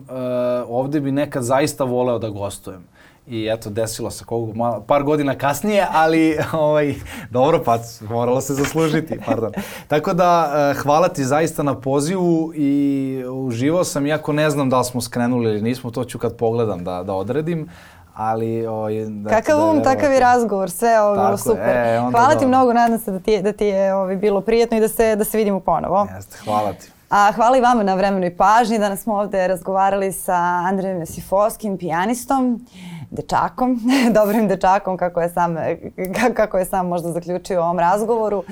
ovde 0.68 1.00
bi 1.00 1.12
nekad 1.12 1.44
zaista 1.44 1.84
voleo 1.84 2.20
da 2.20 2.30
gostujem 2.30 2.99
i 3.30 3.48
eto, 3.48 3.70
desilo 3.70 4.12
se 4.12 4.26
kogu, 4.26 4.54
malo, 4.54 4.84
par 4.88 5.04
godina 5.04 5.36
kasnije, 5.36 5.88
ali 5.92 6.38
ovaj, 6.54 6.96
dobro, 7.30 7.64
pa 7.66 7.78
moralo 8.10 8.42
se 8.42 8.54
zaslužiti, 8.54 9.20
pardon. 9.26 9.52
Tako 9.88 10.14
da, 10.14 10.52
eh, 10.56 10.80
hvala 10.82 11.08
ti 11.08 11.24
zaista 11.24 11.64
na 11.64 11.80
pozivu 11.80 12.52
i 12.56 13.24
uživao 13.32 13.84
sam, 13.84 14.06
iako 14.06 14.34
ne 14.34 14.50
znam 14.50 14.70
da 14.70 14.78
li 14.78 14.86
smo 14.86 15.02
skrenuli 15.02 15.50
ili 15.50 15.62
nismo, 15.62 15.92
to 15.92 16.04
ću 16.04 16.20
kad 16.20 16.36
pogledam 16.36 16.84
da, 16.84 17.04
da 17.04 17.14
odredim, 17.14 17.70
ali 18.16 18.68
ovaj 18.68 19.06
da 19.06 19.30
kakav 19.30 19.58
da, 19.58 19.66
um 19.66 19.84
takav 19.84 20.14
i 20.14 20.20
razgovor 20.20 20.70
sve 20.70 21.02
ovo 21.02 21.16
bilo 21.16 21.38
super. 21.38 21.70
e, 21.70 22.00
hvala 22.12 22.36
ti 22.36 22.46
mnogo 22.46 22.74
nadam 22.74 23.00
se 23.00 23.12
da 23.12 23.20
ti 23.20 23.32
je, 23.32 23.42
da 23.42 23.54
ti 23.54 23.66
je 23.66 23.94
ovaj 23.94 24.16
bilo 24.16 24.42
prijetno 24.42 24.78
i 24.78 24.80
da 24.80 24.88
se 24.88 25.16
da 25.16 25.24
se 25.24 25.38
vidimo 25.38 25.60
ponovo. 25.60 26.08
Jeste 26.16 26.38
hvala 26.44 26.74
ti. 26.74 26.92
A 27.10 27.32
hvala 27.32 27.58
i 27.58 27.62
vama 27.62 27.84
na 27.84 27.96
vremenu 27.96 28.26
i 28.26 28.36
pažnji. 28.36 28.80
Danas 28.80 29.00
smo 29.00 29.14
ovde 29.16 29.48
razgovarali 29.48 30.12
sa 30.12 30.36
Andrejem 30.66 31.06
Sifovskim 31.06 31.78
pijanistom 31.78 32.66
dečakom, 33.12 33.80
dobrim 34.18 34.48
dečakom 34.48 34.98
kako 34.98 35.22
je 35.22 35.30
sam, 35.30 35.56
kako 36.36 36.58
je 36.58 36.66
sam 36.66 36.88
možda 36.88 37.12
zaključio 37.12 37.60
u 37.60 37.64
ovom 37.64 37.80
razgovoru. 37.80 38.38
Uh, 38.38 38.46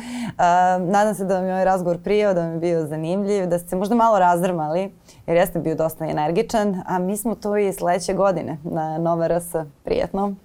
nadam 0.91 1.15
se 1.15 1.25
da 1.25 1.35
vam 1.35 1.45
je 1.45 1.51
ovaj 1.51 1.65
razgovor 1.65 1.97
prijao, 2.03 2.33
da 2.33 2.41
vam 2.41 2.51
je 2.51 2.59
bio 2.59 2.85
zanimljiv, 2.85 3.47
da 3.47 3.59
ste 3.59 3.69
se 3.69 3.75
možda 3.75 3.95
malo 3.95 4.19
razdrmali, 4.19 4.91
jer 5.27 5.37
jeste 5.37 5.59
bio 5.59 5.75
dosta 5.75 6.05
energičan, 6.05 6.83
a 6.87 6.99
mi 6.99 7.17
smo 7.17 7.35
to 7.35 7.57
i 7.57 7.73
sledeće 7.73 8.13
godine 8.13 8.57
na 8.63 8.97
Nova 8.97 9.27
RS. 9.27 9.55
Prijetno. 9.83 10.35